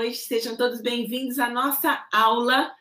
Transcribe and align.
noite. 0.00 0.16
Sejam 0.16 0.56
todos 0.56 0.80
bem-vindos 0.80 1.38
à 1.38 1.50
nossa 1.50 2.06
aula 2.10 2.72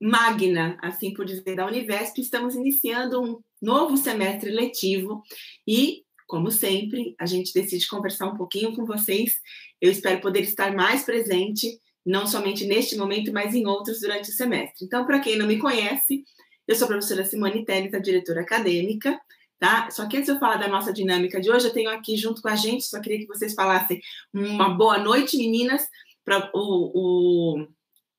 magna, 0.00 0.78
assim 0.80 1.12
por 1.12 1.24
dizer, 1.24 1.56
da 1.56 1.66
Univesp. 1.66 2.20
Estamos 2.20 2.54
iniciando 2.54 3.20
um 3.20 3.40
novo 3.60 3.96
semestre 3.96 4.48
letivo 4.48 5.24
e, 5.66 6.04
como 6.24 6.52
sempre, 6.52 7.16
a 7.18 7.26
gente 7.26 7.52
decide 7.52 7.88
conversar 7.88 8.28
um 8.28 8.36
pouquinho 8.36 8.76
com 8.76 8.86
vocês. 8.86 9.34
Eu 9.80 9.90
espero 9.90 10.20
poder 10.20 10.42
estar 10.42 10.72
mais 10.72 11.02
presente, 11.02 11.80
não 12.06 12.28
somente 12.28 12.64
neste 12.64 12.96
momento, 12.96 13.32
mas 13.32 13.56
em 13.56 13.66
outros 13.66 13.98
durante 13.98 14.30
o 14.30 14.32
semestre. 14.32 14.86
Então, 14.86 15.04
para 15.04 15.18
quem 15.18 15.36
não 15.36 15.48
me 15.48 15.58
conhece, 15.58 16.22
eu 16.68 16.76
sou 16.76 16.84
a 16.84 16.88
professora 16.90 17.24
Simone 17.24 17.64
Teles, 17.64 17.92
a 17.92 17.98
diretora 17.98 18.42
acadêmica. 18.42 19.20
Tá? 19.58 19.90
Só 19.90 20.06
que 20.06 20.16
antes 20.16 20.26
de 20.26 20.36
eu 20.36 20.40
falar 20.40 20.58
da 20.58 20.68
nossa 20.68 20.92
dinâmica 20.92 21.40
de 21.40 21.50
hoje, 21.50 21.66
eu 21.66 21.72
tenho 21.72 21.90
aqui 21.90 22.16
junto 22.16 22.40
com 22.40 22.48
a 22.48 22.56
gente, 22.56 22.84
só 22.84 23.00
queria 23.00 23.18
que 23.18 23.26
vocês 23.26 23.52
falassem 23.52 24.00
uma 24.32 24.70
boa 24.70 24.98
noite, 24.98 25.36
meninas, 25.36 25.88
para 26.24 26.50
o, 26.54 26.90
o, 26.94 27.66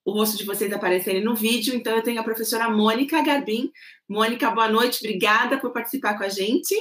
o 0.06 0.12
rosto 0.12 0.38
de 0.38 0.46
vocês 0.46 0.72
aparecerem 0.72 1.24
no 1.24 1.36
vídeo. 1.36 1.76
Então, 1.76 1.96
eu 1.96 2.04
tenho 2.04 2.20
a 2.20 2.24
professora 2.24 2.70
Mônica 2.70 3.22
Garbim. 3.24 3.72
Mônica, 4.08 4.50
boa 4.52 4.70
noite, 4.70 5.00
obrigada 5.06 5.58
por 5.60 5.72
participar 5.72 6.18
com 6.18 6.24
a 6.24 6.30
gente. 6.30 6.76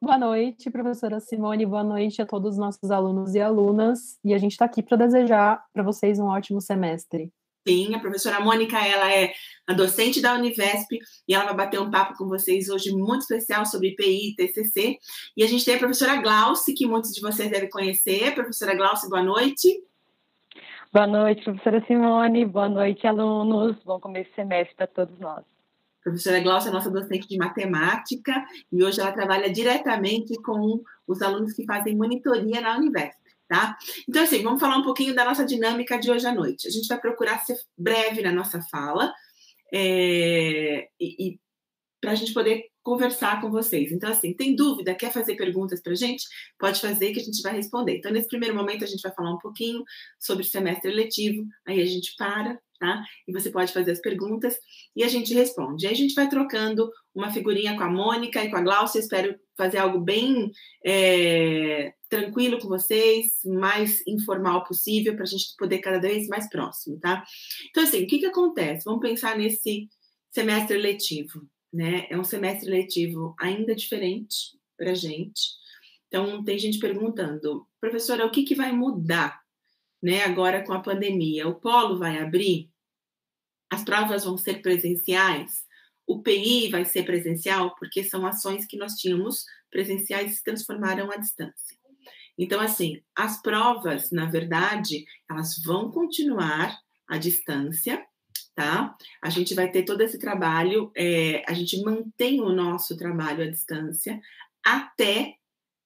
Boa 0.00 0.18
noite, 0.18 0.70
professora 0.70 1.18
Simone, 1.20 1.64
boa 1.64 1.82
noite 1.82 2.20
a 2.20 2.26
todos 2.26 2.52
os 2.52 2.58
nossos 2.58 2.90
alunos 2.90 3.34
e 3.34 3.40
alunas. 3.40 4.18
E 4.22 4.34
a 4.34 4.38
gente 4.38 4.52
está 4.52 4.66
aqui 4.66 4.82
para 4.82 4.98
desejar 4.98 5.64
para 5.72 5.82
vocês 5.82 6.18
um 6.18 6.26
ótimo 6.26 6.60
semestre. 6.60 7.32
Sim, 7.66 7.94
a 7.94 7.98
professora 7.98 8.38
Mônica, 8.38 8.78
ela 8.78 9.12
é 9.12 9.32
a 9.66 9.72
docente 9.72 10.20
da 10.20 10.34
Univesp 10.34 10.98
e 11.26 11.34
ela 11.34 11.46
vai 11.46 11.56
bater 11.56 11.80
um 11.80 11.90
papo 11.90 12.16
com 12.16 12.28
vocês 12.28 12.68
hoje 12.68 12.92
muito 12.92 13.22
especial 13.22 13.66
sobre 13.66 13.88
IPI 13.88 14.28
e 14.28 14.36
TCC. 14.36 14.98
E 15.36 15.42
a 15.42 15.48
gente 15.48 15.64
tem 15.64 15.74
a 15.74 15.78
professora 15.78 16.22
Glauce, 16.22 16.74
que 16.74 16.86
muitos 16.86 17.10
de 17.10 17.20
vocês 17.20 17.50
devem 17.50 17.68
conhecer. 17.68 18.34
Professora 18.34 18.76
Glauce, 18.76 19.08
boa 19.08 19.22
noite. 19.22 19.82
Boa 20.92 21.06
noite, 21.06 21.42
professora 21.44 21.84
Simone. 21.86 22.44
Boa 22.44 22.68
noite, 22.68 23.06
alunos. 23.06 23.76
Bom 23.84 24.00
começo 24.00 24.30
de 24.30 24.36
semestre 24.36 24.74
para 24.76 24.86
todos 24.86 25.18
nós. 25.18 25.44
Professora 26.02 26.40
Glaucia 26.40 26.70
é 26.70 26.72
nossa 26.72 26.90
docente 26.90 27.28
de 27.28 27.36
matemática 27.36 28.44
e 28.72 28.82
hoje 28.82 29.00
ela 29.00 29.12
trabalha 29.12 29.52
diretamente 29.52 30.40
com 30.42 30.82
os 31.06 31.20
alunos 31.20 31.52
que 31.52 31.64
fazem 31.64 31.96
monitoria 31.96 32.60
na 32.60 32.76
Univesp 32.76 33.26
tá? 33.48 33.76
Então, 34.08 34.22
assim, 34.22 34.42
vamos 34.42 34.60
falar 34.60 34.76
um 34.76 34.82
pouquinho 34.82 35.14
da 35.14 35.24
nossa 35.24 35.44
dinâmica 35.44 35.98
de 35.98 36.10
hoje 36.10 36.26
à 36.26 36.34
noite. 36.34 36.66
A 36.66 36.70
gente 36.70 36.88
vai 36.88 37.00
procurar 37.00 37.38
ser 37.38 37.56
breve 37.76 38.22
na 38.22 38.32
nossa 38.32 38.60
fala 38.62 39.12
é, 39.72 40.88
e, 41.00 41.28
e 41.28 41.40
para 42.00 42.12
a 42.12 42.14
gente 42.14 42.32
poder 42.32 42.64
conversar 42.86 43.40
com 43.40 43.50
vocês. 43.50 43.90
Então, 43.90 44.08
assim, 44.08 44.32
tem 44.32 44.54
dúvida, 44.54 44.94
quer 44.94 45.12
fazer 45.12 45.34
perguntas 45.34 45.82
para 45.82 45.90
a 45.90 45.96
gente? 45.96 46.24
Pode 46.56 46.80
fazer 46.80 47.12
que 47.12 47.18
a 47.18 47.22
gente 47.24 47.42
vai 47.42 47.52
responder. 47.52 47.96
Então, 47.96 48.12
nesse 48.12 48.28
primeiro 48.28 48.54
momento, 48.54 48.84
a 48.84 48.86
gente 48.86 49.02
vai 49.02 49.12
falar 49.12 49.34
um 49.34 49.38
pouquinho 49.38 49.82
sobre 50.20 50.44
o 50.44 50.48
semestre 50.48 50.92
letivo, 50.92 51.44
aí 51.66 51.82
a 51.82 51.84
gente 51.84 52.14
para, 52.16 52.56
tá? 52.78 53.02
E 53.26 53.32
você 53.32 53.50
pode 53.50 53.72
fazer 53.72 53.90
as 53.90 54.00
perguntas 54.00 54.56
e 54.94 55.02
a 55.02 55.08
gente 55.08 55.34
responde. 55.34 55.84
Aí 55.84 55.94
a 55.94 55.96
gente 55.96 56.14
vai 56.14 56.28
trocando 56.28 56.88
uma 57.12 57.32
figurinha 57.32 57.76
com 57.76 57.82
a 57.82 57.90
Mônica 57.90 58.44
e 58.44 58.50
com 58.50 58.56
a 58.56 58.62
Glaucia. 58.62 59.00
Espero 59.00 59.36
fazer 59.56 59.78
algo 59.78 59.98
bem 59.98 60.52
é, 60.84 61.92
tranquilo 62.08 62.60
com 62.60 62.68
vocês, 62.68 63.40
mais 63.44 64.00
informal 64.06 64.62
possível, 64.62 65.16
para 65.16 65.24
a 65.24 65.26
gente 65.26 65.56
poder 65.58 65.80
cada 65.80 65.98
vez 65.98 66.28
mais 66.28 66.48
próximo, 66.48 67.00
tá? 67.00 67.24
Então, 67.68 67.82
assim, 67.82 68.04
o 68.04 68.06
que, 68.06 68.20
que 68.20 68.26
acontece? 68.26 68.84
Vamos 68.84 69.00
pensar 69.00 69.36
nesse 69.36 69.88
semestre 70.30 70.78
letivo, 70.78 71.48
né? 71.76 72.06
É 72.10 72.18
um 72.18 72.24
semestre 72.24 72.70
letivo 72.70 73.34
ainda 73.38 73.74
diferente 73.74 74.58
para 74.76 74.94
gente. 74.94 75.56
Então, 76.08 76.42
tem 76.42 76.58
gente 76.58 76.78
perguntando, 76.78 77.66
professora, 77.80 78.24
o 78.24 78.30
que, 78.30 78.44
que 78.44 78.54
vai 78.54 78.72
mudar 78.72 79.40
né, 80.02 80.24
agora 80.24 80.64
com 80.64 80.72
a 80.72 80.80
pandemia. 80.80 81.48
O 81.48 81.56
polo 81.56 81.98
vai 81.98 82.18
abrir, 82.18 82.70
as 83.70 83.84
provas 83.84 84.24
vão 84.24 84.38
ser 84.38 84.62
presenciais, 84.62 85.64
o 86.06 86.22
PI 86.22 86.70
vai 86.70 86.84
ser 86.84 87.04
presencial, 87.04 87.74
porque 87.76 88.04
são 88.04 88.24
ações 88.26 88.64
que 88.66 88.76
nós 88.76 88.94
tínhamos 88.94 89.44
presenciais 89.70 90.36
se 90.36 90.44
transformaram 90.44 91.10
à 91.10 91.16
distância. 91.16 91.76
Então, 92.38 92.60
assim, 92.60 93.02
as 93.14 93.42
provas, 93.42 94.10
na 94.10 94.26
verdade, 94.26 95.04
elas 95.28 95.60
vão 95.64 95.90
continuar 95.90 96.78
à 97.08 97.18
distância, 97.18 98.06
tá? 98.56 98.96
A 99.22 99.28
gente 99.28 99.54
vai 99.54 99.70
ter 99.70 99.84
todo 99.84 100.00
esse 100.00 100.18
trabalho, 100.18 100.90
é, 100.96 101.44
a 101.46 101.52
gente 101.52 101.80
mantém 101.82 102.40
o 102.40 102.48
nosso 102.48 102.96
trabalho 102.96 103.44
à 103.44 103.50
distância 103.50 104.18
até 104.64 105.34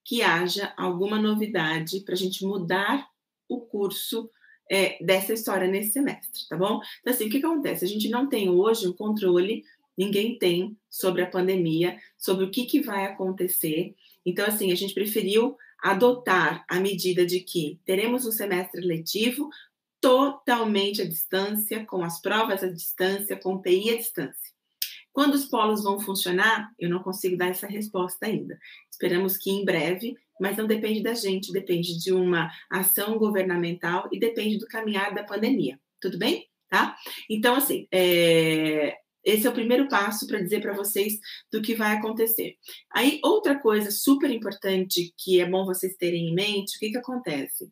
que 0.05 0.23
haja 0.23 0.73
alguma 0.77 1.19
novidade 1.19 1.99
para 1.99 2.15
a 2.15 2.17
gente 2.17 2.43
mudar 2.45 3.05
o 3.47 3.59
curso 3.59 4.29
é, 4.71 4.97
dessa 5.03 5.33
história 5.33 5.67
nesse 5.67 5.91
semestre, 5.91 6.47
tá 6.47 6.55
bom? 6.55 6.79
Então, 7.01 7.13
assim, 7.13 7.27
o 7.27 7.29
que, 7.29 7.37
acontece? 7.37 7.83
A 7.83 7.87
gente 7.87 8.09
não 8.09 8.27
tem 8.27 8.49
hoje 8.49 8.87
um 8.87 8.93
controle, 8.93 9.63
ninguém 9.97 10.39
tem 10.39 10.77
sobre 10.89 11.21
a 11.21 11.29
pandemia, 11.29 11.97
sobre 12.17 12.45
o 12.45 12.49
que, 12.49 12.65
que 12.65 12.79
vai 12.79 13.05
acontecer. 13.05 13.93
Então, 14.25 14.45
assim, 14.45 14.71
a 14.71 14.75
gente 14.75 14.93
preferiu 14.93 15.57
adotar 15.83 16.63
a 16.69 16.79
medida 16.79 17.25
de 17.25 17.41
que 17.41 17.81
teremos 17.83 18.25
um 18.25 18.31
semestre 18.31 18.79
letivo 18.79 19.49
totalmente 20.01 21.01
à 21.01 21.07
distância, 21.07 21.85
com 21.85 22.03
as 22.03 22.19
provas 22.19 22.63
à 22.63 22.67
distância, 22.67 23.37
com 23.37 23.53
o 23.53 23.61
PI 23.61 23.91
à 23.91 23.97
distância. 23.97 24.51
Quando 25.13 25.35
os 25.35 25.45
polos 25.45 25.83
vão 25.83 25.99
funcionar, 25.99 26.71
eu 26.79 26.89
não 26.89 27.03
consigo 27.03 27.37
dar 27.37 27.49
essa 27.49 27.67
resposta 27.67 28.25
ainda. 28.25 28.57
Esperamos 28.89 29.37
que 29.37 29.51
em 29.51 29.63
breve 29.63 30.15
mas 30.41 30.57
não 30.57 30.65
depende 30.65 31.03
da 31.03 31.13
gente, 31.13 31.53
depende 31.53 31.99
de 31.99 32.11
uma 32.11 32.51
ação 32.67 33.19
governamental 33.19 34.09
e 34.11 34.19
depende 34.19 34.57
do 34.57 34.65
caminhar 34.65 35.13
da 35.13 35.23
pandemia. 35.23 35.79
Tudo 36.01 36.17
bem? 36.17 36.47
Tá? 36.67 36.97
Então, 37.29 37.53
assim, 37.53 37.87
é, 37.91 38.95
esse 39.23 39.45
é 39.45 39.49
o 39.51 39.53
primeiro 39.53 39.87
passo 39.87 40.25
para 40.25 40.41
dizer 40.41 40.59
para 40.59 40.73
vocês 40.73 41.19
do 41.51 41.61
que 41.61 41.75
vai 41.75 41.95
acontecer. 41.95 42.55
Aí, 42.91 43.19
outra 43.23 43.59
coisa 43.59 43.91
super 43.91 44.31
importante 44.31 45.13
que 45.15 45.39
é 45.39 45.47
bom 45.47 45.63
vocês 45.63 45.95
terem 45.95 46.29
em 46.29 46.33
mente, 46.33 46.75
o 46.75 46.79
que, 46.79 46.89
que 46.89 46.97
acontece? 46.97 47.69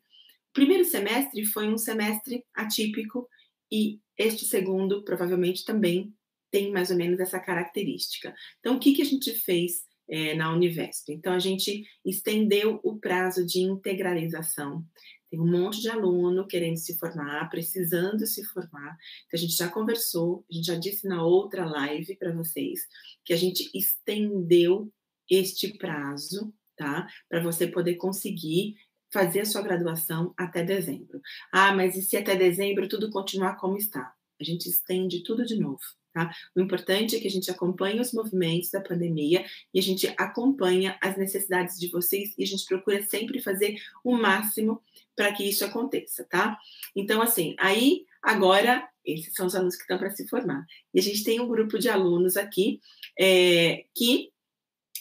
Primeiro 0.52 0.84
semestre 0.84 1.44
foi 1.44 1.68
um 1.68 1.78
semestre 1.78 2.44
atípico 2.54 3.28
e 3.70 4.00
este 4.16 4.44
segundo 4.44 5.04
provavelmente 5.04 5.64
também 5.64 6.12
tem 6.50 6.72
mais 6.72 6.90
ou 6.90 6.96
menos 6.96 7.20
essa 7.20 7.38
característica. 7.38 8.34
Então, 8.58 8.76
o 8.76 8.80
que, 8.80 8.92
que 8.92 9.02
a 9.02 9.06
gente 9.06 9.32
fez 9.32 9.84
é, 10.10 10.34
na 10.34 10.52
Univesp. 10.52 11.10
Então, 11.10 11.32
a 11.32 11.38
gente 11.38 11.84
estendeu 12.04 12.80
o 12.82 12.98
prazo 12.98 13.46
de 13.46 13.60
integralização. 13.60 14.84
Tem 15.30 15.38
um 15.38 15.46
monte 15.46 15.80
de 15.80 15.88
aluno 15.88 16.46
querendo 16.48 16.76
se 16.76 16.98
formar, 16.98 17.48
precisando 17.48 18.26
se 18.26 18.44
formar. 18.46 18.98
Então, 19.26 19.34
a 19.34 19.36
gente 19.36 19.54
já 19.54 19.68
conversou, 19.68 20.44
a 20.50 20.54
gente 20.54 20.66
já 20.66 20.74
disse 20.74 21.06
na 21.06 21.24
outra 21.24 21.64
live 21.64 22.16
para 22.16 22.32
vocês 22.32 22.80
que 23.24 23.32
a 23.32 23.36
gente 23.36 23.70
estendeu 23.72 24.92
este 25.30 25.78
prazo, 25.78 26.52
tá? 26.76 27.06
Para 27.28 27.40
você 27.40 27.68
poder 27.68 27.94
conseguir 27.94 28.74
fazer 29.12 29.40
a 29.40 29.44
sua 29.44 29.62
graduação 29.62 30.32
até 30.36 30.62
dezembro. 30.62 31.20
Ah, 31.52 31.74
mas 31.74 31.96
e 31.96 32.02
se 32.02 32.16
até 32.16 32.36
dezembro 32.36 32.88
tudo 32.88 33.10
continuar 33.10 33.56
como 33.56 33.76
está? 33.76 34.14
A 34.40 34.44
gente 34.44 34.68
estende 34.68 35.22
tudo 35.22 35.44
de 35.44 35.58
novo. 35.58 35.80
Tá? 36.12 36.28
O 36.56 36.60
importante 36.60 37.14
é 37.14 37.20
que 37.20 37.28
a 37.28 37.30
gente 37.30 37.50
acompanhe 37.52 38.00
os 38.00 38.12
movimentos 38.12 38.70
da 38.70 38.80
pandemia 38.80 39.44
e 39.72 39.78
a 39.78 39.82
gente 39.82 40.12
acompanha 40.18 40.98
as 41.00 41.16
necessidades 41.16 41.78
de 41.78 41.88
vocês 41.88 42.34
e 42.36 42.42
a 42.42 42.46
gente 42.46 42.64
procura 42.64 43.00
sempre 43.04 43.40
fazer 43.40 43.80
o 44.02 44.16
máximo 44.16 44.82
para 45.14 45.32
que 45.32 45.44
isso 45.44 45.64
aconteça, 45.64 46.24
tá? 46.24 46.58
Então, 46.96 47.22
assim, 47.22 47.54
aí 47.60 48.06
agora 48.20 48.88
esses 49.04 49.32
são 49.34 49.46
os 49.46 49.54
alunos 49.54 49.76
que 49.76 49.82
estão 49.82 49.98
para 49.98 50.10
se 50.10 50.26
formar. 50.28 50.66
E 50.92 50.98
a 50.98 51.02
gente 51.02 51.22
tem 51.22 51.40
um 51.40 51.48
grupo 51.48 51.78
de 51.78 51.88
alunos 51.88 52.36
aqui 52.36 52.80
é, 53.18 53.84
que 53.94 54.30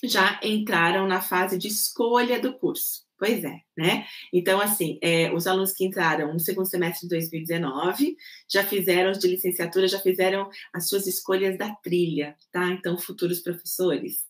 já 0.04 0.40
entraram 0.44 1.08
na 1.08 1.22
fase 1.22 1.58
de 1.58 1.68
escolha 1.68 2.40
do 2.40 2.54
curso. 2.54 3.09
Pois 3.20 3.44
é, 3.44 3.60
né? 3.78 4.08
Então, 4.32 4.62
assim, 4.62 4.98
é, 5.02 5.30
os 5.34 5.46
alunos 5.46 5.74
que 5.74 5.84
entraram 5.84 6.32
no 6.32 6.40
segundo 6.40 6.66
semestre 6.66 7.02
de 7.02 7.10
2019 7.10 8.16
já 8.50 8.64
fizeram 8.66 9.12
de 9.12 9.28
licenciatura, 9.28 9.90
já 9.90 10.00
fizeram 10.00 10.50
as 10.74 10.88
suas 10.88 11.06
escolhas 11.06 11.58
da 11.58 11.76
trilha, 11.76 12.38
tá? 12.50 12.70
Então, 12.70 12.98
futuros 12.98 13.42
professores, 13.42 14.26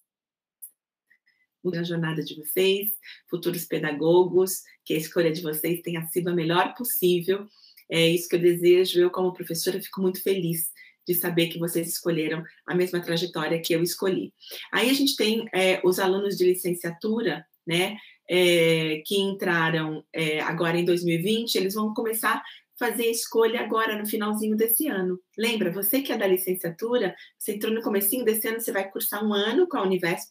a 1.72 1.84
jornada 1.84 2.24
de 2.24 2.36
vocês, 2.36 2.90
futuros 3.30 3.66
pedagogos, 3.66 4.64
que 4.84 4.96
a 4.96 4.98
escolha 4.98 5.32
de 5.32 5.42
vocês 5.42 5.82
tenha 5.82 6.04
sido 6.08 6.30
a 6.30 6.34
melhor 6.34 6.74
possível. 6.74 7.46
É 7.92 8.08
isso 8.08 8.28
que 8.28 8.38
eu 8.38 8.42
desejo. 8.42 9.00
Eu, 9.00 9.12
como 9.12 9.34
professora, 9.34 9.80
fico 9.80 10.02
muito 10.02 10.24
feliz 10.24 10.72
de 11.08 11.14
saber 11.14 11.48
que 11.48 11.60
vocês 11.60 11.88
escolheram 11.88 12.44
a 12.66 12.74
mesma 12.74 13.02
trajetória 13.02 13.62
que 13.62 13.74
eu 13.74 13.84
escolhi. 13.84 14.34
Aí 14.72 14.90
a 14.90 14.94
gente 14.94 15.16
tem 15.16 15.48
é, 15.54 15.80
os 15.84 16.00
alunos 16.00 16.36
de 16.38 16.46
licenciatura, 16.46 17.46
né? 17.68 17.98
É, 18.30 19.02
que 19.06 19.18
entraram 19.18 20.04
é, 20.14 20.40
agora 20.42 20.78
em 20.78 20.86
2020, 20.86 21.56
eles 21.56 21.74
vão 21.74 21.94
começar 21.94 22.36
a 22.36 22.44
fazer 22.78 23.04
a 23.04 23.12
escolha 23.12 23.62
agora 23.62 23.98
no 23.98 24.06
finalzinho 24.06 24.56
desse 24.56 24.88
ano. 24.88 25.20
Lembra, 25.38 25.72
você 25.72 26.02
que 26.02 26.14
é 26.14 26.18
da 26.18 26.28
licenciatura, 26.28 27.16
você 27.38 27.56
entrou 27.56 27.74
no 27.74 27.82
comecinho 27.82 28.24
desse 28.24 28.48
ano, 28.48 28.62
você 28.62 28.72
vai 28.72 28.90
cursar 28.90 29.26
um 29.26 29.34
ano 29.34 29.68
com 29.68 29.78
a 29.78 29.84
Univesp, 29.84 30.30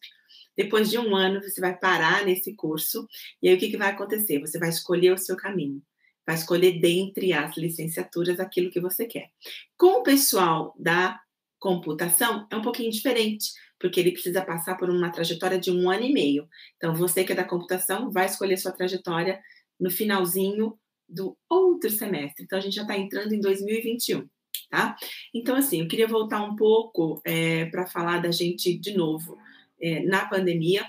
depois 0.56 0.90
de 0.90 0.98
um 0.98 1.14
ano 1.14 1.42
você 1.42 1.60
vai 1.60 1.76
parar 1.76 2.24
nesse 2.24 2.54
curso, 2.54 3.06
e 3.42 3.48
aí 3.48 3.54
o 3.54 3.58
que, 3.58 3.70
que 3.70 3.76
vai 3.76 3.90
acontecer? 3.90 4.40
Você 4.40 4.58
vai 4.58 4.68
escolher 4.68 5.12
o 5.12 5.18
seu 5.18 5.36
caminho 5.36 5.82
vai 6.28 6.36
escolher 6.36 6.78
dentre 6.78 7.32
as 7.32 7.56
licenciaturas 7.56 8.38
aquilo 8.38 8.70
que 8.70 8.78
você 8.78 9.06
quer. 9.06 9.30
Com 9.78 10.00
o 10.00 10.02
pessoal 10.02 10.74
da 10.78 11.18
computação, 11.58 12.46
é 12.50 12.56
um 12.56 12.60
pouquinho 12.60 12.90
diferente, 12.90 13.50
porque 13.78 14.00
ele 14.00 14.12
precisa 14.12 14.42
passar 14.42 14.76
por 14.76 14.90
uma 14.90 15.10
trajetória 15.10 15.58
de 15.58 15.70
um 15.70 15.90
ano 15.90 16.04
e 16.04 16.12
meio. 16.12 16.48
Então, 16.76 16.94
você 16.94 17.24
que 17.24 17.32
é 17.32 17.36
da 17.36 17.44
computação 17.44 18.10
vai 18.10 18.26
escolher 18.26 18.56
sua 18.56 18.72
trajetória 18.72 19.40
no 19.78 19.90
finalzinho 19.90 20.78
do 21.08 21.36
outro 21.48 21.90
semestre. 21.90 22.44
Então, 22.44 22.58
a 22.58 22.60
gente 22.60 22.74
já 22.74 22.82
está 22.82 22.96
entrando 22.96 23.32
em 23.32 23.40
2021, 23.40 24.28
tá? 24.70 24.96
Então, 25.32 25.56
assim, 25.56 25.80
eu 25.80 25.88
queria 25.88 26.08
voltar 26.08 26.42
um 26.42 26.56
pouco 26.56 27.20
é, 27.24 27.66
para 27.66 27.86
falar 27.86 28.18
da 28.18 28.30
gente 28.30 28.76
de 28.76 28.96
novo. 28.96 29.38
É, 29.80 30.02
na 30.02 30.26
pandemia, 30.26 30.84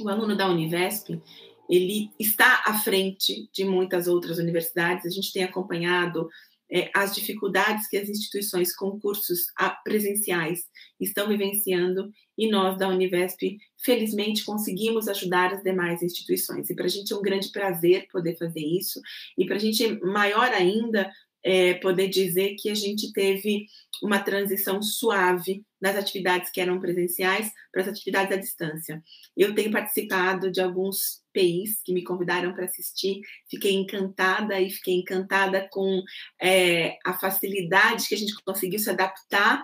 o 0.00 0.08
aluno 0.08 0.36
da 0.36 0.48
Univesp, 0.48 1.20
ele 1.68 2.10
está 2.18 2.62
à 2.66 2.74
frente 2.74 3.48
de 3.52 3.64
muitas 3.64 4.06
outras 4.06 4.38
universidades. 4.38 5.06
A 5.06 5.10
gente 5.10 5.32
tem 5.32 5.42
acompanhado 5.42 6.28
é, 6.74 6.90
as 6.92 7.14
dificuldades 7.14 7.86
que 7.86 7.96
as 7.96 8.08
instituições 8.08 8.74
com 8.74 8.98
cursos 8.98 9.42
presenciais 9.84 10.64
estão 11.00 11.28
vivenciando 11.28 12.10
e 12.36 12.50
nós 12.50 12.76
da 12.76 12.88
Univesp, 12.88 13.56
felizmente, 13.84 14.44
conseguimos 14.44 15.06
ajudar 15.06 15.52
as 15.52 15.62
demais 15.62 16.02
instituições. 16.02 16.68
E 16.68 16.74
para 16.74 16.86
a 16.86 16.88
gente 16.88 17.12
é 17.12 17.16
um 17.16 17.22
grande 17.22 17.52
prazer 17.52 18.08
poder 18.10 18.36
fazer 18.36 18.60
isso 18.60 19.00
e 19.38 19.46
para 19.46 19.54
a 19.54 19.60
gente 19.60 19.84
é 19.84 20.00
maior 20.00 20.50
ainda 20.52 21.08
é, 21.44 21.74
poder 21.74 22.08
dizer 22.08 22.56
que 22.58 22.68
a 22.68 22.74
gente 22.74 23.12
teve 23.12 23.66
uma 24.02 24.18
transição 24.18 24.82
suave 24.82 25.62
das 25.80 25.94
atividades 25.94 26.50
que 26.50 26.60
eram 26.60 26.80
presenciais 26.80 27.52
para 27.70 27.82
as 27.82 27.88
atividades 27.88 28.32
à 28.32 28.40
distância. 28.40 29.00
Eu 29.36 29.54
tenho 29.54 29.70
participado 29.70 30.50
de 30.50 30.60
alguns 30.60 31.22
PIs 31.34 31.82
que 31.84 31.92
me 31.92 32.04
convidaram 32.04 32.54
para 32.54 32.64
assistir, 32.64 33.20
fiquei 33.50 33.74
encantada 33.74 34.58
e 34.60 34.70
fiquei 34.70 34.94
encantada 34.94 35.68
com 35.70 36.02
é, 36.40 36.96
a 37.04 37.12
facilidade 37.12 38.06
que 38.08 38.14
a 38.14 38.18
gente 38.18 38.34
conseguiu 38.44 38.78
se 38.78 38.88
adaptar 38.88 39.62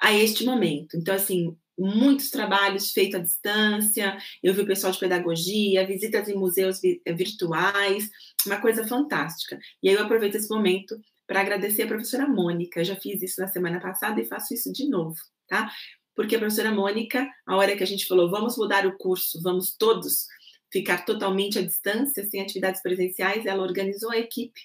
a 0.00 0.12
este 0.12 0.44
momento. 0.44 0.96
Então, 0.96 1.14
assim, 1.14 1.56
muitos 1.76 2.30
trabalhos 2.30 2.92
feitos 2.92 3.20
à 3.20 3.22
distância, 3.22 4.16
eu 4.42 4.54
vi 4.54 4.62
o 4.62 4.66
pessoal 4.66 4.92
de 4.92 4.98
pedagogia, 4.98 5.86
visitas 5.86 6.28
em 6.28 6.34
museus 6.34 6.80
virtuais, 7.06 8.08
uma 8.46 8.60
coisa 8.60 8.86
fantástica. 8.86 9.58
E 9.82 9.88
aí 9.88 9.94
eu 9.96 10.02
aproveito 10.02 10.36
esse 10.36 10.48
momento 10.48 10.98
para 11.26 11.40
agradecer 11.40 11.82
a 11.82 11.88
professora 11.88 12.26
Mônica. 12.26 12.80
Eu 12.80 12.84
já 12.84 12.96
fiz 12.96 13.22
isso 13.22 13.40
na 13.40 13.48
semana 13.48 13.80
passada 13.80 14.20
e 14.20 14.24
faço 14.24 14.54
isso 14.54 14.72
de 14.72 14.88
novo, 14.88 15.16
tá? 15.46 15.70
Porque 16.16 16.34
a 16.34 16.38
professora 16.38 16.72
Mônica, 16.72 17.28
a 17.46 17.56
hora 17.56 17.76
que 17.76 17.82
a 17.82 17.86
gente 17.86 18.06
falou, 18.06 18.30
vamos 18.30 18.56
mudar 18.56 18.86
o 18.86 18.96
curso, 18.96 19.40
vamos 19.42 19.76
todos 19.76 20.26
ficar 20.70 21.04
totalmente 21.04 21.58
à 21.58 21.62
distância, 21.62 22.24
sem 22.24 22.40
atividades 22.40 22.82
presenciais, 22.82 23.46
ela 23.46 23.62
organizou 23.62 24.10
a 24.10 24.18
equipe 24.18 24.60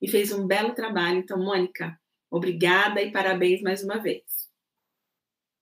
e 0.00 0.08
fez 0.08 0.32
um 0.32 0.46
belo 0.46 0.74
trabalho. 0.74 1.18
Então, 1.18 1.38
Mônica, 1.38 1.96
obrigada 2.30 3.00
e 3.00 3.10
parabéns 3.10 3.62
mais 3.62 3.84
uma 3.84 3.98
vez. 3.98 4.22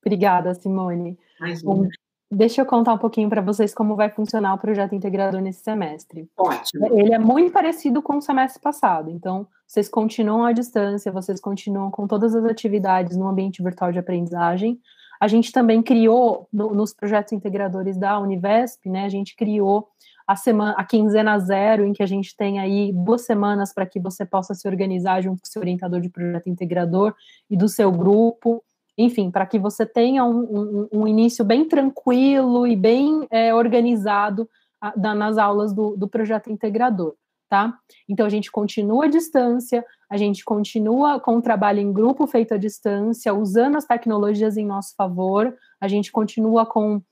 Obrigada, 0.04 0.54
Simone. 0.54 1.18
Bom, 1.62 1.86
deixa 2.30 2.62
eu 2.62 2.66
contar 2.66 2.94
um 2.94 2.98
pouquinho 2.98 3.28
para 3.28 3.42
vocês 3.42 3.74
como 3.74 3.96
vai 3.96 4.08
funcionar 4.08 4.54
o 4.54 4.58
projeto 4.58 4.94
integrador 4.94 5.40
nesse 5.40 5.62
semestre. 5.62 6.30
Ótimo. 6.36 6.86
Ele 6.98 7.12
é 7.12 7.18
muito 7.18 7.52
parecido 7.52 8.00
com 8.00 8.16
o 8.16 8.22
semestre 8.22 8.62
passado, 8.62 9.10
então 9.10 9.46
vocês 9.66 9.88
continuam 9.88 10.44
à 10.44 10.52
distância, 10.52 11.12
vocês 11.12 11.40
continuam 11.40 11.90
com 11.90 12.06
todas 12.06 12.34
as 12.34 12.44
atividades 12.44 13.16
no 13.16 13.28
ambiente 13.28 13.62
virtual 13.62 13.92
de 13.92 13.98
aprendizagem. 13.98 14.80
A 15.20 15.28
gente 15.28 15.52
também 15.52 15.82
criou, 15.82 16.48
no, 16.50 16.74
nos 16.74 16.94
projetos 16.94 17.34
integradores 17.34 17.98
da 17.98 18.18
Univesp, 18.18 18.88
né, 18.88 19.04
a 19.04 19.08
gente 19.10 19.36
criou 19.36 19.86
a 20.26 20.34
semana, 20.34 20.74
a 20.78 20.84
quinzena 20.84 21.38
zero, 21.38 21.84
em 21.84 21.92
que 21.92 22.02
a 22.02 22.06
gente 22.06 22.34
tem 22.34 22.58
aí 22.58 22.92
duas 22.92 23.22
semanas 23.22 23.72
para 23.74 23.84
que 23.84 24.00
você 24.00 24.24
possa 24.24 24.54
se 24.54 24.66
organizar 24.66 25.20
junto 25.20 25.42
com 25.42 25.46
o 25.46 25.50
seu 25.50 25.60
orientador 25.60 26.00
de 26.00 26.08
projeto 26.08 26.48
integrador 26.48 27.14
e 27.50 27.56
do 27.56 27.68
seu 27.68 27.92
grupo, 27.92 28.62
enfim, 28.96 29.30
para 29.30 29.44
que 29.44 29.58
você 29.58 29.84
tenha 29.84 30.24
um, 30.24 30.38
um, 30.40 30.88
um, 31.00 31.08
início 31.08 31.44
bem 31.44 31.66
tranquilo 31.66 32.66
e 32.66 32.76
bem 32.76 33.26
é, 33.30 33.54
organizado 33.54 34.48
a, 34.80 34.96
da, 34.96 35.14
nas 35.14 35.36
aulas 35.36 35.72
do, 35.72 35.96
do 35.96 36.08
projeto 36.08 36.50
integrador 36.50 37.14
tá? 37.50 37.76
Então 38.08 38.24
a 38.24 38.28
gente 38.28 38.50
continua 38.50 39.06
à 39.06 39.08
distância, 39.08 39.84
a 40.08 40.16
gente 40.16 40.44
continua 40.44 41.18
com 41.18 41.36
o 41.36 41.42
trabalho 41.42 41.80
em 41.80 41.92
grupo 41.92 42.26
feito 42.28 42.54
à 42.54 42.56
distância, 42.56 43.34
usando 43.34 43.76
as 43.76 43.84
tecnologias 43.84 44.56
em 44.56 44.64
nosso 44.64 44.94
favor, 44.94 45.52
a 45.80 45.88
gente 45.88 46.12
continua 46.12 46.64
com, 46.64 47.02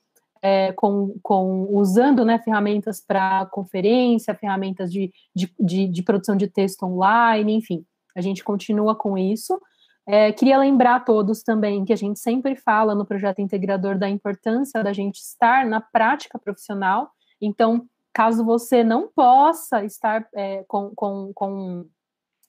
é, 0.40 0.72
com, 0.72 1.16
com 1.20 1.66
usando 1.70 2.24
né, 2.24 2.38
ferramentas 2.38 3.04
para 3.04 3.46
conferência, 3.46 4.32
ferramentas 4.32 4.92
de, 4.92 5.10
de, 5.34 5.52
de, 5.58 5.88
de, 5.88 6.02
produção 6.04 6.36
de 6.36 6.46
texto 6.46 6.84
online, 6.84 7.52
enfim, 7.52 7.84
a 8.16 8.20
gente 8.20 8.44
continua 8.44 8.94
com 8.94 9.18
isso. 9.18 9.60
É, 10.06 10.30
queria 10.32 10.56
lembrar 10.56 10.96
a 10.96 11.00
todos 11.00 11.42
também 11.42 11.84
que 11.84 11.92
a 11.92 11.96
gente 11.96 12.20
sempre 12.20 12.54
fala 12.54 12.94
no 12.94 13.04
projeto 13.04 13.40
integrador 13.40 13.98
da 13.98 14.08
importância 14.08 14.84
da 14.84 14.92
gente 14.92 15.16
estar 15.16 15.66
na 15.66 15.80
prática 15.80 16.38
profissional, 16.38 17.10
então 17.42 17.84
caso 18.18 18.44
você 18.44 18.82
não 18.82 19.06
possa 19.06 19.84
estar 19.84 20.26
é, 20.34 20.64
com, 20.66 20.90
com, 20.92 21.30
com 21.32 21.86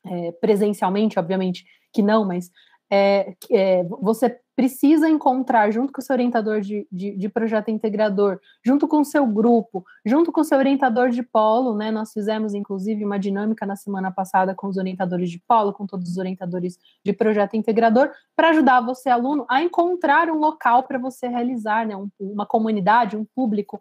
é, 0.04 0.31
presencialmente, 0.31 1.19
obviamente 1.19 1.63
que 1.94 2.01
não, 2.01 2.25
mas 2.25 2.50
é, 2.92 3.36
é, 3.51 3.83
você 3.83 4.36
precisa 4.56 5.07
encontrar, 5.07 5.69
junto 5.69 5.94
com 5.94 6.01
o 6.01 6.04
seu 6.04 6.16
orientador 6.16 6.60
de, 6.60 6.88
de, 6.92 7.16
de, 7.16 7.30
projeto 7.30 7.69
integrador, 7.69 8.39
junto 8.66 8.88
com 8.88 9.01
o 9.01 9.06
seu 9.06 9.27
grupo, 9.27 9.86
junto 10.04 10.31
com 10.31 10.42
o 10.42 10.44
seu 10.44 10.57
orientador 10.57 11.12
de 11.12 11.21
polo, 11.21 11.77
né? 11.77 11.92
Nós 11.92 12.12
fizemos, 12.12 12.56
inclusive, 12.56 13.06
uma 13.06 13.19
dinâmica 13.19 13.63
na 13.63 13.75
semana 13.75 14.12
passada 14.12 14.56
com 14.56 14.68
os 14.68 14.75
orientadores 14.75 15.30
de 15.30 15.39
polo, 15.48 15.72
com 15.72 15.86
todos 15.86 16.10
os 16.10 16.18
orientadores 16.18 16.80
de 17.06 17.13
projeto 17.13 17.56
integrador, 17.56 18.10
para 18.36 18.50
ajudar 18.50 18.81
você, 18.81 19.07
aluno, 19.07 19.45
a 19.48 19.62
encontrar 19.62 20.31
um 20.31 20.39
local 20.39 20.81
para 20.81 20.98
você 20.98 21.27
realizar, 21.27 21.86
né? 21.86 21.95
Um, 21.95 22.10
uma 22.19 22.45
comunidade, 22.48 23.15
um 23.15 23.24
público 23.24 23.80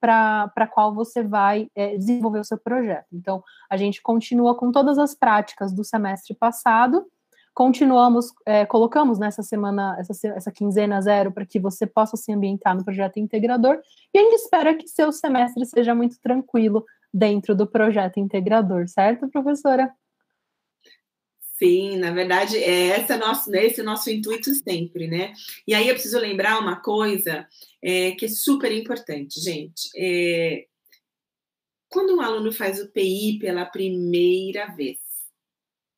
para 0.00 0.66
qual 0.72 0.92
você 0.92 1.22
vai 1.22 1.68
é, 1.74 1.96
desenvolver 1.96 2.40
o 2.40 2.44
seu 2.44 2.58
projeto. 2.58 3.06
Então, 3.12 3.44
a 3.70 3.76
gente 3.76 4.02
continua 4.02 4.56
com 4.56 4.72
todas 4.72 4.98
as 4.98 5.14
práticas 5.14 5.72
do 5.72 5.84
semestre 5.84 6.34
passado, 6.34 7.06
continuamos, 7.54 8.32
é, 8.44 8.66
colocamos 8.66 9.18
nessa 9.20 9.42
semana, 9.42 9.96
essa, 10.00 10.28
essa 10.28 10.50
quinzena 10.50 11.00
zero, 11.00 11.30
para 11.30 11.46
que 11.46 11.60
você 11.60 11.86
possa 11.86 12.16
se 12.16 12.32
ambientar 12.32 12.74
no 12.74 12.84
projeto 12.84 13.18
integrador, 13.18 13.78
e 14.12 14.18
a 14.18 14.22
gente 14.22 14.34
espera 14.34 14.74
que 14.74 14.88
seu 14.88 15.12
semestre 15.12 15.64
seja 15.64 15.94
muito 15.94 16.18
tranquilo 16.20 16.84
dentro 17.14 17.54
do 17.54 17.66
projeto 17.66 18.18
integrador, 18.18 18.88
certo, 18.88 19.28
professora? 19.28 19.92
Sim, 21.62 21.98
na 21.98 22.10
verdade, 22.10 22.56
é 22.56 22.98
esse, 22.98 23.12
é 23.12 23.16
nosso, 23.16 23.54
esse 23.54 23.78
é 23.78 23.82
o 23.84 23.86
nosso 23.86 24.10
intuito 24.10 24.52
sempre, 24.52 25.06
né? 25.06 25.32
E 25.64 25.72
aí 25.74 25.86
eu 25.86 25.94
preciso 25.94 26.18
lembrar 26.18 26.58
uma 26.58 26.80
coisa 26.80 27.46
é, 27.80 28.10
que 28.12 28.24
é 28.24 28.28
super 28.28 28.72
importante, 28.72 29.40
gente. 29.40 29.88
É, 29.96 30.66
quando 31.88 32.16
um 32.16 32.20
aluno 32.20 32.50
faz 32.50 32.80
o 32.80 32.90
PI 32.90 33.38
pela 33.38 33.64
primeira 33.64 34.74
vez, 34.74 34.98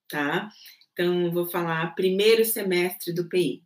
tá? 0.07 0.51
Então, 0.93 1.33
vou 1.33 1.47
falar 1.47 1.95
primeiro 1.95 2.45
semestre 2.45 3.15
do 3.15 3.27
PI. 3.27 3.63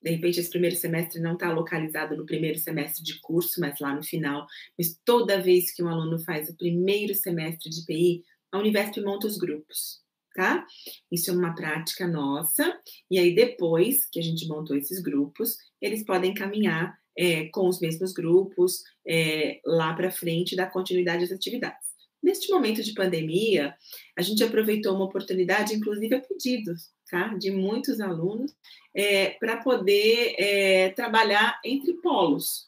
De 0.00 0.10
repente, 0.12 0.38
esse 0.38 0.50
primeiro 0.50 0.76
semestre 0.76 1.20
não 1.20 1.32
está 1.34 1.50
localizado 1.52 2.16
no 2.16 2.24
primeiro 2.24 2.60
semestre 2.60 3.02
de 3.02 3.20
curso, 3.20 3.60
mas 3.60 3.80
lá 3.80 3.92
no 3.92 4.04
final. 4.04 4.46
Mas 4.78 4.96
toda 5.04 5.42
vez 5.42 5.74
que 5.74 5.82
um 5.82 5.88
aluno 5.88 6.16
faz 6.20 6.48
o 6.48 6.56
primeiro 6.56 7.12
semestre 7.12 7.68
de 7.70 7.84
PI, 7.84 8.22
a 8.52 8.58
Univesp 8.60 9.00
monta 9.00 9.26
os 9.26 9.36
grupos 9.36 10.03
tá? 10.34 10.66
Isso 11.10 11.30
é 11.30 11.34
uma 11.34 11.54
prática 11.54 12.06
nossa, 12.06 12.78
e 13.10 13.18
aí 13.18 13.34
depois 13.34 14.04
que 14.10 14.18
a 14.18 14.22
gente 14.22 14.46
montou 14.48 14.76
esses 14.76 15.00
grupos, 15.00 15.56
eles 15.80 16.04
podem 16.04 16.34
caminhar 16.34 16.98
é, 17.16 17.46
com 17.48 17.68
os 17.68 17.80
mesmos 17.80 18.12
grupos 18.12 18.82
é, 19.06 19.60
lá 19.64 19.94
para 19.94 20.10
frente 20.10 20.56
da 20.56 20.66
continuidade 20.66 21.22
das 21.22 21.32
atividades. 21.32 21.94
Neste 22.22 22.50
momento 22.50 22.82
de 22.82 22.94
pandemia, 22.94 23.74
a 24.16 24.22
gente 24.22 24.42
aproveitou 24.42 24.94
uma 24.94 25.04
oportunidade, 25.04 25.74
inclusive 25.74 26.14
a 26.14 26.20
pedidos, 26.20 26.88
tá? 27.10 27.34
De 27.34 27.50
muitos 27.50 28.00
alunos, 28.00 28.52
é, 28.94 29.30
para 29.30 29.58
poder 29.58 30.34
é, 30.38 30.88
trabalhar 30.90 31.60
entre 31.64 31.92
polos, 32.00 32.66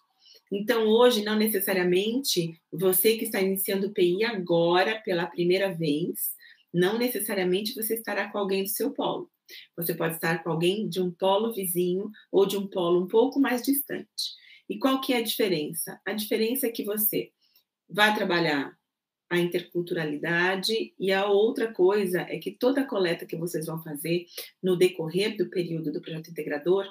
então, 0.50 0.86
hoje, 0.86 1.24
não 1.24 1.36
necessariamente 1.36 2.58
você 2.70 3.16
que 3.16 3.24
está 3.24 3.40
iniciando 3.40 3.88
o 3.88 3.92
PI 3.92 4.24
agora 4.24 5.00
pela 5.04 5.26
primeira 5.26 5.72
vez, 5.72 6.35
não 6.76 6.98
necessariamente 6.98 7.74
você 7.74 7.94
estará 7.94 8.30
com 8.30 8.36
alguém 8.36 8.62
do 8.62 8.68
seu 8.68 8.90
polo. 8.90 9.30
Você 9.76 9.94
pode 9.94 10.16
estar 10.16 10.42
com 10.42 10.50
alguém 10.50 10.86
de 10.88 11.00
um 11.00 11.10
polo 11.10 11.52
vizinho 11.54 12.10
ou 12.30 12.44
de 12.44 12.58
um 12.58 12.66
polo 12.66 13.02
um 13.02 13.08
pouco 13.08 13.40
mais 13.40 13.62
distante. 13.62 14.34
E 14.68 14.78
qual 14.78 15.00
que 15.00 15.14
é 15.14 15.18
a 15.18 15.22
diferença? 15.22 15.98
A 16.04 16.12
diferença 16.12 16.66
é 16.66 16.70
que 16.70 16.84
você 16.84 17.30
vai 17.88 18.14
trabalhar 18.14 18.76
a 19.30 19.38
interculturalidade 19.38 20.94
e 20.98 21.12
a 21.12 21.26
outra 21.26 21.72
coisa 21.72 22.20
é 22.20 22.38
que 22.38 22.50
toda 22.50 22.82
a 22.82 22.86
coleta 22.86 23.24
que 23.24 23.36
vocês 23.36 23.66
vão 23.66 23.82
fazer 23.82 24.26
no 24.62 24.76
decorrer 24.76 25.36
do 25.36 25.48
período 25.48 25.90
do 25.90 26.02
projeto 26.02 26.30
integrador 26.30 26.86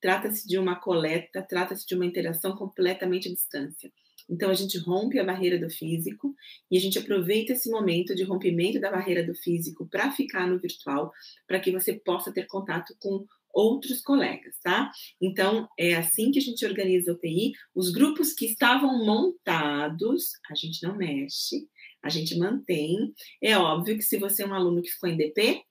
trata-se 0.00 0.48
de 0.48 0.58
uma 0.58 0.76
coleta, 0.76 1.42
trata-se 1.42 1.86
de 1.86 1.94
uma 1.94 2.06
interação 2.06 2.56
completamente 2.56 3.28
à 3.28 3.32
distância. 3.32 3.92
Então, 4.28 4.50
a 4.50 4.54
gente 4.54 4.78
rompe 4.78 5.18
a 5.18 5.24
barreira 5.24 5.58
do 5.58 5.70
físico 5.70 6.34
e 6.70 6.76
a 6.76 6.80
gente 6.80 6.98
aproveita 6.98 7.52
esse 7.52 7.70
momento 7.70 8.14
de 8.14 8.24
rompimento 8.24 8.80
da 8.80 8.90
barreira 8.90 9.24
do 9.24 9.34
físico 9.34 9.86
para 9.88 10.10
ficar 10.10 10.48
no 10.48 10.58
virtual, 10.58 11.12
para 11.46 11.60
que 11.60 11.70
você 11.70 11.94
possa 11.94 12.32
ter 12.32 12.46
contato 12.46 12.94
com 13.00 13.24
outros 13.56 14.02
colegas, 14.02 14.58
tá? 14.62 14.90
Então, 15.20 15.66
é 15.78 15.94
assim 15.94 16.30
que 16.30 16.38
a 16.38 16.42
gente 16.42 16.66
organiza 16.66 17.12
o 17.12 17.18
PI. 17.18 17.52
Os 17.74 17.90
grupos 17.90 18.34
que 18.34 18.44
estavam 18.44 19.02
montados, 19.04 20.32
a 20.50 20.54
gente 20.54 20.82
não 20.82 20.94
mexe, 20.94 21.66
a 22.02 22.10
gente 22.10 22.36
mantém. 22.38 23.14
É 23.42 23.56
óbvio 23.56 23.96
que 23.96 24.02
se 24.02 24.18
você 24.18 24.42
é 24.42 24.46
um 24.46 24.54
aluno 24.54 24.82
que 24.82 24.90
ficou 24.90 25.08
em 25.08 25.16
DP, 25.16 25.62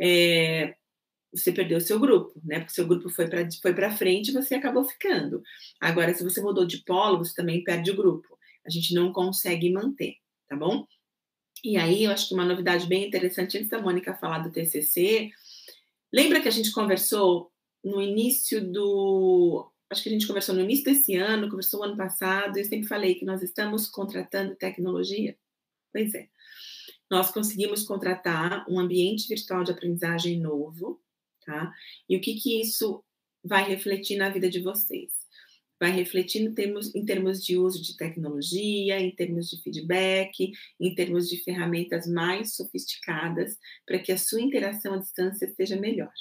é, 0.00 0.76
você 1.34 1.52
perdeu 1.52 1.80
seu 1.80 1.98
grupo, 1.98 2.40
né? 2.44 2.60
Porque 2.60 2.72
seu 2.72 2.86
grupo 2.86 3.08
foi 3.08 3.28
para 3.28 3.48
foi 3.60 3.74
para 3.74 3.96
frente, 3.96 4.32
você 4.32 4.54
acabou 4.54 4.84
ficando. 4.84 5.42
Agora, 5.80 6.14
se 6.14 6.22
você 6.22 6.40
mudou 6.40 6.64
de 6.64 6.78
polo, 6.84 7.18
você 7.18 7.34
também 7.34 7.64
perde 7.64 7.90
o 7.90 7.96
grupo. 7.96 8.38
A 8.66 8.70
gente 8.70 8.94
não 8.94 9.12
consegue 9.12 9.70
manter, 9.70 10.16
tá 10.48 10.56
bom? 10.56 10.86
E 11.62 11.76
aí, 11.76 12.04
eu 12.04 12.10
acho 12.10 12.28
que 12.28 12.34
uma 12.34 12.44
novidade 12.44 12.86
bem 12.86 13.06
interessante 13.06 13.58
antes 13.58 13.70
da 13.70 13.80
Mônica 13.80 14.14
falar 14.14 14.38
do 14.38 14.52
TCC, 14.52 15.30
lembra 16.12 16.40
que 16.40 16.48
a 16.48 16.50
gente 16.50 16.70
conversou 16.72 17.50
no 17.82 18.00
início 18.00 18.60
do 18.72 19.70
acho 19.90 20.02
que 20.02 20.08
a 20.08 20.12
gente 20.12 20.26
conversou 20.26 20.54
no 20.54 20.62
início 20.62 20.84
desse 20.84 21.14
ano, 21.14 21.48
conversou 21.48 21.84
ano 21.84 21.96
passado, 21.96 22.58
eu 22.58 22.64
sempre 22.64 22.88
falei 22.88 23.14
que 23.14 23.24
nós 23.24 23.42
estamos 23.42 23.86
contratando 23.88 24.56
tecnologia. 24.56 25.36
Pois 25.92 26.14
é. 26.14 26.28
Nós 27.10 27.30
conseguimos 27.30 27.84
contratar 27.84 28.64
um 28.68 28.80
ambiente 28.80 29.28
virtual 29.28 29.62
de 29.62 29.70
aprendizagem 29.70 30.40
novo, 30.40 31.00
tá? 31.44 31.72
E 32.08 32.16
o 32.16 32.20
que 32.20 32.34
que 32.34 32.60
isso 32.60 33.02
vai 33.44 33.68
refletir 33.68 34.16
na 34.16 34.30
vida 34.30 34.48
de 34.48 34.60
vocês? 34.60 35.12
Vai 35.80 35.90
refletir 35.90 36.42
em 36.42 36.54
termos, 36.54 36.94
em 36.94 37.04
termos 37.04 37.44
de 37.44 37.58
uso 37.58 37.82
de 37.82 37.96
tecnologia, 37.96 39.00
em 39.00 39.14
termos 39.14 39.50
de 39.50 39.60
feedback, 39.62 40.52
em 40.80 40.94
termos 40.94 41.28
de 41.28 41.42
ferramentas 41.42 42.06
mais 42.06 42.54
sofisticadas, 42.54 43.58
para 43.86 43.98
que 43.98 44.12
a 44.12 44.18
sua 44.18 44.40
interação 44.40 44.94
à 44.94 44.98
distância 44.98 45.52
seja 45.54 45.76
melhor. 45.76 46.12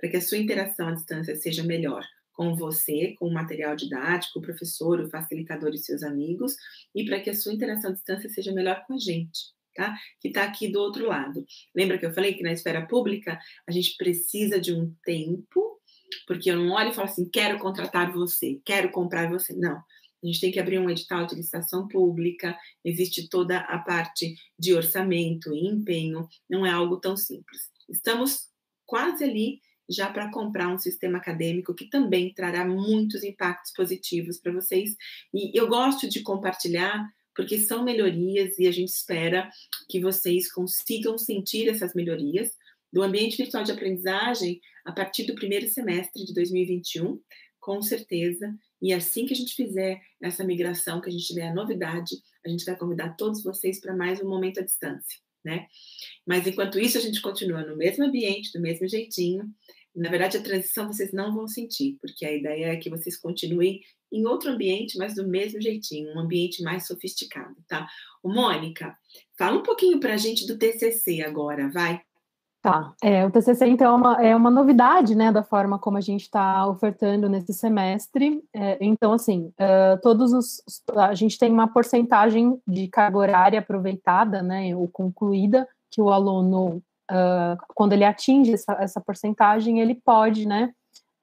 Para 0.00 0.10
que 0.10 0.16
a 0.16 0.22
sua 0.22 0.38
interação 0.38 0.88
à 0.88 0.92
distância 0.92 1.36
seja 1.36 1.62
melhor 1.62 2.04
com 2.32 2.56
você, 2.56 3.14
com 3.18 3.28
o 3.28 3.32
material 3.32 3.76
didático, 3.76 4.38
o 4.38 4.42
professor, 4.42 5.00
o 5.00 5.08
facilitador 5.08 5.72
e 5.72 5.78
seus 5.78 6.02
amigos, 6.02 6.56
e 6.94 7.04
para 7.04 7.20
que 7.20 7.30
a 7.30 7.34
sua 7.34 7.52
interação 7.52 7.90
à 7.90 7.92
distância 7.94 8.28
seja 8.28 8.52
melhor 8.52 8.84
com 8.86 8.94
a 8.94 8.98
gente 8.98 9.54
tá? 9.74 9.96
Que 10.20 10.28
está 10.28 10.44
aqui 10.44 10.68
do 10.68 10.80
outro 10.80 11.06
lado. 11.06 11.44
Lembra 11.74 11.98
que 11.98 12.06
eu 12.06 12.12
falei 12.12 12.34
que 12.34 12.42
na 12.42 12.52
esfera 12.52 12.86
pública 12.86 13.38
a 13.66 13.72
gente 13.72 13.96
precisa 13.96 14.60
de 14.60 14.72
um 14.72 14.94
tempo, 15.04 15.80
porque 16.26 16.50
eu 16.50 16.56
não 16.56 16.70
olho 16.70 16.90
e 16.90 16.94
falo 16.94 17.08
assim, 17.08 17.28
quero 17.28 17.58
contratar 17.58 18.12
você, 18.12 18.60
quero 18.64 18.90
comprar 18.90 19.28
você. 19.28 19.54
Não. 19.54 19.76
A 19.76 20.26
gente 20.26 20.40
tem 20.40 20.50
que 20.50 20.60
abrir 20.60 20.78
um 20.78 20.88
edital 20.88 21.26
de 21.26 21.34
licitação 21.34 21.86
pública, 21.86 22.56
existe 22.82 23.28
toda 23.28 23.58
a 23.58 23.78
parte 23.78 24.34
de 24.58 24.72
orçamento 24.72 25.54
e 25.54 25.66
empenho, 25.66 26.26
não 26.48 26.64
é 26.64 26.70
algo 26.70 26.98
tão 26.98 27.14
simples. 27.14 27.60
Estamos 27.90 28.48
quase 28.86 29.22
ali 29.22 29.60
já 29.88 30.10
para 30.10 30.30
comprar 30.30 30.68
um 30.68 30.78
sistema 30.78 31.18
acadêmico 31.18 31.74
que 31.74 31.90
também 31.90 32.32
trará 32.32 32.64
muitos 32.64 33.22
impactos 33.22 33.72
positivos 33.72 34.38
para 34.38 34.52
vocês. 34.52 34.96
E 35.32 35.58
eu 35.58 35.68
gosto 35.68 36.08
de 36.08 36.22
compartilhar 36.22 37.06
porque 37.34 37.58
são 37.58 37.84
melhorias 37.84 38.58
e 38.58 38.66
a 38.66 38.72
gente 38.72 38.90
espera 38.90 39.50
que 39.88 40.00
vocês 40.00 40.50
consigam 40.50 41.18
sentir 41.18 41.68
essas 41.68 41.94
melhorias 41.94 42.52
do 42.92 43.02
ambiente 43.02 43.36
virtual 43.36 43.64
de 43.64 43.72
aprendizagem 43.72 44.60
a 44.84 44.92
partir 44.92 45.24
do 45.24 45.34
primeiro 45.34 45.68
semestre 45.68 46.24
de 46.24 46.32
2021, 46.32 47.20
com 47.58 47.82
certeza. 47.82 48.54
E 48.80 48.92
assim 48.92 49.26
que 49.26 49.32
a 49.32 49.36
gente 49.36 49.54
fizer 49.54 50.00
essa 50.22 50.44
migração, 50.44 51.00
que 51.00 51.08
a 51.08 51.12
gente 51.12 51.26
tiver 51.26 51.48
a 51.48 51.54
novidade, 51.54 52.14
a 52.44 52.48
gente 52.48 52.64
vai 52.64 52.76
convidar 52.76 53.16
todos 53.16 53.42
vocês 53.42 53.80
para 53.80 53.96
mais 53.96 54.20
um 54.20 54.28
momento 54.28 54.60
à 54.60 54.62
distância, 54.62 55.18
né? 55.44 55.66
Mas 56.26 56.46
enquanto 56.46 56.78
isso, 56.78 56.98
a 56.98 57.00
gente 57.00 57.20
continua 57.20 57.62
no 57.62 57.76
mesmo 57.76 58.04
ambiente, 58.04 58.52
do 58.52 58.60
mesmo 58.60 58.86
jeitinho. 58.86 59.44
Na 59.96 60.10
verdade, 60.10 60.36
a 60.36 60.42
transição 60.42 60.86
vocês 60.86 61.12
não 61.12 61.34
vão 61.34 61.48
sentir, 61.48 61.96
porque 62.00 62.24
a 62.26 62.32
ideia 62.32 62.66
é 62.66 62.76
que 62.76 62.90
vocês 62.90 63.16
continuem 63.18 63.80
em 64.14 64.26
outro 64.26 64.50
ambiente, 64.50 64.96
mas 64.96 65.14
do 65.14 65.26
mesmo 65.26 65.60
jeitinho, 65.60 66.14
um 66.14 66.20
ambiente 66.20 66.62
mais 66.62 66.86
sofisticado, 66.86 67.56
tá? 67.68 67.86
Mônica, 68.22 68.96
fala 69.36 69.58
um 69.58 69.62
pouquinho 69.62 69.98
para 69.98 70.14
a 70.14 70.16
gente 70.16 70.46
do 70.46 70.56
TCC 70.56 71.22
agora, 71.22 71.68
vai. 71.70 72.00
Tá, 72.62 72.94
é, 73.02 73.26
o 73.26 73.30
TCC 73.30 73.66
então 73.66 73.92
é 73.92 73.94
uma, 73.94 74.26
é 74.26 74.34
uma 74.34 74.50
novidade, 74.50 75.14
né, 75.14 75.30
da 75.30 75.42
forma 75.42 75.78
como 75.78 75.98
a 75.98 76.00
gente 76.00 76.22
está 76.22 76.66
ofertando 76.66 77.28
nesse 77.28 77.52
semestre. 77.52 78.42
É, 78.54 78.78
então, 78.80 79.12
assim, 79.12 79.52
uh, 79.60 80.00
todos 80.00 80.32
os, 80.32 80.62
a 80.96 81.12
gente 81.12 81.38
tem 81.38 81.52
uma 81.52 81.68
porcentagem 81.68 82.58
de 82.66 82.88
carga 82.88 83.18
horária 83.18 83.58
aproveitada, 83.58 84.42
né, 84.42 84.74
ou 84.74 84.88
concluída, 84.88 85.68
que 85.90 86.00
o 86.00 86.08
aluno, 86.08 86.82
uh, 87.10 87.58
quando 87.74 87.92
ele 87.92 88.04
atinge 88.04 88.54
essa, 88.54 88.72
essa 88.80 89.00
porcentagem, 89.00 89.80
ele 89.80 89.94
pode, 89.96 90.48
né, 90.48 90.72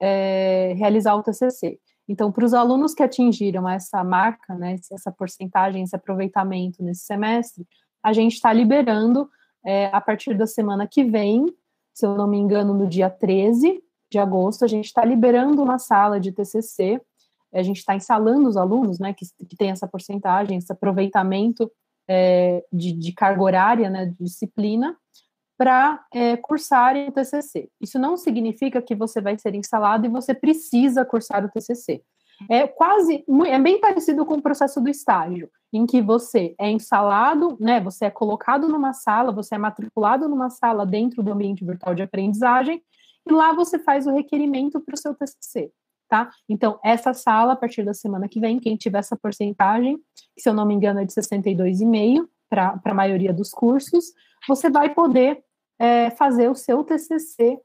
é, 0.00 0.74
realizar 0.76 1.14
o 1.16 1.22
TCC. 1.22 1.78
Então, 2.12 2.30
para 2.30 2.44
os 2.44 2.52
alunos 2.52 2.92
que 2.92 3.02
atingiram 3.02 3.66
essa 3.66 4.04
marca, 4.04 4.54
né, 4.54 4.76
essa 4.92 5.10
porcentagem, 5.10 5.82
esse 5.82 5.96
aproveitamento 5.96 6.82
nesse 6.82 7.06
semestre, 7.06 7.66
a 8.02 8.12
gente 8.12 8.34
está 8.34 8.52
liberando 8.52 9.30
é, 9.64 9.86
a 9.86 9.98
partir 9.98 10.34
da 10.34 10.46
semana 10.46 10.86
que 10.86 11.04
vem, 11.04 11.46
se 11.94 12.04
eu 12.04 12.14
não 12.14 12.28
me 12.28 12.36
engano, 12.36 12.74
no 12.74 12.86
dia 12.86 13.08
13 13.08 13.82
de 14.10 14.18
agosto, 14.18 14.62
a 14.62 14.68
gente 14.68 14.84
está 14.84 15.02
liberando 15.02 15.62
uma 15.62 15.78
sala 15.78 16.20
de 16.20 16.32
TCC, 16.32 17.00
a 17.50 17.62
gente 17.62 17.78
está 17.78 17.96
instalando 17.96 18.46
os 18.46 18.58
alunos, 18.58 18.98
né, 18.98 19.14
que, 19.14 19.24
que 19.46 19.56
tem 19.56 19.70
essa 19.70 19.88
porcentagem, 19.88 20.58
esse 20.58 20.70
aproveitamento 20.70 21.72
é, 22.06 22.62
de, 22.70 22.92
de 22.92 23.12
carga 23.14 23.42
horária, 23.42 23.88
né, 23.88 24.04
de 24.04 24.22
disciplina, 24.22 24.94
para 25.62 26.04
é, 26.12 26.36
cursar 26.36 26.96
o 26.96 27.12
TCC. 27.12 27.68
Isso 27.80 27.96
não 27.96 28.16
significa 28.16 28.82
que 28.82 28.96
você 28.96 29.20
vai 29.20 29.38
ser 29.38 29.54
instalado 29.54 30.04
e 30.04 30.08
você 30.08 30.34
precisa 30.34 31.04
cursar 31.04 31.44
o 31.44 31.48
TCC. 31.48 32.02
É 32.50 32.66
quase, 32.66 33.24
é 33.46 33.58
bem 33.60 33.80
parecido 33.80 34.26
com 34.26 34.34
o 34.34 34.42
processo 34.42 34.80
do 34.80 34.90
estágio, 34.90 35.48
em 35.72 35.86
que 35.86 36.02
você 36.02 36.52
é 36.58 36.68
instalado, 36.68 37.56
né, 37.60 37.80
você 37.80 38.06
é 38.06 38.10
colocado 38.10 38.66
numa 38.66 38.92
sala, 38.92 39.30
você 39.30 39.54
é 39.54 39.58
matriculado 39.58 40.28
numa 40.28 40.50
sala 40.50 40.84
dentro 40.84 41.22
do 41.22 41.32
ambiente 41.32 41.64
virtual 41.64 41.94
de 41.94 42.02
aprendizagem, 42.02 42.82
e 43.24 43.32
lá 43.32 43.52
você 43.52 43.78
faz 43.78 44.04
o 44.04 44.12
requerimento 44.12 44.80
para 44.80 44.94
o 44.96 44.98
seu 44.98 45.14
TCC, 45.14 45.70
tá? 46.08 46.28
Então, 46.48 46.80
essa 46.82 47.14
sala, 47.14 47.52
a 47.52 47.56
partir 47.56 47.84
da 47.84 47.94
semana 47.94 48.28
que 48.28 48.40
vem, 48.40 48.58
quem 48.58 48.74
tiver 48.74 48.98
essa 48.98 49.16
porcentagem, 49.16 49.96
que 50.34 50.42
se 50.42 50.48
eu 50.48 50.54
não 50.54 50.66
me 50.66 50.74
engano 50.74 50.98
é 50.98 51.04
de 51.04 51.12
62,5% 51.12 52.26
para 52.50 52.80
a 52.84 52.94
maioria 52.94 53.32
dos 53.32 53.50
cursos, 53.52 54.06
você 54.48 54.68
vai 54.68 54.92
poder 54.92 55.44
é, 55.78 56.10
fazer 56.10 56.48
o 56.48 56.54
seu 56.54 56.82
TCC 56.84 57.58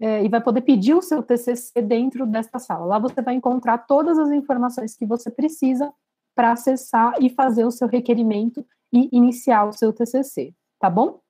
é, 0.00 0.24
e 0.24 0.28
vai 0.28 0.40
poder 0.42 0.62
pedir 0.62 0.94
o 0.94 1.02
seu 1.02 1.22
TCC 1.22 1.80
dentro 1.82 2.26
desta 2.26 2.58
sala. 2.58 2.84
Lá 2.84 2.98
você 2.98 3.22
vai 3.22 3.34
encontrar 3.34 3.78
todas 3.78 4.18
as 4.18 4.30
informações 4.30 4.96
que 4.96 5.06
você 5.06 5.30
precisa 5.30 5.92
para 6.34 6.52
acessar 6.52 7.14
e 7.20 7.30
fazer 7.30 7.64
o 7.64 7.70
seu 7.70 7.86
requerimento 7.86 8.66
e 8.92 9.08
iniciar 9.12 9.64
o 9.64 9.72
seu 9.72 9.92
TCC, 9.92 10.52
tá 10.78 10.90
bom? 10.90 11.20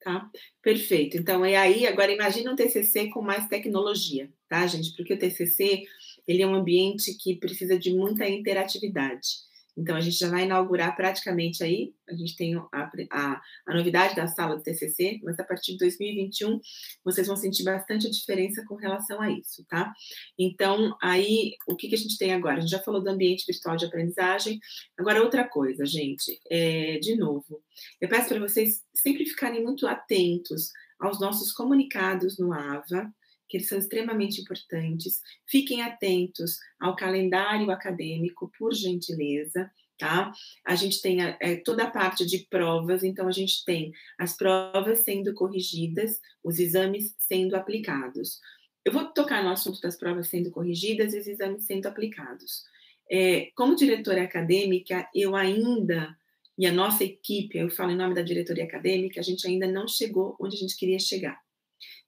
Tá, 0.00 0.30
perfeito. 0.60 1.16
Então, 1.16 1.42
é 1.42 1.56
aí, 1.56 1.86
agora 1.86 2.12
imagina 2.12 2.52
um 2.52 2.56
TCC 2.56 3.08
com 3.08 3.22
mais 3.22 3.48
tecnologia, 3.48 4.30
tá, 4.46 4.66
gente? 4.66 4.94
Porque 4.94 5.14
o 5.14 5.18
TCC, 5.18 5.84
ele 6.28 6.42
é 6.42 6.46
um 6.46 6.54
ambiente 6.54 7.14
que 7.14 7.36
precisa 7.36 7.78
de 7.78 7.94
muita 7.94 8.28
interatividade. 8.28 9.28
Então, 9.76 9.96
a 9.96 10.00
gente 10.00 10.16
já 10.16 10.28
vai 10.28 10.44
inaugurar 10.44 10.94
praticamente 10.94 11.64
aí, 11.64 11.92
a 12.08 12.14
gente 12.14 12.36
tem 12.36 12.54
a, 12.54 12.90
a, 13.10 13.42
a, 13.66 13.74
novidade 13.74 14.14
da 14.14 14.26
sala 14.28 14.56
do 14.56 14.62
TCC, 14.62 15.20
mas 15.24 15.38
a 15.38 15.44
partir 15.44 15.72
de 15.72 15.78
2021 15.78 16.60
vocês 17.04 17.26
vão 17.26 17.36
sentir 17.36 17.64
bastante 17.64 18.06
a 18.06 18.10
diferença 18.10 18.64
com 18.66 18.76
relação 18.76 19.20
a 19.20 19.30
isso, 19.30 19.64
tá? 19.68 19.92
Então, 20.38 20.96
aí, 21.02 21.54
o 21.66 21.74
que, 21.74 21.88
que 21.88 21.94
a 21.94 21.98
gente 21.98 22.16
tem 22.16 22.32
agora? 22.32 22.58
A 22.58 22.60
gente 22.60 22.70
já 22.70 22.80
falou 22.80 23.02
do 23.02 23.10
ambiente 23.10 23.44
virtual 23.46 23.76
de 23.76 23.86
aprendizagem. 23.86 24.60
Agora, 24.96 25.22
outra 25.22 25.48
coisa, 25.48 25.84
gente, 25.84 26.40
é, 26.48 26.98
de 26.98 27.16
novo, 27.16 27.62
eu 28.00 28.08
peço 28.08 28.28
para 28.28 28.40
vocês 28.40 28.82
sempre 28.94 29.26
ficarem 29.26 29.62
muito 29.62 29.86
atentos 29.86 30.70
aos 31.00 31.20
nossos 31.20 31.52
comunicados 31.52 32.38
no 32.38 32.52
AVA, 32.52 33.12
que 33.48 33.58
eles 33.58 33.68
são 33.68 33.78
extremamente 33.78 34.40
importantes. 34.40 35.20
Fiquem 35.46 35.82
atentos 35.82 36.58
ao 36.80 36.96
calendário 36.96 37.70
acadêmico, 37.70 38.50
por 38.58 38.72
gentileza, 38.72 39.70
tá? 39.98 40.32
A 40.64 40.74
gente 40.74 41.00
tem 41.00 41.22
a, 41.22 41.36
é, 41.40 41.56
toda 41.56 41.84
a 41.84 41.90
parte 41.90 42.26
de 42.26 42.46
provas, 42.50 43.02
então 43.02 43.28
a 43.28 43.32
gente 43.32 43.64
tem 43.64 43.92
as 44.18 44.36
provas 44.36 45.00
sendo 45.00 45.34
corrigidas, 45.34 46.20
os 46.42 46.58
exames 46.58 47.14
sendo 47.18 47.54
aplicados. 47.54 48.40
Eu 48.84 48.92
vou 48.92 49.06
tocar 49.06 49.42
no 49.42 49.50
assunto 49.50 49.80
das 49.80 49.96
provas 49.96 50.28
sendo 50.28 50.50
corrigidas 50.50 51.14
e 51.14 51.18
os 51.18 51.26
exames 51.26 51.64
sendo 51.64 51.86
aplicados. 51.86 52.64
É, 53.10 53.50
como 53.54 53.76
diretora 53.76 54.22
acadêmica, 54.22 55.08
eu 55.14 55.36
ainda, 55.36 56.16
e 56.58 56.66
a 56.66 56.72
nossa 56.72 57.04
equipe, 57.04 57.56
eu 57.58 57.70
falo 57.70 57.92
em 57.92 57.96
nome 57.96 58.14
da 58.14 58.22
diretoria 58.22 58.64
acadêmica, 58.64 59.20
a 59.20 59.22
gente 59.22 59.46
ainda 59.46 59.66
não 59.66 59.86
chegou 59.86 60.36
onde 60.40 60.56
a 60.56 60.58
gente 60.58 60.76
queria 60.76 60.98
chegar, 60.98 61.38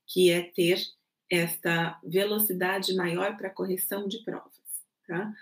que 0.06 0.30
é 0.30 0.42
ter 0.42 0.78
esta 1.30 1.98
velocidade 2.04 2.94
maior 2.94 3.36
para 3.36 3.50
correção 3.50 4.06
de 4.06 4.22
provas, 4.24 4.52
tá? 5.06 5.32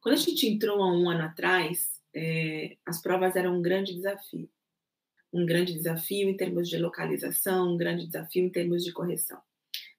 Quando 0.00 0.14
a 0.14 0.18
gente 0.18 0.46
entrou 0.46 0.82
há 0.82 0.92
um 0.92 1.08
ano 1.08 1.22
atrás, 1.22 2.00
é, 2.14 2.76
as 2.86 3.00
provas 3.00 3.36
eram 3.36 3.58
um 3.58 3.62
grande 3.62 3.94
desafio. 3.94 4.48
Um 5.32 5.46
grande 5.46 5.74
desafio 5.74 6.28
em 6.28 6.36
termos 6.36 6.68
de 6.68 6.78
localização, 6.78 7.74
um 7.74 7.76
grande 7.76 8.06
desafio 8.06 8.44
em 8.44 8.50
termos 8.50 8.82
de 8.82 8.92
correção. 8.92 9.40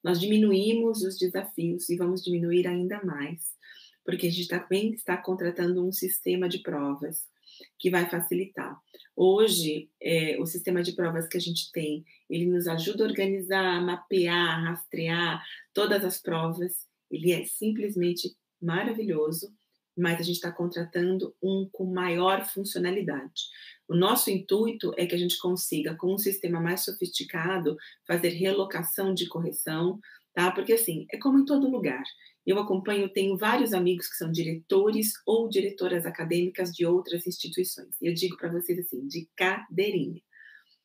Nós 0.04 0.20
diminuímos 0.20 1.04
os 1.04 1.18
desafios 1.18 1.90
e 1.90 1.96
vamos 1.96 2.24
diminuir 2.24 2.68
ainda 2.68 3.04
mais, 3.04 3.56
porque 4.04 4.28
a 4.28 4.32
gente 4.32 4.48
também 4.48 4.94
está 4.94 5.16
contratando 5.16 5.86
um 5.86 5.92
sistema 5.92 6.50
de 6.50 6.60
provas 6.60 7.31
que 7.80 7.90
vai 7.90 8.10
facilitar. 8.10 8.76
Hoje, 9.16 9.90
é, 10.02 10.38
o 10.40 10.46
sistema 10.46 10.82
de 10.82 10.94
provas 10.94 11.28
que 11.28 11.38
a 11.38 11.42
gente 11.42 11.72
tem, 11.72 12.04
ele 12.30 12.46
nos 12.46 12.68
ajuda 12.68 13.04
a 13.04 13.08
organizar, 13.08 13.82
mapear, 13.82 14.64
rastrear 14.64 15.44
todas 15.74 16.04
as 16.04 16.22
provas. 16.22 16.88
Ele 17.10 17.32
é 17.32 17.44
simplesmente 17.46 18.36
maravilhoso, 18.62 19.54
mas 19.98 20.20
a 20.20 20.24
gente 20.24 20.36
está 20.36 20.52
contratando 20.52 21.36
um 21.42 21.68
com 21.72 21.86
maior 21.86 22.46
funcionalidade. 22.46 23.44
O 23.88 23.96
nosso 23.96 24.30
intuito 24.30 24.94
é 24.98 25.06
que 25.06 25.16
a 25.16 25.18
gente 25.18 25.38
consiga, 25.38 25.96
com 25.96 26.14
um 26.14 26.18
sistema 26.18 26.60
mais 26.62 26.86
sofisticado, 26.86 27.76
fazer 28.08 28.30
relocação 28.30 29.14
de 29.14 29.28
correção, 29.28 30.00
tá? 30.34 30.52
Porque 30.52 30.74
assim, 30.74 31.06
é 31.12 31.18
como 31.18 31.40
em 31.40 31.46
todo 31.46 31.70
lugar. 31.70 32.04
Eu 32.46 32.58
acompanho, 32.60 33.12
tenho 33.12 33.38
vários 33.38 33.74
amigos 33.74 34.08
que 34.08 34.16
são 34.16 34.32
diretores 34.32 35.14
ou 35.26 35.48
diretoras 35.48 36.06
acadêmicas 36.06 36.72
de 36.72 36.86
outras 36.86 37.28
instituições. 37.28 37.96
E 38.02 38.08
eu 38.08 38.14
digo 38.14 38.38
para 38.38 38.52
vocês 38.52 38.80
assim, 38.80 39.08
de 39.08 39.30
cadeirinha. 39.36 40.22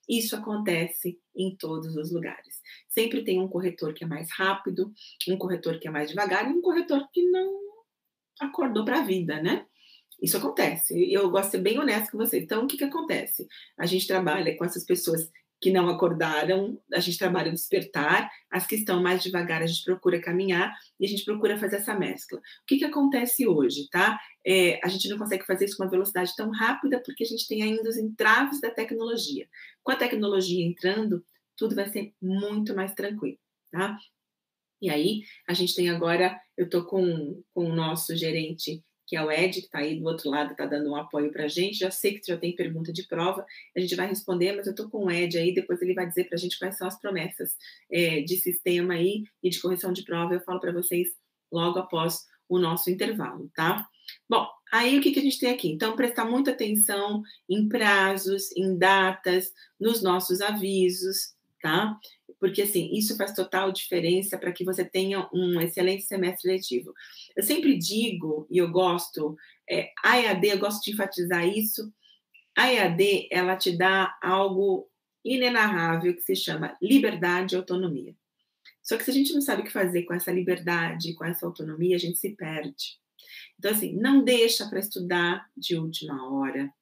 Isso 0.09 0.37
acontece 0.37 1.19
em 1.35 1.57
todos 1.57 1.97
os 1.97 2.13
lugares. 2.13 2.61
Sempre 2.89 3.25
tem 3.25 3.41
um 3.41 3.49
corretor 3.49 3.93
que 3.93 4.05
é 4.05 4.07
mais 4.07 4.29
rápido, 4.31 4.93
um 5.29 5.37
corretor 5.37 5.81
que 5.81 5.89
é 5.89 5.91
mais 5.91 6.11
devagar 6.11 6.49
e 6.49 6.53
um 6.53 6.61
corretor 6.61 7.09
que 7.13 7.23
não 7.31 7.61
acordou 8.41 8.85
para 8.85 9.01
a 9.01 9.05
vida, 9.05 9.43
né? 9.43 9.67
Isso 10.23 10.37
acontece. 10.37 11.13
Eu 11.13 11.31
gosto 11.31 11.47
de 11.47 11.51
ser 11.53 11.63
bem 11.63 11.79
honesto 11.79 12.13
com 12.13 12.19
vocês. 12.19 12.43
Então, 12.43 12.65
o 12.65 12.67
que, 12.67 12.77
que 12.77 12.85
acontece? 12.85 13.47
A 13.77 13.85
gente 13.85 14.07
trabalha 14.07 14.57
com 14.57 14.65
essas 14.65 14.85
pessoas 14.85 15.31
que 15.61 15.71
não 15.71 15.89
acordaram, 15.89 16.79
a 16.93 17.01
gente 17.01 17.19
trabalha 17.19 17.51
despertar, 17.51 18.31
as 18.51 18.67
que 18.67 18.77
estão 18.77 19.03
mais 19.03 19.23
devagar 19.23 19.63
a 19.63 19.67
gente 19.67 19.85
procura 19.85 20.21
caminhar 20.21 20.75
e 21.01 21.07
a 21.07 21.09
gente 21.09 21.25
procura 21.25 21.59
fazer 21.59 21.77
essa 21.77 21.95
mescla. 21.95 22.39
O 22.39 22.43
que, 22.67 22.79
que 22.79 22.85
acontece 22.85 23.47
hoje, 23.47 23.89
tá? 23.91 24.19
É, 24.47 24.79
a 24.85 24.89
gente 24.89 25.09
não 25.09 25.19
consegue 25.19 25.47
fazer 25.47 25.65
isso 25.65 25.77
com 25.77 25.85
uma 25.85 25.91
velocidade 25.91 26.35
tão 26.37 26.51
rápida 26.51 27.03
porque 27.05 27.25
a 27.25 27.27
gente 27.27 27.49
tem 27.49 27.63
ainda 27.63 27.89
os 27.89 27.97
entraves 27.97 28.61
da 28.61 28.71
tecnologia. 28.71 29.49
Com 29.83 29.93
a 29.93 29.97
tecnologia 29.97 30.65
entrando, 30.65 31.25
tudo 31.57 31.75
vai 31.75 31.89
ser 31.89 32.13
muito 32.21 32.75
mais 32.75 32.95
tranquilo, 32.95 33.39
tá? 33.71 33.97
E 34.81 34.91
aí, 34.91 35.23
a 35.49 35.55
gente 35.55 35.75
tem 35.75 35.89
agora, 35.89 36.39
eu 36.55 36.67
estou 36.67 36.85
com, 36.85 37.43
com 37.55 37.65
o 37.65 37.75
nosso 37.75 38.15
gerente 38.15 38.85
que 39.07 39.17
é 39.17 39.23
o 39.23 39.31
Ed, 39.31 39.61
que 39.61 39.67
está 39.67 39.79
aí 39.79 39.99
do 39.99 40.05
outro 40.07 40.31
lado, 40.31 40.53
está 40.53 40.67
dando 40.67 40.91
um 40.91 40.97
apoio 40.97 41.31
para 41.31 41.45
a 41.45 41.49
gente. 41.49 41.79
Já 41.79 41.91
sei 41.91 42.19
que 42.19 42.27
já 42.27 42.37
tem 42.37 42.55
pergunta 42.55 42.93
de 42.93 43.05
prova, 43.05 43.47
a 43.77 43.81
gente 43.81 43.95
vai 43.95 44.07
responder, 44.07 44.53
mas 44.53 44.67
eu 44.67 44.73
estou 44.73 44.91
com 44.91 45.05
o 45.05 45.11
Ed 45.11 45.39
aí, 45.39 45.55
depois 45.55 45.81
ele 45.81 45.95
vai 45.95 46.07
dizer 46.07 46.25
para 46.25 46.37
a 46.37 46.39
gente 46.39 46.59
quais 46.59 46.77
são 46.77 46.89
as 46.89 46.99
promessas 47.01 47.55
é, 47.91 48.21
de 48.23 48.37
sistema 48.37 48.95
aí 48.95 49.25
e 49.43 49.51
de 49.51 49.61
correção 49.61 49.93
de 49.93 50.03
prova. 50.03 50.35
Eu 50.35 50.41
falo 50.41 50.61
para 50.61 50.73
vocês 50.73 51.09
logo 51.51 51.79
após 51.79 52.25
o 52.49 52.59
nosso 52.59 52.91
intervalo, 52.91 53.51
tá? 53.55 53.87
Bom, 54.29 54.47
aí 54.73 54.99
o 54.99 55.03
que, 55.03 55.11
que 55.11 55.21
a 55.21 55.23
gente 55.23 55.39
tem 55.39 55.51
aqui? 55.51 55.69
Então, 55.69 55.97
prestar 55.97 56.25
muita 56.25 56.51
atenção 56.51 57.23
em 57.49 57.69
prazos, 57.69 58.55
em 58.57 58.77
datas, 58.77 59.53
nos 59.79 60.03
nossos 60.03 60.41
avisos, 60.41 61.35
tá? 61.61 61.99
Porque 62.39 62.63
assim, 62.63 62.91
isso 62.93 63.17
faz 63.17 63.35
total 63.35 63.73
diferença 63.73 64.39
para 64.39 64.53
que 64.53 64.65
você 64.65 64.85
tenha 64.85 65.29
um 65.33 65.61
excelente 65.61 66.03
semestre 66.03 66.51
letivo. 66.51 66.93
Eu 67.37 67.43
sempre 67.43 67.77
digo, 67.77 68.47
e 68.51 68.59
eu 68.59 68.71
gosto, 68.71 69.37
é, 69.69 69.91
a 70.05 70.21
EAD, 70.21 70.49
eu 70.49 70.59
gosto 70.59 70.83
de 70.85 70.93
enfatizar 70.93 71.47
isso, 71.47 71.93
a 72.57 72.73
EAD, 72.73 73.29
ela 73.31 73.57
te 73.57 73.77
dá 73.77 74.17
algo 74.23 74.89
inenarrável 75.25 76.15
que 76.15 76.23
se 76.23 76.37
chama 76.37 76.77
liberdade 76.81 77.55
e 77.55 77.59
autonomia. 77.59 78.15
Só 78.83 78.97
que 78.97 79.03
se 79.03 79.11
a 79.11 79.15
gente 79.15 79.35
não 79.35 79.41
sabe 79.41 79.63
o 79.63 79.65
que 79.65 79.73
fazer 79.73 80.05
com 80.05 80.15
essa 80.15 80.31
liberdade, 80.31 81.15
com 81.15 81.25
essa 81.25 81.45
autonomia, 81.45 81.97
a 81.97 81.99
gente 81.99 82.19
se 82.19 82.37
perde. 82.37 82.99
Então, 83.59 83.73
assim, 83.73 83.97
não 83.97 84.23
deixa 84.23 84.69
para 84.69 84.79
estudar 84.79 85.45
de 85.57 85.77
última 85.77 86.31
hora, 86.31 86.73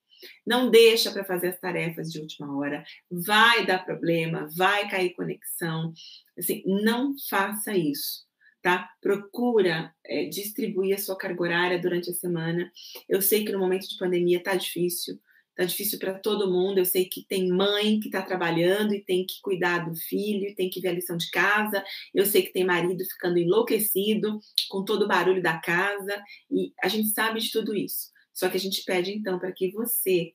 não 0.46 0.70
deixa 0.70 1.10
para 1.10 1.24
fazer 1.24 1.48
as 1.48 1.60
tarefas 1.60 2.10
de 2.10 2.20
última 2.20 2.56
hora. 2.56 2.84
Vai 3.10 3.66
dar 3.66 3.84
problema, 3.84 4.48
vai 4.56 4.88
cair 4.88 5.14
conexão. 5.14 5.92
Assim, 6.38 6.62
não 6.66 7.14
faça 7.28 7.76
isso. 7.76 8.24
Tá? 8.62 8.88
Procura 9.00 9.94
é, 10.06 10.24
distribuir 10.24 10.94
a 10.94 10.98
sua 10.98 11.18
carga 11.18 11.42
horária 11.42 11.78
durante 11.78 12.10
a 12.10 12.14
semana. 12.14 12.70
Eu 13.06 13.20
sei 13.20 13.44
que 13.44 13.52
no 13.52 13.58
momento 13.58 13.86
de 13.86 13.98
pandemia 13.98 14.42
tá 14.42 14.54
difícil, 14.54 15.20
tá 15.54 15.64
difícil 15.64 15.98
para 15.98 16.18
todo 16.18 16.50
mundo. 16.50 16.78
Eu 16.78 16.84
sei 16.84 17.04
que 17.04 17.24
tem 17.26 17.48
mãe 17.48 18.00
que 18.00 18.08
está 18.08 18.22
trabalhando 18.22 18.94
e 18.94 19.04
tem 19.04 19.26
que 19.26 19.40
cuidar 19.42 19.88
do 19.88 19.94
filho, 19.94 20.54
tem 20.54 20.70
que 20.70 20.80
ver 20.80 20.88
a 20.88 20.92
lição 20.92 21.16
de 21.16 21.30
casa. 21.30 21.84
Eu 22.14 22.26
sei 22.26 22.42
que 22.42 22.52
tem 22.52 22.64
marido 22.64 23.04
ficando 23.04 23.38
enlouquecido 23.38 24.40
com 24.70 24.84
todo 24.84 25.04
o 25.04 25.08
barulho 25.08 25.42
da 25.42 25.58
casa 25.58 26.22
e 26.50 26.72
a 26.82 26.88
gente 26.88 27.08
sabe 27.10 27.40
de 27.40 27.50
tudo 27.50 27.74
isso. 27.74 28.13
Só 28.34 28.48
que 28.48 28.56
a 28.56 28.60
gente 28.60 28.84
pede 28.84 29.12
então 29.12 29.38
para 29.38 29.52
que 29.52 29.70
você 29.70 30.34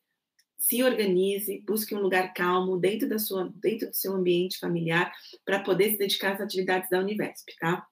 se 0.57 0.83
organize, 0.83 1.63
busque 1.65 1.95
um 1.95 2.01
lugar 2.01 2.33
calmo 2.33 2.77
dentro 2.77 3.07
da 3.07 3.17
sua, 3.19 3.51
dentro 3.55 3.89
do 3.89 3.95
seu 3.95 4.13
ambiente 4.13 4.59
familiar 4.59 5.11
para 5.45 5.59
poder 5.59 5.91
se 5.91 5.97
dedicar 5.97 6.33
às 6.33 6.41
atividades 6.41 6.89
da 6.89 6.99
Univesp, 6.99 7.55
tá? 7.59 7.87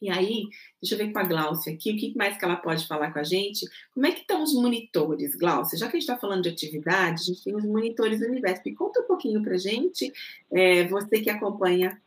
E 0.00 0.10
aí, 0.10 0.46
deixa 0.80 0.94
eu 0.94 0.98
ver 0.98 1.10
com 1.10 1.18
a 1.18 1.24
Glaucia 1.24 1.72
aqui, 1.72 1.92
o 1.92 1.96
que 1.96 2.14
mais 2.14 2.36
que 2.36 2.44
ela 2.44 2.56
pode 2.56 2.86
falar 2.86 3.12
com 3.12 3.18
a 3.18 3.24
gente? 3.24 3.66
Como 3.94 4.06
é 4.06 4.12
que 4.12 4.20
estão 4.20 4.42
os 4.42 4.52
monitores, 4.52 5.34
Glaucia? 5.34 5.78
Já 5.78 5.86
que 5.86 5.96
a 5.96 5.98
gente 5.98 6.08
está 6.08 6.18
falando 6.18 6.42
de 6.42 6.50
atividade, 6.50 7.22
a 7.22 7.24
gente 7.24 7.42
tem 7.42 7.56
os 7.56 7.64
monitores 7.64 8.20
da 8.20 8.26
Univesp. 8.26 8.74
Conta 8.74 9.00
um 9.00 9.06
pouquinho 9.06 9.42
para 9.42 9.54
a 9.54 9.58
gente, 9.58 10.12
é, 10.52 10.86
você 10.86 11.20
que 11.22 11.30
acompanha 11.30 12.00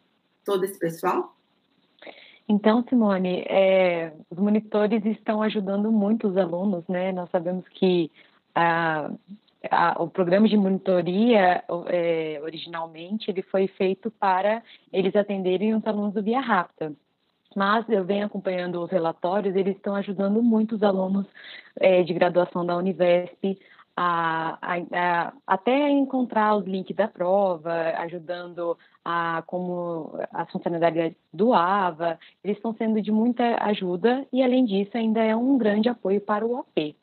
todo 0.45 0.63
esse 0.65 0.77
pessoal. 0.77 1.35
Então, 2.51 2.83
Simone, 2.89 3.43
é, 3.47 4.11
os 4.27 4.39
monitores 4.39 5.05
estão 5.05 5.39
ajudando 5.43 5.91
muito 5.91 6.27
os 6.27 6.35
alunos, 6.35 6.83
né? 6.87 7.11
Nós 7.11 7.29
sabemos 7.29 7.63
que 7.69 8.11
a, 8.55 9.11
a, 9.69 10.01
o 10.01 10.09
programa 10.09 10.47
de 10.47 10.57
monitoria, 10.57 11.63
é, 11.85 12.39
originalmente, 12.41 13.29
ele 13.29 13.43
foi 13.43 13.67
feito 13.67 14.09
para 14.09 14.63
eles 14.91 15.15
atenderem 15.15 15.75
os 15.75 15.85
alunos 15.85 16.15
do 16.15 16.23
Via 16.23 16.39
Rápida. 16.41 16.91
Mas 17.55 17.87
eu 17.87 18.03
venho 18.03 18.25
acompanhando 18.25 18.81
os 18.81 18.89
relatórios, 18.89 19.55
eles 19.55 19.75
estão 19.75 19.93
ajudando 19.93 20.41
muito 20.41 20.75
os 20.75 20.81
alunos 20.81 21.27
é, 21.79 22.01
de 22.01 22.13
graduação 22.15 22.65
da 22.65 22.75
Univesp 22.75 23.59
a, 23.95 24.57
a, 24.61 25.33
até 25.45 25.89
encontrar 25.89 26.55
os 26.55 26.65
links 26.65 26.95
da 26.95 27.07
prova, 27.07 27.73
ajudando 27.97 28.77
a 29.03 29.43
como 29.45 30.11
as 30.31 30.49
funcionalidades 30.51 31.15
do 31.33 31.53
AVA, 31.53 32.17
eles 32.43 32.57
estão 32.57 32.73
sendo 32.73 33.01
de 33.01 33.11
muita 33.11 33.63
ajuda 33.63 34.25
e 34.31 34.41
além 34.41 34.65
disso 34.65 34.95
ainda 34.95 35.21
é 35.21 35.35
um 35.35 35.57
grande 35.57 35.89
apoio 35.89 36.21
para 36.21 36.45
o 36.45 36.57
AP. 36.57 36.95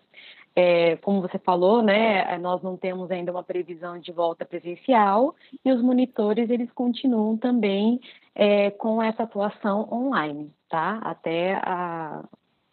É, 0.59 0.97
como 0.97 1.21
você 1.21 1.39
falou, 1.39 1.83
né, 1.83 2.39
nós 2.39 2.63
não 2.63 2.79
temos 2.79 3.11
ainda 3.11 3.31
uma 3.31 3.43
previsão 3.43 3.99
de 3.99 4.11
volta 4.11 4.43
presencial 4.43 5.35
e 5.63 5.71
os 5.71 5.83
monitores 5.83 6.49
eles 6.49 6.73
continuam 6.73 7.37
também 7.37 8.01
é, 8.35 8.71
com 8.71 9.03
essa 9.03 9.25
atuação 9.25 9.87
online, 9.93 10.51
tá? 10.71 10.99
Até 11.03 11.57
a, 11.57 12.25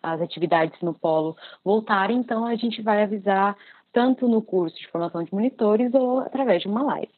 as 0.02 0.22
atividades 0.22 0.80
no 0.82 0.94
polo 0.94 1.36
voltarem, 1.64 2.18
então 2.18 2.46
a 2.46 2.56
gente 2.56 2.82
vai 2.82 3.04
avisar 3.04 3.58
tanto 3.94 4.28
no 4.28 4.42
curso 4.42 4.76
de 4.76 4.88
formação 4.88 5.24
de 5.24 5.34
monitores 5.34 5.94
ou 5.94 6.20
através 6.20 6.64
de 6.64 6.68
uma 6.68 6.84
live. 6.84 7.14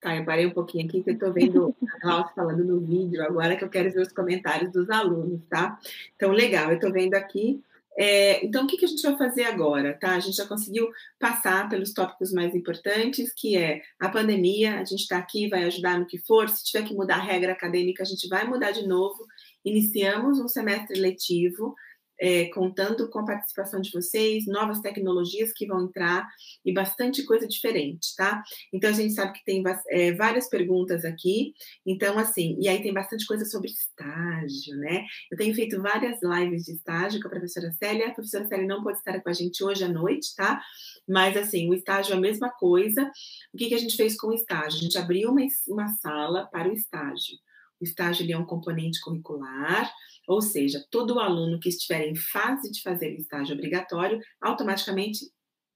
Tá, 0.00 0.14
eu 0.14 0.24
parei 0.24 0.46
um 0.46 0.50
pouquinho 0.50 0.86
aqui 0.86 1.02
que 1.02 1.10
eu 1.10 1.14
estou 1.14 1.32
vendo 1.32 1.74
a 1.88 2.00
Klaus 2.00 2.30
falando 2.34 2.62
no 2.62 2.78
vídeo 2.78 3.22
agora 3.24 3.56
que 3.56 3.64
eu 3.64 3.70
quero 3.70 3.90
ver 3.90 4.02
os 4.02 4.12
comentários 4.12 4.70
dos 4.70 4.88
alunos, 4.90 5.40
tá? 5.48 5.78
Então, 6.14 6.30
legal, 6.30 6.68
eu 6.68 6.74
estou 6.74 6.92
vendo 6.92 7.14
aqui. 7.14 7.62
É, 7.96 8.44
então, 8.44 8.64
o 8.64 8.66
que, 8.66 8.76
que 8.76 8.84
a 8.84 8.88
gente 8.88 9.02
vai 9.02 9.16
fazer 9.16 9.44
agora, 9.44 9.96
tá? 9.98 10.14
A 10.14 10.20
gente 10.20 10.36
já 10.36 10.44
conseguiu 10.46 10.90
passar 11.18 11.68
pelos 11.70 11.92
tópicos 11.92 12.32
mais 12.32 12.54
importantes, 12.54 13.32
que 13.32 13.56
é 13.56 13.80
a 13.98 14.08
pandemia, 14.08 14.74
a 14.74 14.84
gente 14.84 15.02
está 15.02 15.16
aqui, 15.16 15.48
vai 15.48 15.64
ajudar 15.64 15.98
no 15.98 16.06
que 16.06 16.18
for, 16.18 16.48
se 16.50 16.64
tiver 16.64 16.84
que 16.84 16.94
mudar 16.94 17.16
a 17.16 17.22
regra 17.22 17.52
acadêmica, 17.52 18.02
a 18.02 18.06
gente 18.06 18.28
vai 18.28 18.46
mudar 18.46 18.72
de 18.72 18.86
novo, 18.86 19.24
Iniciamos 19.64 20.38
um 20.38 20.48
semestre 20.48 20.98
letivo, 20.98 21.74
é, 22.20 22.46
contando 22.46 23.08
com 23.10 23.18
a 23.20 23.24
participação 23.24 23.80
de 23.80 23.90
vocês, 23.90 24.46
novas 24.46 24.80
tecnologias 24.80 25.52
que 25.52 25.66
vão 25.66 25.84
entrar 25.84 26.28
e 26.64 26.72
bastante 26.72 27.24
coisa 27.24 27.46
diferente, 27.46 28.14
tá? 28.16 28.42
Então, 28.72 28.90
a 28.90 28.92
gente 28.92 29.14
sabe 29.14 29.32
que 29.32 29.44
tem 29.44 29.62
é, 29.88 30.12
várias 30.12 30.48
perguntas 30.48 31.04
aqui, 31.04 31.52
então, 31.86 32.18
assim, 32.18 32.56
e 32.60 32.68
aí 32.68 32.82
tem 32.82 32.92
bastante 32.92 33.26
coisa 33.26 33.44
sobre 33.44 33.70
estágio, 33.70 34.76
né? 34.76 35.04
Eu 35.30 35.36
tenho 35.36 35.54
feito 35.54 35.80
várias 35.82 36.18
lives 36.22 36.64
de 36.64 36.72
estágio 36.72 37.20
com 37.20 37.28
a 37.28 37.30
professora 37.30 37.72
Célia, 37.72 38.08
a 38.08 38.14
professora 38.14 38.46
Célia 38.46 38.66
não 38.66 38.82
pode 38.82 38.98
estar 38.98 39.20
com 39.20 39.28
a 39.28 39.32
gente 39.32 39.62
hoje 39.64 39.84
à 39.84 39.88
noite, 39.88 40.34
tá? 40.36 40.62
Mas, 41.08 41.36
assim, 41.36 41.68
o 41.68 41.74
estágio 41.74 42.14
é 42.14 42.16
a 42.16 42.20
mesma 42.20 42.50
coisa. 42.50 43.10
O 43.52 43.58
que, 43.58 43.68
que 43.68 43.74
a 43.74 43.78
gente 43.78 43.96
fez 43.96 44.16
com 44.16 44.28
o 44.28 44.34
estágio? 44.34 44.78
A 44.78 44.82
gente 44.82 44.98
abriu 44.98 45.30
uma, 45.30 45.42
uma 45.68 45.88
sala 45.88 46.46
para 46.46 46.68
o 46.68 46.72
estágio 46.72 47.36
O 47.80 47.84
estágio 47.84 48.30
é 48.30 48.38
um 48.38 48.46
componente 48.46 49.00
curricular, 49.00 49.92
ou 50.26 50.40
seja, 50.40 50.84
todo 50.90 51.20
aluno 51.20 51.60
que 51.60 51.68
estiver 51.68 52.06
em 52.06 52.14
fase 52.14 52.70
de 52.70 52.82
fazer 52.82 53.14
estágio 53.14 53.54
obrigatório, 53.54 54.20
automaticamente 54.40 55.26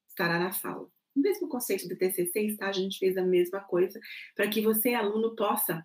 estará 0.08 0.38
na 0.38 0.52
sala. 0.52 0.88
O 1.14 1.20
mesmo 1.20 1.48
conceito 1.48 1.88
do 1.88 1.96
TCC 1.96 2.40
estágio, 2.46 2.80
a 2.80 2.84
gente 2.84 2.98
fez 2.98 3.16
a 3.16 3.24
mesma 3.24 3.60
coisa, 3.60 3.98
para 4.34 4.48
que 4.48 4.60
você, 4.60 4.94
aluno, 4.94 5.34
possa 5.34 5.84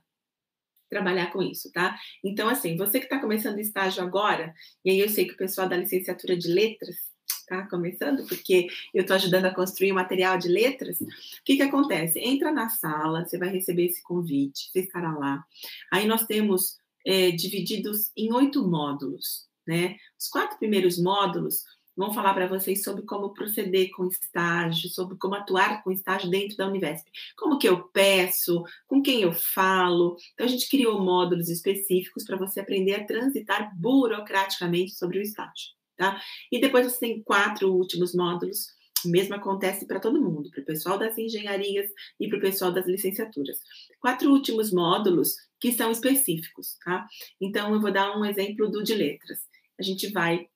trabalhar 0.89 1.32
com 1.32 1.41
isso, 1.41 1.71
tá? 1.71 1.97
Então, 2.23 2.47
assim, 2.47 2.78
você 2.78 2.99
que 2.99 3.06
está 3.06 3.19
começando 3.19 3.58
estágio 3.60 4.04
agora, 4.04 4.54
e 4.86 4.91
aí 4.91 4.99
eu 4.99 5.10
sei 5.10 5.26
que 5.26 5.34
o 5.34 5.38
pessoal 5.38 5.67
da 5.67 5.76
licenciatura 5.76 6.38
de 6.38 6.47
letras 6.47 7.12
tá 7.45 7.67
começando, 7.67 8.25
porque 8.27 8.67
eu 8.93 9.01
estou 9.01 9.15
ajudando 9.15 9.45
a 9.45 9.53
construir 9.53 9.91
o 9.91 9.95
material 9.95 10.38
de 10.38 10.47
letras, 10.47 11.01
o 11.01 11.08
que, 11.43 11.58
que 11.58 11.62
acontece? 11.62 12.19
Entra 12.19 12.51
na 12.51 12.69
sala, 12.69 13.25
você 13.25 13.38
vai 13.38 13.49
receber 13.49 13.86
esse 13.86 14.01
convite, 14.03 14.69
você 14.71 14.82
estará 14.82 15.12
lá. 15.17 15.43
Aí 15.91 16.08
nós 16.08 16.25
temos 16.25 16.77
é, 17.06 17.32
divididos 17.32 18.12
em 18.15 18.34
oito 18.34 18.67
módulos, 18.67 19.47
né? 19.67 19.97
Os 20.19 20.27
quatro 20.27 20.58
primeiros 20.58 20.97
módulos 20.97 21.63
vão 21.95 22.13
falar 22.13 22.34
para 22.34 22.47
vocês 22.47 22.84
sobre 22.84 23.03
como 23.03 23.34
proceder 23.34 23.91
com 23.91 24.08
estágio, 24.08 24.89
sobre 24.89 25.17
como 25.17 25.36
atuar 25.36 25.84
com 25.84 25.91
estágio 25.91 26.29
dentro 26.29 26.58
da 26.58 26.67
Univesp. 26.67 27.08
Como 27.38 27.58
que 27.58 27.67
eu 27.67 27.84
peço, 27.89 28.63
com 28.88 29.01
quem 29.01 29.21
eu 29.21 29.32
falo. 29.32 30.17
Então, 30.34 30.45
a 30.45 30.49
gente 30.49 30.69
criou 30.69 31.01
módulos 31.01 31.49
específicos 31.49 32.23
para 32.23 32.38
você 32.38 32.60
aprender 32.60 32.95
a 32.95 33.06
transitar 33.06 33.71
burocraticamente 33.77 34.93
sobre 34.93 35.19
o 35.19 35.21
estágio, 35.21 35.71
tá? 35.97 36.21
E 36.51 36.60
depois 36.60 36.86
você 36.86 36.99
tem 36.99 37.23
quatro 37.23 37.71
últimos 37.73 38.13
módulos. 38.13 38.67
O 39.06 39.10
mesmo 39.10 39.36
acontece 39.36 39.86
para 39.86 39.99
todo 39.99 40.21
mundo, 40.21 40.49
para 40.49 40.62
o 40.62 40.65
pessoal 40.65 40.97
das 40.97 41.17
engenharias 41.17 41.89
e 42.19 42.27
para 42.29 42.38
o 42.38 42.41
pessoal 42.41 42.71
das 42.71 42.88
licenciaturas. 42.88 43.58
Quatro 43.99 44.32
últimos 44.32 44.71
módulos 44.71 45.36
que 45.60 45.71
são 45.71 45.91
específicos, 45.91 46.77
tá? 46.84 47.06
Então, 47.41 47.73
eu 47.73 47.82
vou 47.82 47.91
dar 47.91 48.17
um 48.17 48.25
exemplo 48.25 48.69
do 48.69 48.84
de 48.84 48.93
letras. 48.93 49.39
A 49.79 49.84
gente 49.84 50.12
vai 50.12 50.47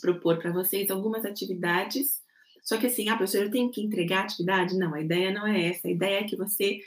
propor 0.00 0.38
para 0.38 0.52
vocês 0.52 0.90
algumas 0.90 1.24
atividades. 1.24 2.22
Só 2.62 2.76
que 2.76 2.86
assim, 2.86 3.08
ah, 3.08 3.16
professor, 3.16 3.44
eu 3.44 3.50
tenho 3.50 3.70
que 3.70 3.82
entregar 3.82 4.24
atividade? 4.24 4.76
Não, 4.76 4.94
a 4.94 5.00
ideia 5.00 5.32
não 5.32 5.46
é 5.46 5.68
essa. 5.68 5.88
A 5.88 5.90
ideia 5.90 6.20
é 6.20 6.24
que 6.24 6.36
você 6.36 6.80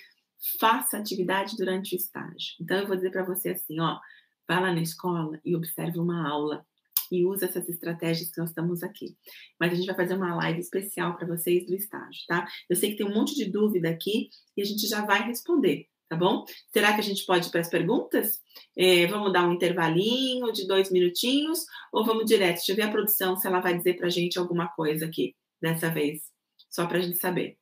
faça 0.60 0.98
atividade 0.98 1.56
durante 1.58 1.96
o 1.96 1.98
estágio. 1.98 2.56
Então, 2.60 2.78
eu 2.78 2.88
vou 2.88 2.96
dizer 2.96 3.12
para 3.12 3.24
você 3.24 3.50
assim, 3.50 3.80
ó, 3.80 4.00
vá 4.48 4.60
lá 4.60 4.74
na 4.74 4.82
escola 4.82 5.40
e 5.44 5.56
observe 5.56 6.00
uma 6.00 6.28
aula 6.28 6.66
e 7.12 7.26
use 7.26 7.46
essas 7.46 7.68
estratégias 7.68 8.30
que 8.30 8.40
nós 8.40 8.50
estamos 8.50 8.84
aqui. 8.84 9.16
Mas 9.60 9.72
a 9.72 9.76
gente 9.76 9.86
vai 9.86 9.96
fazer 9.96 10.16
uma 10.16 10.36
live 10.36 10.60
especial 10.60 11.16
para 11.16 11.28
vocês 11.28 11.66
do 11.66 11.76
estágio, 11.76 12.22
tá? 12.28 12.48
Eu 12.70 12.76
sei 12.76 12.92
que 12.92 12.98
tem 12.98 13.08
um 13.08 13.14
monte 13.14 13.36
de 13.36 13.46
dúvida 13.52 13.90
aqui 13.90 14.30
e 14.56 14.62
a 14.62 14.66
gente 14.66 14.88
já 14.88 15.06
vai 15.06 15.24
responder 15.24 15.88
tá 16.10 16.16
bom? 16.16 16.44
Será 16.74 16.94
que 16.94 17.02
a 17.02 17.04
gente 17.04 17.24
pode 17.24 17.48
ir 17.48 17.52
para 17.52 17.62
as 17.62 17.70
perguntas? 17.70 18.40
É, 18.76 19.06
vamos 19.06 19.32
dar 19.32 19.48
um 19.48 19.54
intervalinho 19.54 20.52
de 20.52 20.68
dois 20.68 20.92
minutinhos 20.92 21.60
ou 21.94 22.04
vamos 22.04 22.26
direto? 22.26 22.56
Deixa 22.56 22.72
eu 22.72 22.76
ver 22.76 22.82
a 22.82 22.92
produção 22.92 23.38
se 23.38 23.48
ela 23.48 23.60
vai 23.60 23.78
dizer 23.78 23.96
para 23.96 24.08
a 24.08 24.10
gente 24.10 24.40
alguma 24.40 24.68
coisa 24.70 25.06
aqui 25.06 25.36
dessa 25.62 25.90
vez, 25.90 26.24
só 26.70 26.88
para 26.88 26.98
a 26.98 27.02
gente 27.02 27.20
saber. 27.20 27.58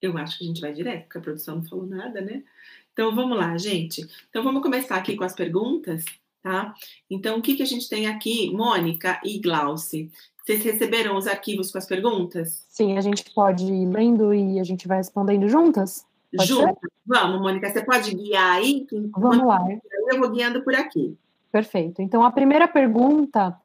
Eu 0.00 0.16
acho 0.16 0.38
que 0.38 0.44
a 0.44 0.46
gente 0.46 0.60
vai 0.60 0.72
direto, 0.72 1.04
porque 1.04 1.18
a 1.18 1.22
produção 1.22 1.56
não 1.56 1.64
falou 1.64 1.86
nada, 1.86 2.20
né? 2.20 2.42
Então 2.92 3.14
vamos 3.14 3.36
lá, 3.36 3.56
gente. 3.56 4.06
Então 4.28 4.42
vamos 4.42 4.62
começar 4.62 4.96
aqui 4.96 5.16
com 5.16 5.24
as 5.24 5.34
perguntas 5.34 6.04
tá? 6.42 6.74
Então, 7.10 7.38
o 7.38 7.42
que, 7.42 7.54
que 7.54 7.62
a 7.62 7.66
gente 7.66 7.88
tem 7.88 8.06
aqui, 8.06 8.50
Mônica 8.50 9.20
e 9.24 9.38
Glauce? 9.38 10.10
Vocês 10.44 10.64
receberam 10.64 11.16
os 11.16 11.26
arquivos 11.26 11.70
com 11.70 11.78
as 11.78 11.86
perguntas? 11.86 12.64
Sim, 12.68 12.96
a 12.96 13.00
gente 13.00 13.24
pode 13.34 13.64
ir 13.64 13.86
lendo 13.86 14.32
e 14.32 14.58
a 14.58 14.64
gente 14.64 14.88
vai 14.88 14.96
respondendo 14.98 15.48
juntas? 15.48 16.06
Juntas? 16.42 16.90
Vamos, 17.06 17.40
Mônica, 17.40 17.68
você 17.70 17.84
pode 17.84 18.14
guiar 18.14 18.56
aí? 18.56 18.86
Vamos 19.12 19.46
lá. 19.46 19.60
Eu 20.10 20.18
vou 20.18 20.30
guiando 20.30 20.62
por 20.62 20.74
aqui. 20.74 21.16
Perfeito. 21.52 22.00
Então, 22.00 22.22
a 22.22 22.30
primeira 22.30 22.66
pergunta 22.66 23.58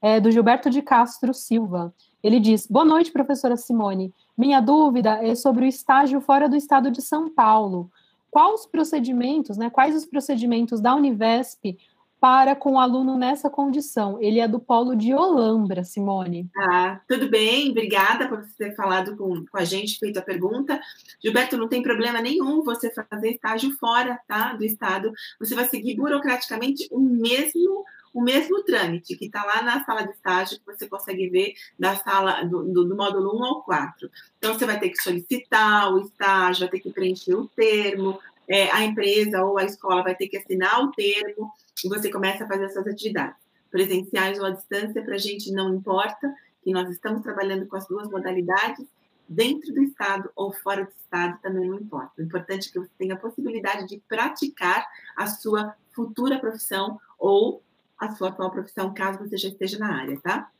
é 0.00 0.20
do 0.20 0.30
Gilberto 0.30 0.70
de 0.70 0.82
Castro 0.82 1.34
Silva. 1.34 1.94
Ele 2.22 2.38
diz: 2.40 2.66
Boa 2.66 2.84
noite, 2.84 3.12
professora 3.12 3.56
Simone. 3.56 4.12
Minha 4.36 4.60
dúvida 4.60 5.18
é 5.22 5.34
sobre 5.34 5.64
o 5.64 5.68
estágio 5.68 6.20
fora 6.20 6.48
do 6.48 6.56
estado 6.56 6.90
de 6.90 7.02
São 7.02 7.28
Paulo 7.28 7.90
quais 8.32 8.60
os 8.60 8.66
procedimentos, 8.66 9.58
né, 9.58 9.68
quais 9.68 9.94
os 9.94 10.06
procedimentos 10.06 10.80
da 10.80 10.94
Univesp 10.94 11.78
para 12.18 12.56
com 12.56 12.72
o 12.72 12.78
aluno 12.78 13.18
nessa 13.18 13.50
condição? 13.50 14.16
Ele 14.22 14.40
é 14.40 14.48
do 14.48 14.58
polo 14.58 14.96
de 14.96 15.12
Olambra, 15.12 15.84
Simone. 15.84 16.48
Ah, 16.56 16.98
tudo 17.06 17.28
bem, 17.28 17.70
obrigada 17.70 18.26
por 18.28 18.42
você 18.42 18.70
ter 18.70 18.74
falado 18.74 19.16
com, 19.16 19.44
com 19.44 19.58
a 19.58 19.64
gente, 19.64 19.98
feito 19.98 20.18
a 20.18 20.22
pergunta. 20.22 20.80
Gilberto, 21.22 21.58
não 21.58 21.68
tem 21.68 21.82
problema 21.82 22.22
nenhum 22.22 22.62
você 22.62 22.90
fazer 22.90 23.32
estágio 23.32 23.76
fora 23.76 24.18
tá, 24.26 24.54
do 24.54 24.64
estado. 24.64 25.12
Você 25.38 25.54
vai 25.54 25.66
seguir 25.66 25.96
burocraticamente 25.96 26.88
o 26.90 27.00
mesmo 27.00 27.84
o 28.12 28.22
mesmo 28.22 28.62
trâmite 28.62 29.16
que 29.16 29.26
está 29.26 29.44
lá 29.44 29.62
na 29.62 29.84
sala 29.84 30.02
de 30.02 30.12
estágio, 30.12 30.58
que 30.58 30.66
você 30.66 30.86
consegue 30.86 31.28
ver 31.28 31.54
da 31.78 31.96
sala 31.96 32.44
do, 32.44 32.62
do, 32.64 32.84
do, 32.84 32.96
módulo 32.96 33.36
1 33.38 33.44
ao 33.44 33.62
4. 33.62 34.10
Então, 34.38 34.54
você 34.54 34.66
vai 34.66 34.78
ter 34.78 34.90
que 34.90 35.02
solicitar 35.02 35.92
o 35.92 36.00
estágio, 36.00 36.60
vai 36.60 36.68
ter 36.68 36.80
que 36.80 36.90
preencher 36.90 37.34
o 37.34 37.48
termo, 37.48 38.20
é, 38.48 38.70
a 38.70 38.84
empresa 38.84 39.42
ou 39.44 39.58
a 39.58 39.64
escola 39.64 40.02
vai 40.02 40.14
ter 40.14 40.28
que 40.28 40.36
assinar 40.36 40.82
o 40.82 40.90
termo 40.92 41.50
e 41.84 41.88
você 41.88 42.10
começa 42.10 42.44
a 42.44 42.48
fazer 42.48 42.64
essas 42.64 42.86
atividades. 42.86 43.40
Presenciais 43.70 44.38
ou 44.38 44.44
à 44.44 44.50
distância, 44.50 45.02
para 45.02 45.14
a 45.14 45.18
gente 45.18 45.50
não 45.50 45.74
importa, 45.74 46.34
que 46.62 46.72
nós 46.72 46.88
estamos 46.90 47.22
trabalhando 47.22 47.66
com 47.66 47.76
as 47.76 47.86
duas 47.86 48.08
modalidades, 48.10 48.86
dentro 49.28 49.72
do 49.72 49.82
estado 49.82 50.30
ou 50.36 50.52
fora 50.52 50.84
do 50.84 50.90
estado 50.90 51.38
também 51.40 51.68
não 51.68 51.78
importa. 51.78 52.12
O 52.18 52.22
importante 52.22 52.68
é 52.68 52.72
que 52.72 52.78
você 52.78 52.90
tenha 52.98 53.14
a 53.14 53.18
possibilidade 53.18 53.86
de 53.86 53.98
praticar 54.06 54.86
a 55.16 55.26
sua 55.26 55.74
futura 55.94 56.38
profissão 56.38 57.00
ou 57.18 57.62
a 58.02 58.10
sua 58.10 58.30
atual 58.30 58.50
profissão, 58.50 58.92
caso 58.92 59.20
você 59.20 59.36
já 59.36 59.48
esteja 59.48 59.78
na 59.78 60.00
área, 60.00 60.20
tá? 60.20 60.50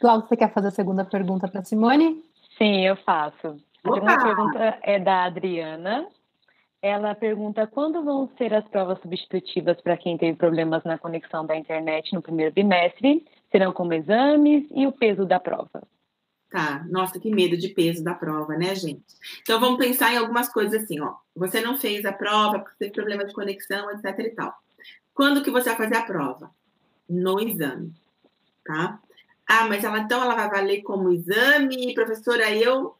Cláudia, 0.00 0.28
você 0.28 0.36
quer 0.36 0.52
fazer 0.52 0.68
a 0.68 0.70
segunda 0.70 1.04
pergunta 1.04 1.48
para 1.48 1.64
Simone? 1.64 2.22
Sim, 2.56 2.86
eu 2.86 2.96
faço. 2.96 3.60
A 3.82 3.90
Opa! 3.90 3.94
segunda 3.94 4.22
pergunta 4.22 4.78
é 4.82 4.98
da 5.00 5.24
Adriana. 5.24 6.06
Ela 6.80 7.14
pergunta 7.14 7.66
quando 7.66 8.04
vão 8.04 8.30
ser 8.38 8.52
as 8.54 8.66
provas 8.68 9.00
substitutivas 9.00 9.80
para 9.80 9.96
quem 9.96 10.16
teve 10.16 10.36
problemas 10.36 10.84
na 10.84 10.98
conexão 10.98 11.44
da 11.44 11.56
internet 11.56 12.12
no 12.12 12.22
primeiro 12.22 12.52
bimestre? 12.52 13.26
Serão 13.50 13.72
como 13.72 13.94
exames 13.94 14.66
e 14.70 14.86
o 14.86 14.92
peso 14.92 15.24
da 15.24 15.40
prova? 15.40 15.82
Tá, 16.50 16.84
nossa, 16.88 17.18
que 17.18 17.34
medo 17.34 17.56
de 17.56 17.70
peso 17.70 18.04
da 18.04 18.14
prova, 18.14 18.56
né, 18.56 18.74
gente? 18.74 19.02
Então 19.42 19.58
vamos 19.58 19.78
pensar 19.78 20.12
em 20.12 20.18
algumas 20.18 20.48
coisas 20.48 20.84
assim, 20.84 21.00
ó. 21.00 21.14
Você 21.34 21.60
não 21.60 21.76
fez 21.76 22.04
a 22.04 22.12
prova 22.12 22.60
porque 22.60 22.76
teve 22.78 22.92
problema 22.92 23.24
de 23.24 23.32
conexão, 23.32 23.90
etc 23.90 24.18
e 24.18 24.30
tal. 24.30 24.54
Quando 25.14 25.42
que 25.42 25.50
você 25.50 25.70
vai 25.70 25.76
fazer 25.76 25.96
a 25.96 26.02
prova? 26.02 26.50
No 27.08 27.40
exame, 27.40 27.94
tá? 28.64 29.00
Ah, 29.46 29.68
mas 29.68 29.84
ela 29.84 30.00
então 30.00 30.22
ela 30.22 30.34
vai 30.34 30.50
valer 30.50 30.82
como 30.82 31.12
exame, 31.12 31.94
professora, 31.94 32.50
eu 32.50 32.96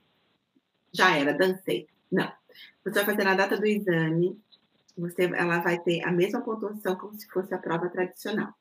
já 0.93 1.17
era, 1.17 1.35
dancei. 1.35 1.89
Não. 2.11 2.31
Você 2.85 3.03
vai 3.03 3.05
fazer 3.05 3.25
na 3.25 3.35
data 3.35 3.57
do 3.57 3.67
exame, 3.67 4.39
você, 4.97 5.25
ela 5.25 5.59
vai 5.59 5.81
ter 5.81 6.07
a 6.07 6.13
mesma 6.13 6.41
pontuação 6.41 6.95
como 6.97 7.19
se 7.19 7.27
fosse 7.29 7.53
a 7.53 7.59
prova 7.59 7.89
tradicional. 7.89 8.55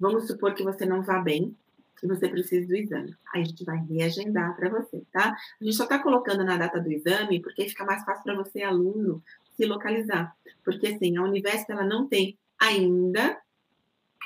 Vamos 0.00 0.26
supor 0.26 0.54
que 0.54 0.64
você 0.64 0.84
não 0.84 1.02
vá 1.02 1.20
bem 1.20 1.56
e 2.02 2.06
você 2.08 2.28
precisa 2.28 2.66
do 2.66 2.74
exame. 2.74 3.14
Aí 3.32 3.42
a 3.42 3.44
gente 3.44 3.64
vai 3.64 3.78
reagendar 3.78 4.56
para 4.56 4.68
você, 4.68 5.04
tá? 5.12 5.36
A 5.60 5.64
gente 5.64 5.76
só 5.76 5.84
está 5.84 6.00
colocando 6.00 6.42
na 6.44 6.56
data 6.56 6.80
do 6.80 6.90
exame 6.90 7.40
porque 7.40 7.68
fica 7.68 7.84
mais 7.84 8.02
fácil 8.04 8.24
para 8.24 8.34
você, 8.34 8.62
aluno, 8.62 9.22
se 9.56 9.64
localizar. 9.66 10.34
Porque, 10.64 10.88
assim, 10.88 11.16
a 11.16 11.22
Univesp, 11.22 11.70
ela 11.70 11.84
não 11.84 12.08
tem 12.08 12.36
ainda 12.62 13.40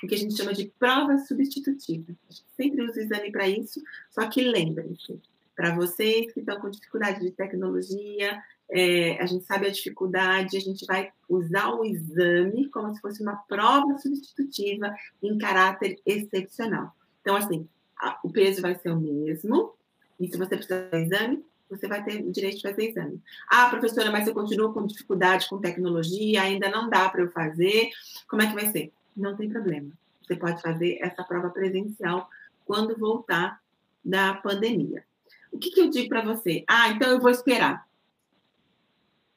o 0.05 0.07
que 0.07 0.14
a 0.14 0.18
gente 0.18 0.37
chama 0.37 0.53
de 0.53 0.70
prova 0.79 1.16
substitutiva. 1.18 2.05
A 2.29 2.33
gente 2.33 2.46
sempre 2.55 2.85
usa 2.85 3.01
o 3.01 3.03
exame 3.03 3.33
para 3.33 3.49
isso, 3.49 3.81
só 4.11 4.29
que 4.29 4.42
lembrem-se, 4.42 5.18
para 5.55 5.75
vocês 5.75 6.31
que 6.33 6.40
estão 6.40 6.61
com 6.61 6.68
dificuldade 6.68 7.20
de 7.20 7.31
tecnologia, 7.31 8.38
é, 8.70 9.18
a 9.22 9.25
gente 9.25 9.46
sabe 9.46 9.66
a 9.66 9.70
dificuldade, 9.70 10.57
a 10.57 10.61
gente 10.61 10.85
vai 10.85 11.11
usar 11.27 11.70
o 11.70 11.85
exame 11.85 12.68
como 12.68 12.94
se 12.94 13.01
fosse 13.01 13.22
uma 13.22 13.37
prova 13.49 13.96
substitutiva 13.99 14.94
em 15.22 15.38
caráter 15.38 15.99
excepcional. 16.05 16.94
Então, 17.22 17.37
assim, 17.37 17.66
a, 17.99 18.20
o 18.22 18.31
peso 18.31 18.61
vai 18.61 18.75
ser 18.75 18.90
o 18.90 19.01
mesmo, 19.01 19.72
e 20.20 20.29
se 20.29 20.37
você 20.37 20.57
precisar 20.57 20.90
do 20.90 20.96
exame, 20.96 21.42
você 21.68 21.88
vai 21.88 22.05
ter 22.05 22.22
direito 22.31 22.57
de 22.57 22.62
fazer 22.62 22.90
exame. 22.90 23.22
Ah, 23.48 23.68
professora, 23.68 24.11
mas 24.11 24.26
eu 24.26 24.35
continuo 24.35 24.72
com 24.72 24.87
dificuldade 24.87 25.48
com 25.48 25.61
tecnologia, 25.61 26.42
ainda 26.42 26.68
não 26.68 26.88
dá 26.88 27.09
para 27.09 27.22
eu 27.22 27.31
fazer. 27.31 27.90
Como 28.29 28.42
é 28.42 28.46
que 28.46 28.55
vai 28.55 28.66
ser? 28.68 28.92
Não 29.16 29.37
tem 29.37 29.48
problema. 29.48 29.90
Você 30.22 30.37
pode 30.37 30.61
fazer 30.61 30.98
essa 31.00 31.22
prova 31.24 31.50
presencial 31.50 32.29
quando 32.64 32.96
voltar 32.96 33.61
da 34.05 34.35
pandemia. 34.35 35.05
O 35.50 35.59
que, 35.59 35.70
que 35.70 35.81
eu 35.81 35.90
digo 35.90 36.09
para 36.09 36.22
você? 36.22 36.64
Ah, 36.68 36.90
então 36.90 37.11
eu 37.11 37.20
vou 37.20 37.31
esperar. 37.31 37.87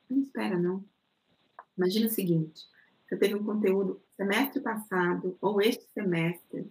Não 0.09 0.21
espera, 0.21 0.57
não. 0.57 0.83
Imagina 1.77 2.07
o 2.07 2.11
seguinte: 2.11 2.63
você 3.07 3.17
teve 3.17 3.35
um 3.35 3.43
conteúdo 3.43 4.01
semestre 4.15 4.59
passado 4.59 5.37
ou 5.39 5.61
este 5.61 5.85
semestre 5.93 6.69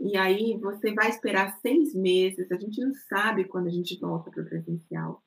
e 0.00 0.16
aí 0.16 0.56
você 0.58 0.92
vai 0.92 1.08
esperar 1.08 1.58
seis 1.60 1.94
meses, 1.94 2.50
a 2.50 2.56
gente 2.56 2.80
não 2.80 2.92
sabe 3.08 3.44
quando 3.44 3.66
a 3.66 3.70
gente 3.70 3.98
volta 3.98 4.30
para 4.30 4.42
o 4.42 4.46
presencial. 4.46 5.22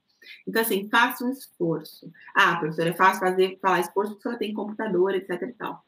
Então, 0.48 0.62
assim, 0.62 0.88
faça 0.90 1.26
um 1.26 1.32
esforço. 1.32 2.12
Ah, 2.36 2.56
professora, 2.58 2.90
é 2.90 2.94
fácil 2.94 3.20
fazer, 3.20 3.60
falar 3.60 3.80
esforço 3.80 4.14
porque 4.14 4.28
ela 4.28 4.38
tem 4.38 4.54
computador, 4.54 5.16
etc 5.16 5.42
e 5.42 5.54
tal. 5.54 5.84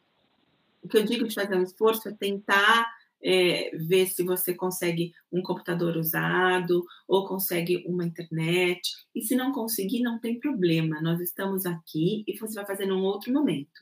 O 0.81 0.87
que 0.87 0.97
eu 0.97 1.03
digo 1.03 1.27
de 1.27 1.35
fazer 1.35 1.55
um 1.55 1.63
esforço 1.63 2.09
é 2.09 2.11
tentar 2.11 2.91
é, 3.23 3.71
ver 3.77 4.07
se 4.07 4.21
você 4.23 4.53
consegue 4.53 5.13
um 5.31 5.41
computador 5.41 5.95
usado 5.95 6.85
ou 7.07 7.25
consegue 7.25 7.83
uma 7.87 8.03
internet. 8.03 8.81
E 9.15 9.21
se 9.21 9.35
não 9.35 9.51
conseguir, 9.53 10.01
não 10.01 10.19
tem 10.19 10.39
problema. 10.39 11.01
Nós 11.01 11.21
estamos 11.21 11.65
aqui 11.65 12.23
e 12.27 12.37
você 12.37 12.55
vai 12.55 12.65
fazer 12.65 12.85
num 12.85 13.03
outro 13.03 13.31
momento. 13.31 13.81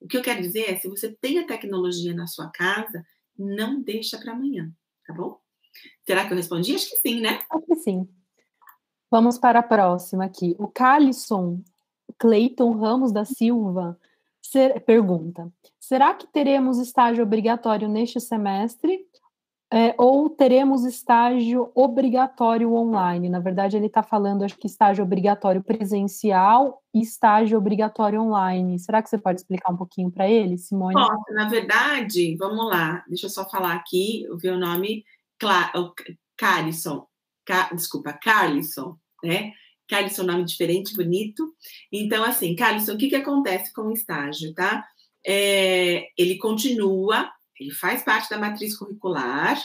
O 0.00 0.06
que 0.06 0.16
eu 0.16 0.22
quero 0.22 0.40
dizer 0.40 0.70
é, 0.70 0.76
se 0.76 0.88
você 0.88 1.12
tem 1.12 1.38
a 1.38 1.46
tecnologia 1.46 2.14
na 2.14 2.26
sua 2.26 2.48
casa, 2.50 3.04
não 3.38 3.80
deixa 3.80 4.18
para 4.18 4.32
amanhã, 4.32 4.72
tá 5.06 5.14
bom? 5.14 5.38
Será 6.06 6.26
que 6.26 6.32
eu 6.32 6.36
respondi? 6.36 6.74
Acho 6.74 6.90
que 6.90 6.96
sim, 6.96 7.20
né? 7.20 7.40
Acho 7.50 7.66
que 7.66 7.76
sim. 7.76 8.08
Vamos 9.10 9.38
para 9.38 9.60
a 9.60 9.62
próxima 9.62 10.24
aqui. 10.24 10.56
O 10.58 10.68
Calisson 10.68 11.62
Cleiton 12.18 12.72
Ramos 12.72 13.12
da 13.12 13.24
Silva 13.24 13.98
ser, 14.42 14.80
pergunta: 14.80 15.50
será 15.78 16.14
que 16.14 16.26
teremos 16.26 16.78
estágio 16.78 17.22
obrigatório 17.22 17.88
neste 17.88 18.20
semestre? 18.20 19.06
É, 19.70 19.94
ou 19.98 20.30
teremos 20.30 20.84
estágio 20.84 21.70
obrigatório 21.74 22.72
online? 22.72 23.28
Na 23.28 23.38
verdade, 23.38 23.76
ele 23.76 23.86
está 23.86 24.02
falando, 24.02 24.42
acho 24.42 24.56
que 24.56 24.66
estágio 24.66 25.04
obrigatório 25.04 25.62
presencial 25.62 26.82
e 26.94 27.02
estágio 27.02 27.58
obrigatório 27.58 28.22
online. 28.22 28.78
Será 28.78 29.02
que 29.02 29.10
você 29.10 29.18
pode 29.18 29.40
explicar 29.40 29.70
um 29.70 29.76
pouquinho 29.76 30.10
para 30.10 30.28
ele, 30.28 30.56
Simone? 30.56 30.94
Posso, 30.94 31.34
na 31.34 31.50
verdade, 31.50 32.34
vamos 32.38 32.66
lá, 32.66 33.04
deixa 33.06 33.26
eu 33.26 33.30
só 33.30 33.46
falar 33.46 33.74
aqui, 33.74 34.24
vi 34.40 34.48
o 34.48 34.58
nome, 34.58 35.04
Cla 35.38 35.70
Carlisson, 36.34 37.06
desculpa, 37.74 38.14
Carlisson, 38.14 38.96
né? 39.22 39.52
Carlisson, 39.86 40.22
nome 40.22 40.44
diferente, 40.44 40.94
bonito. 40.94 41.54
Então, 41.92 42.24
assim, 42.24 42.54
Carlisson, 42.56 42.94
o 42.94 42.98
que, 42.98 43.08
que 43.08 43.16
acontece 43.16 43.72
com 43.72 43.82
o 43.82 43.92
estágio, 43.92 44.54
tá? 44.54 44.86
É, 45.26 46.08
ele 46.16 46.38
continua, 46.38 47.30
ele 47.58 47.72
faz 47.72 48.02
parte 48.02 48.30
da 48.30 48.38
matriz 48.38 48.76
curricular, 48.76 49.58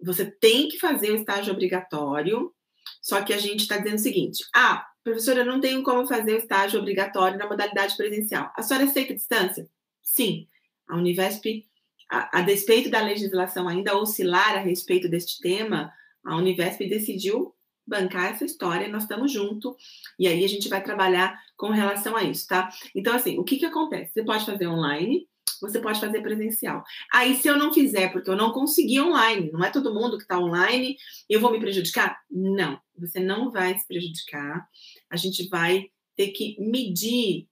você 0.00 0.30
tem 0.30 0.68
que 0.68 0.78
fazer 0.78 1.10
o 1.10 1.16
estágio 1.16 1.52
obrigatório, 1.52 2.52
só 3.00 3.22
que 3.22 3.32
a 3.32 3.38
gente 3.38 3.60
está 3.60 3.78
dizendo 3.78 3.96
o 3.96 4.02
seguinte: 4.02 4.44
ah, 4.54 4.86
professora, 5.02 5.40
eu 5.40 5.46
não 5.46 5.60
tenho 5.60 5.82
como 5.82 6.06
fazer 6.06 6.34
o 6.34 6.38
estágio 6.38 6.80
obrigatório 6.80 7.38
na 7.38 7.48
modalidade 7.48 7.96
presencial. 7.96 8.52
A 8.56 8.62
senhora 8.62 8.86
aceita 8.86 9.12
a 9.12 9.16
distância? 9.16 9.68
Sim. 10.02 10.48
A 10.88 10.96
Univesp, 10.96 11.64
a, 12.10 12.38
a 12.38 12.42
despeito 12.42 12.90
da 12.90 13.00
legislação 13.00 13.68
ainda 13.68 13.96
oscilar 13.96 14.54
a 14.54 14.60
respeito 14.60 15.08
deste 15.08 15.40
tema, 15.40 15.92
a 16.24 16.36
Univesp 16.36 16.80
decidiu 16.88 17.54
bancar 17.86 18.32
essa 18.32 18.44
história, 18.44 18.88
nós 18.88 19.04
estamos 19.04 19.30
junto, 19.30 19.76
e 20.18 20.26
aí 20.26 20.44
a 20.44 20.48
gente 20.48 20.68
vai 20.68 20.82
trabalhar 20.82 21.40
com 21.56 21.68
relação 21.68 22.16
a 22.16 22.24
isso, 22.24 22.46
tá? 22.48 22.68
Então, 22.94 23.14
assim, 23.14 23.38
o 23.38 23.44
que 23.44 23.56
que 23.56 23.64
acontece? 23.64 24.12
Você 24.12 24.24
pode 24.24 24.44
fazer 24.44 24.66
online, 24.66 25.28
você 25.60 25.80
pode 25.80 26.00
fazer 26.00 26.20
presencial. 26.22 26.84
Aí, 27.12 27.34
se 27.36 27.48
eu 27.48 27.56
não 27.56 27.72
fizer, 27.72 28.12
porque 28.12 28.30
eu 28.30 28.36
não 28.36 28.52
consegui 28.52 29.00
online, 29.00 29.50
não 29.52 29.64
é 29.64 29.70
todo 29.70 29.94
mundo 29.94 30.16
que 30.16 30.22
está 30.22 30.38
online, 30.38 30.96
eu 31.28 31.40
vou 31.40 31.52
me 31.52 31.60
prejudicar? 31.60 32.18
Não, 32.30 32.78
você 32.98 33.20
não 33.20 33.50
vai 33.50 33.78
se 33.78 33.86
prejudicar. 33.86 34.66
A 35.10 35.16
gente 35.16 35.48
vai 35.48 35.86
ter 36.16 36.28
que 36.28 36.56
medir 36.58 37.48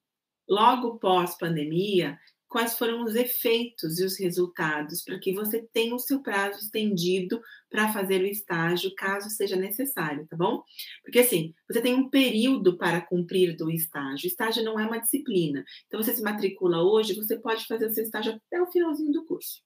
logo 0.48 0.98
pós-pandemia 0.98 2.18
quais 2.54 2.78
foram 2.78 3.02
os 3.02 3.16
efeitos 3.16 3.98
e 3.98 4.04
os 4.04 4.16
resultados 4.16 5.02
para 5.02 5.18
que 5.18 5.34
você 5.34 5.60
tenha 5.72 5.92
o 5.92 5.98
seu 5.98 6.22
prazo 6.22 6.60
estendido 6.60 7.42
para 7.68 7.92
fazer 7.92 8.22
o 8.22 8.26
estágio, 8.26 8.94
caso 8.94 9.28
seja 9.28 9.56
necessário, 9.56 10.24
tá 10.28 10.36
bom? 10.36 10.62
Porque 11.02 11.18
assim, 11.18 11.52
você 11.68 11.82
tem 11.82 11.96
um 11.96 12.08
período 12.08 12.78
para 12.78 13.00
cumprir 13.00 13.56
do 13.56 13.68
estágio. 13.72 14.28
Estágio 14.28 14.62
não 14.62 14.78
é 14.78 14.86
uma 14.86 15.00
disciplina. 15.00 15.64
Então, 15.88 16.00
você 16.00 16.14
se 16.14 16.22
matricula 16.22 16.80
hoje, 16.80 17.16
você 17.16 17.36
pode 17.36 17.66
fazer 17.66 17.86
o 17.86 17.90
seu 17.92 18.04
estágio 18.04 18.34
até 18.34 18.62
o 18.62 18.70
finalzinho 18.70 19.10
do 19.10 19.24
curso. 19.24 19.60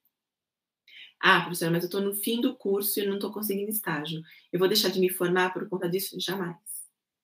Ah, 1.20 1.42
professora, 1.42 1.70
mas 1.70 1.82
eu 1.82 1.88
estou 1.88 2.00
no 2.00 2.14
fim 2.14 2.40
do 2.40 2.56
curso 2.56 2.98
e 3.00 3.06
não 3.06 3.16
estou 3.16 3.30
conseguindo 3.30 3.70
estágio. 3.70 4.22
Eu 4.50 4.58
vou 4.58 4.66
deixar 4.66 4.88
de 4.88 4.98
me 4.98 5.10
formar 5.10 5.52
por 5.52 5.68
conta 5.68 5.90
disso? 5.90 6.18
Jamais. 6.18 6.56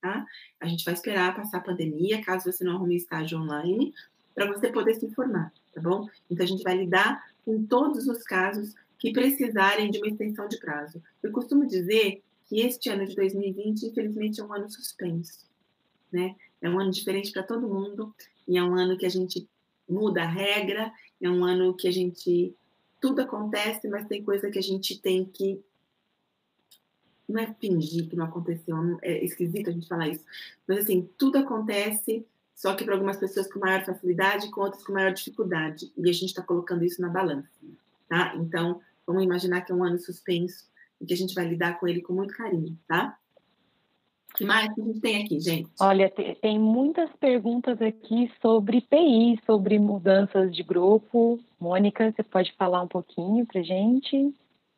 Tá? 0.02 0.26
A 0.60 0.66
gente 0.66 0.84
vai 0.84 0.92
esperar 0.92 1.34
passar 1.34 1.56
a 1.56 1.62
pandemia, 1.62 2.22
caso 2.22 2.52
você 2.52 2.62
não 2.62 2.76
arrume 2.76 2.96
estágio 2.96 3.40
online, 3.40 3.94
para 4.34 4.46
você 4.46 4.70
poder 4.70 4.94
se 4.94 5.08
formar, 5.10 5.52
tá 5.72 5.80
bom? 5.80 6.08
Então 6.30 6.44
a 6.44 6.48
gente 6.48 6.62
vai 6.62 6.76
lidar 6.76 7.24
com 7.44 7.64
todos 7.64 8.08
os 8.08 8.22
casos 8.24 8.74
que 8.98 9.12
precisarem 9.12 9.90
de 9.90 9.98
uma 9.98 10.08
extensão 10.08 10.48
de 10.48 10.58
prazo. 10.58 11.02
Eu 11.22 11.30
costumo 11.30 11.66
dizer 11.66 12.22
que 12.46 12.60
este 12.60 12.88
ano 12.88 13.06
de 13.06 13.14
2020, 13.14 13.86
infelizmente, 13.86 14.40
é 14.40 14.44
um 14.44 14.52
ano 14.52 14.70
suspenso, 14.70 15.46
né? 16.12 16.34
É 16.60 16.68
um 16.68 16.78
ano 16.78 16.90
diferente 16.90 17.30
para 17.30 17.42
todo 17.42 17.68
mundo 17.68 18.14
e 18.48 18.56
é 18.56 18.62
um 18.62 18.74
ano 18.74 18.96
que 18.96 19.06
a 19.06 19.10
gente 19.10 19.46
muda 19.88 20.22
a 20.22 20.28
regra, 20.28 20.90
é 21.20 21.28
um 21.28 21.44
ano 21.44 21.74
que 21.74 21.86
a 21.86 21.92
gente 21.92 22.54
tudo 23.00 23.20
acontece, 23.20 23.86
mas 23.88 24.06
tem 24.06 24.24
coisa 24.24 24.50
que 24.50 24.58
a 24.58 24.62
gente 24.62 24.98
tem 24.98 25.26
que 25.26 25.62
não 27.28 27.40
é 27.40 27.54
fingir 27.54 28.08
que 28.08 28.16
não 28.16 28.24
aconteceu, 28.26 28.76
é 29.02 29.24
esquisito 29.24 29.68
a 29.68 29.72
gente 29.72 29.88
falar 29.88 30.08
isso, 30.08 30.24
mas 30.66 30.80
assim, 30.80 31.08
tudo 31.18 31.38
acontece 31.38 32.24
só 32.54 32.74
que 32.74 32.84
para 32.84 32.94
algumas 32.94 33.16
pessoas 33.16 33.52
com 33.52 33.58
maior 33.58 33.84
facilidade, 33.84 34.50
com 34.50 34.60
outras 34.60 34.84
com 34.84 34.92
maior 34.92 35.12
dificuldade. 35.12 35.92
E 35.96 36.08
a 36.08 36.12
gente 36.12 36.26
está 36.26 36.42
colocando 36.42 36.84
isso 36.84 37.00
na 37.02 37.08
balança. 37.08 37.48
Tá? 38.08 38.34
Então, 38.36 38.80
vamos 39.06 39.24
imaginar 39.24 39.62
que 39.62 39.72
é 39.72 39.74
um 39.74 39.84
ano 39.84 39.98
suspenso 39.98 40.68
e 41.00 41.06
que 41.06 41.12
a 41.12 41.16
gente 41.16 41.34
vai 41.34 41.46
lidar 41.46 41.78
com 41.78 41.88
ele 41.88 42.00
com 42.00 42.12
muito 42.12 42.34
carinho, 42.34 42.78
tá? 42.86 43.18
O 44.30 44.36
que 44.36 44.44
mais 44.44 44.72
que 44.74 44.80
a 44.80 44.84
gente 44.84 45.00
tem 45.00 45.24
aqui, 45.24 45.40
gente? 45.40 45.70
Olha, 45.80 46.10
tem 46.10 46.58
muitas 46.58 47.08
perguntas 47.20 47.80
aqui 47.80 48.32
sobre 48.42 48.80
PI, 48.80 49.40
sobre 49.46 49.78
mudanças 49.78 50.54
de 50.54 50.62
grupo. 50.62 51.38
Mônica, 51.60 52.12
você 52.12 52.22
pode 52.22 52.52
falar 52.58 52.82
um 52.82 52.88
pouquinho 52.88 53.46
para 53.46 53.62
gente? 53.62 54.34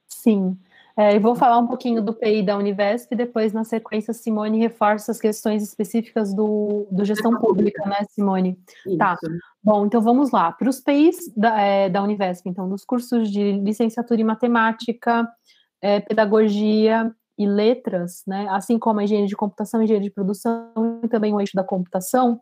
Sim. 0.07 0.59
É, 0.99 1.15
eu 1.15 1.21
vou 1.21 1.35
falar 1.35 1.59
um 1.59 1.67
pouquinho 1.67 2.01
do 2.01 2.15
PI 2.15 2.43
da 2.43 2.57
Univesp 2.57 3.13
e 3.13 3.17
depois, 3.17 3.53
na 3.53 3.65
sequência, 3.65 4.15
Simone 4.15 4.59
reforça 4.59 5.13
as 5.13 5.21
questões 5.21 5.63
específicas 5.63 6.35
do, 6.35 6.87
do 6.91 7.05
gestão 7.05 7.39
pública, 7.39 7.85
né, 7.87 7.99
Simone? 8.11 8.59
Isso. 8.87 8.97
Tá. 8.97 9.15
Bom, 9.63 9.85
então 9.85 10.01
vamos 10.01 10.31
lá. 10.31 10.53
Para 10.53 10.71
os 10.71 10.81
PIs 10.81 11.31
da, 11.37 11.61
é, 11.61 11.91
da 11.91 12.03
Univesp, 12.03 12.49
então, 12.49 12.67
dos 12.67 12.83
cursos 12.83 13.31
de 13.31 13.53
licenciatura 13.61 14.23
em 14.23 14.25
matemática, 14.25 15.29
é, 15.83 16.01
pedagogia 16.01 17.15
e 17.39 17.47
letras, 17.47 18.23
né, 18.27 18.47
assim 18.49 18.79
como 18.79 18.99
a 18.99 19.05
engenharia 19.05 19.29
de 19.29 19.37
computação, 19.37 19.83
engenharia 19.83 20.09
de 20.09 20.15
produção 20.15 20.73
e 21.05 21.09
também 21.09 21.35
o 21.35 21.41
eixo 21.41 21.55
da 21.55 21.63
computação, 21.63 22.41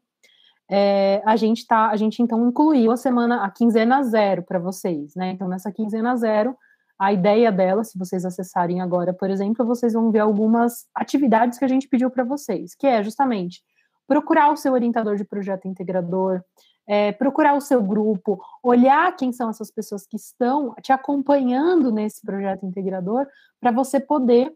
é, 0.70 1.20
a 1.26 1.34
gente 1.34 1.66
tá, 1.66 1.88
a 1.88 1.96
gente 1.96 2.22
então 2.22 2.48
incluiu 2.48 2.92
a 2.92 2.96
semana, 2.96 3.44
a 3.44 3.50
quinzena 3.50 4.02
zero 4.04 4.44
para 4.44 4.60
vocês, 4.60 5.14
né? 5.16 5.30
Então, 5.30 5.48
nessa 5.48 5.72
quinzena 5.72 6.16
zero, 6.16 6.56
a 7.04 7.12
ideia 7.12 7.52
dela, 7.52 7.84
se 7.84 7.98
vocês 7.98 8.24
acessarem 8.24 8.80
agora, 8.80 9.12
por 9.12 9.30
exemplo, 9.30 9.64
vocês 9.64 9.92
vão 9.92 10.10
ver 10.10 10.20
algumas 10.20 10.86
atividades 10.94 11.58
que 11.58 11.64
a 11.64 11.68
gente 11.68 11.88
pediu 11.88 12.10
para 12.10 12.24
vocês, 12.24 12.74
que 12.74 12.86
é 12.86 13.02
justamente 13.02 13.62
procurar 14.06 14.52
o 14.52 14.56
seu 14.56 14.72
orientador 14.72 15.16
de 15.16 15.24
projeto 15.24 15.66
integrador, 15.66 16.42
é, 16.86 17.12
procurar 17.12 17.54
o 17.54 17.60
seu 17.60 17.82
grupo, 17.82 18.40
olhar 18.62 19.14
quem 19.16 19.32
são 19.32 19.48
essas 19.48 19.70
pessoas 19.70 20.06
que 20.06 20.16
estão 20.16 20.74
te 20.82 20.92
acompanhando 20.92 21.90
nesse 21.90 22.20
projeto 22.20 22.66
integrador, 22.66 23.26
para 23.60 23.70
você 23.70 23.98
poder 23.98 24.52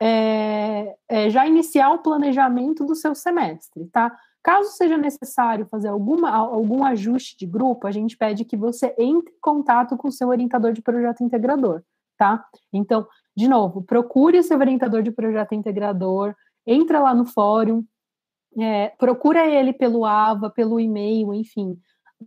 é, 0.00 0.96
é, 1.08 1.30
já 1.30 1.46
iniciar 1.46 1.90
o 1.90 1.98
planejamento 1.98 2.84
do 2.84 2.94
seu 2.94 3.14
semestre, 3.14 3.86
tá? 3.86 4.16
Caso 4.42 4.70
seja 4.70 4.96
necessário 4.96 5.66
fazer 5.66 5.88
alguma, 5.88 6.30
algum 6.30 6.84
ajuste 6.84 7.36
de 7.36 7.46
grupo, 7.46 7.86
a 7.86 7.92
gente 7.92 8.16
pede 8.16 8.44
que 8.44 8.56
você 8.56 8.92
entre 8.98 9.30
em 9.30 9.40
contato 9.40 9.96
com 9.96 10.08
o 10.08 10.12
seu 10.12 10.28
orientador 10.28 10.72
de 10.72 10.82
projeto 10.82 11.22
integrador, 11.22 11.82
tá? 12.22 12.44
Então, 12.72 13.04
de 13.36 13.48
novo, 13.48 13.82
procure 13.82 14.38
o 14.38 14.44
seu 14.44 14.56
orientador 14.56 15.02
de 15.02 15.10
projeto 15.10 15.56
integrador, 15.56 16.36
entra 16.64 17.00
lá 17.00 17.12
no 17.12 17.24
fórum, 17.24 17.84
é, 18.56 18.90
procura 18.90 19.44
ele 19.44 19.72
pelo 19.72 20.04
AVA, 20.04 20.48
pelo 20.48 20.78
e-mail, 20.78 21.34
enfim, 21.34 21.76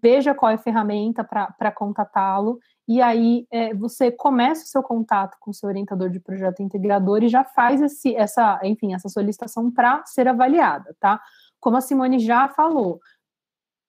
veja 0.04 0.36
qual 0.36 0.52
é 0.52 0.56
a 0.56 0.58
ferramenta 0.58 1.24
para 1.24 1.72
contatá-lo, 1.72 2.60
e 2.86 3.02
aí 3.02 3.48
é, 3.50 3.74
você 3.74 4.12
começa 4.12 4.66
o 4.66 4.68
seu 4.68 4.84
contato 4.84 5.38
com 5.40 5.52
o 5.52 5.54
seu 5.54 5.70
orientador 5.70 6.10
de 6.10 6.20
projeto 6.20 6.62
integrador 6.62 7.24
e 7.24 7.30
já 7.30 7.46
faz 7.46 7.82
esse, 7.82 8.14
essa, 8.18 8.60
enfim, 8.64 8.94
essa 8.94 9.08
solicitação 9.08 9.72
para 9.72 10.04
ser 10.06 10.28
avaliada, 10.28 10.94
tá? 11.00 11.22
Como 11.58 11.78
a 11.78 11.82
Simone 11.82 12.20
já 12.20 12.50
falou, 12.50 13.00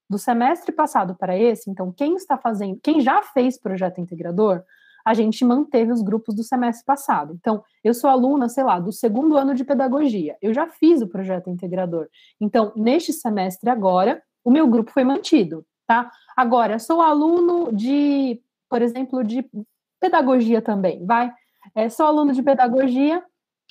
do 0.08 0.18
semestre 0.18 0.70
passado 0.70 1.16
para 1.16 1.36
esse, 1.36 1.68
então 1.68 1.90
quem 1.90 2.14
está 2.14 2.38
fazendo, 2.38 2.78
quem 2.80 3.00
já 3.00 3.22
fez 3.22 3.58
projeto 3.58 4.00
integrador, 4.00 4.62
a 5.06 5.14
gente 5.14 5.44
manteve 5.44 5.92
os 5.92 6.02
grupos 6.02 6.34
do 6.34 6.42
semestre 6.42 6.84
passado. 6.84 7.32
Então, 7.38 7.62
eu 7.84 7.94
sou 7.94 8.10
aluna, 8.10 8.48
sei 8.48 8.64
lá, 8.64 8.80
do 8.80 8.90
segundo 8.90 9.36
ano 9.36 9.54
de 9.54 9.64
pedagogia. 9.64 10.36
Eu 10.42 10.52
já 10.52 10.66
fiz 10.66 11.00
o 11.00 11.06
projeto 11.06 11.48
integrador. 11.48 12.08
Então, 12.40 12.72
neste 12.74 13.12
semestre 13.12 13.70
agora, 13.70 14.20
o 14.44 14.50
meu 14.50 14.66
grupo 14.66 14.90
foi 14.90 15.04
mantido, 15.04 15.64
tá? 15.86 16.10
Agora, 16.36 16.80
sou 16.80 17.00
aluno 17.00 17.72
de, 17.72 18.42
por 18.68 18.82
exemplo, 18.82 19.22
de 19.22 19.48
pedagogia 20.00 20.60
também, 20.60 21.06
vai. 21.06 21.32
É, 21.72 21.88
sou 21.88 22.04
aluno 22.04 22.32
de 22.32 22.42
pedagogia 22.42 23.22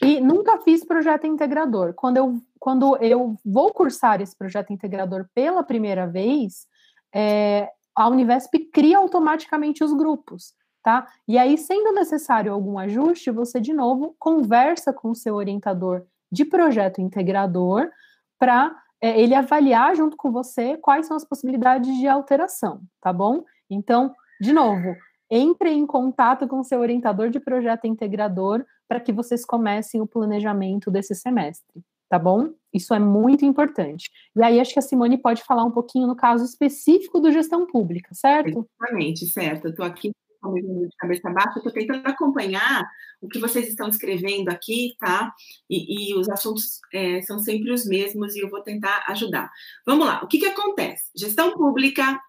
e 0.02 0.22
nunca 0.22 0.60
fiz 0.60 0.86
projeto 0.86 1.28
integrador. 1.28 1.94
Quando 1.96 2.16
eu, 2.16 2.42
quando 2.58 2.96
eu 3.04 3.36
vou 3.44 3.74
cursar 3.74 4.22
esse 4.22 4.38
projeto 4.38 4.72
integrador 4.72 5.28
pela 5.36 5.64
primeira 5.64 6.08
vez, 6.08 6.66
é, 7.14 7.70
a 7.94 8.08
Univesp 8.08 8.58
cria 8.72 8.98
automaticamente 8.98 9.84
os 9.84 9.92
grupos, 9.92 10.54
tá? 10.86 11.08
E 11.28 11.36
aí, 11.36 11.58
sendo 11.58 11.92
necessário 11.94 12.54
algum 12.54 12.78
ajuste, 12.78 13.32
você 13.32 13.60
de 13.60 13.74
novo 13.74 14.16
conversa 14.20 14.94
com 14.94 15.10
o 15.10 15.16
seu 15.16 15.34
orientador 15.34 16.06
de 16.32 16.46
projeto 16.46 17.02
integrador 17.02 17.90
para 18.38 18.72
é, 19.02 19.20
ele 19.20 19.34
avaliar 19.34 19.96
junto 19.96 20.16
com 20.16 20.32
você 20.32 20.78
quais 20.78 21.08
são 21.08 21.18
as 21.18 21.26
possibilidades 21.26 21.92
de 21.98 22.08
alteração, 22.08 22.82
tá 23.02 23.12
bom? 23.12 23.44
Então, 23.68 24.14
de 24.40 24.54
novo, 24.54 24.96
entre 25.28 25.72
em 25.72 25.88
contato 25.88 26.48
com 26.48 26.64
seu 26.64 26.80
orientador 26.82 27.32
de 27.32 27.40
projeto 27.40 27.88
integrador 27.88 28.64
para 28.88 29.00
que 29.00 29.12
vocês 29.12 29.44
comecem 29.44 30.00
o 30.02 30.06
planejamento 30.06 30.92
desse 30.92 31.16
semestre, 31.16 31.82
tá 32.08 32.20
bom? 32.20 32.52
Isso 32.72 32.94
é 32.94 33.00
muito 33.00 33.44
importante. 33.44 34.12
E 34.36 34.44
aí, 34.44 34.60
acho 34.60 34.72
que 34.72 34.80
a 34.80 34.84
Simone 34.84 35.18
pode 35.18 35.42
falar 35.42 35.64
um 35.64 35.72
pouquinho 35.72 36.06
no 36.06 36.16
caso 36.16 36.46
específico 36.46 37.20
do 37.20 37.32
gestão 37.32 37.66
pública, 37.66 38.14
certo? 38.14 38.68
Exatamente, 38.80 39.26
certo. 39.26 39.66
Eu 39.66 39.72
estou 39.72 39.84
aqui 39.84 40.12
de 40.54 40.96
cabeça 40.98 41.30
baixa, 41.30 41.58
estou 41.58 41.72
tentando 41.72 42.06
acompanhar 42.08 42.88
o 43.22 43.28
que 43.28 43.40
vocês 43.40 43.68
estão 43.68 43.88
escrevendo 43.90 44.50
aqui, 44.50 44.96
tá? 45.00 45.34
E, 45.70 46.12
e 46.12 46.16
os 46.16 46.30
assuntos 46.30 46.80
é, 46.94 47.22
são 47.22 47.40
sempre 47.40 47.72
os 47.72 47.86
mesmos 47.86 48.36
e 48.36 48.40
eu 48.40 48.50
vou 48.50 48.62
tentar 48.62 49.06
ajudar. 49.08 49.52
Vamos 49.86 50.06
lá, 50.06 50.24
o 50.24 50.28
que, 50.28 50.40
que 50.40 50.46
acontece? 50.46 51.10
Gestão 51.16 51.54
pública, 51.54 52.20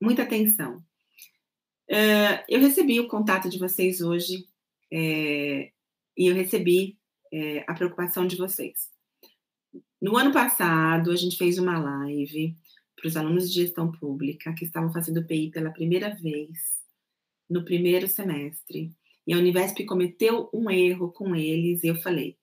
muita 0.00 0.22
atenção. 0.22 0.82
Uh, 1.90 2.44
eu 2.48 2.60
recebi 2.60 3.00
o 3.00 3.08
contato 3.08 3.48
de 3.48 3.58
vocês 3.58 4.02
hoje 4.02 4.46
é, 4.92 5.70
e 6.16 6.26
eu 6.26 6.34
recebi 6.34 6.98
é, 7.32 7.64
a 7.66 7.74
preocupação 7.74 8.26
de 8.26 8.36
vocês. 8.36 8.90
No 10.00 10.16
ano 10.16 10.32
passado, 10.32 11.10
a 11.10 11.16
gente 11.16 11.36
fez 11.36 11.58
uma 11.58 11.78
live 11.78 12.56
para 12.94 13.08
os 13.08 13.16
alunos 13.16 13.48
de 13.48 13.62
gestão 13.62 13.90
pública 13.90 14.52
que 14.54 14.64
estavam 14.64 14.92
fazendo 14.92 15.24
PI 15.24 15.50
pela 15.50 15.70
primeira 15.70 16.14
vez 16.14 16.77
no 17.48 17.64
primeiro 17.64 18.06
semestre. 18.06 18.92
E 19.26 19.32
a 19.34 19.38
Univesp 19.38 19.84
cometeu 19.84 20.48
um 20.52 20.70
erro 20.70 21.12
com 21.12 21.34
eles, 21.34 21.82
e 21.84 21.88
eu 21.88 21.96
falei: 21.96 22.36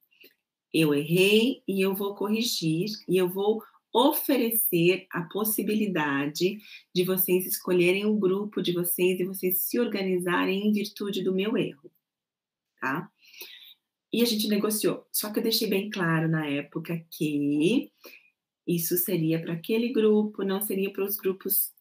eu 0.73 0.93
errei 0.93 1.63
e 1.65 1.81
eu 1.81 1.95
vou 1.95 2.15
corrigir, 2.15 2.89
e 3.07 3.15
eu 3.17 3.29
vou 3.29 3.63
oferecer 3.93 5.07
a 5.09 5.21
possibilidade 5.21 6.57
de 6.93 7.03
vocês 7.05 7.45
escolherem 7.45 8.05
o 8.05 8.17
grupo 8.17 8.61
de 8.61 8.73
vocês 8.73 9.17
e 9.17 9.23
vocês 9.23 9.61
se 9.61 9.79
organizarem 9.79 10.67
em 10.67 10.71
virtude 10.73 11.23
do 11.23 11.33
meu 11.33 11.57
erro, 11.57 11.89
tá? 12.81 13.09
E 14.11 14.21
a 14.21 14.25
gente 14.25 14.49
negociou. 14.49 15.07
Só 15.13 15.31
que 15.31 15.39
eu 15.39 15.43
deixei 15.43 15.69
bem 15.69 15.89
claro 15.89 16.27
na 16.27 16.45
época 16.45 17.05
que 17.09 17.89
isso 18.67 18.97
seria 18.97 19.41
para 19.41 19.53
aquele 19.53 19.93
grupo, 19.93 20.43
não 20.43 20.59
seria 20.59 20.91
para 20.91 21.05
os 21.05 21.15
grupos 21.15 21.73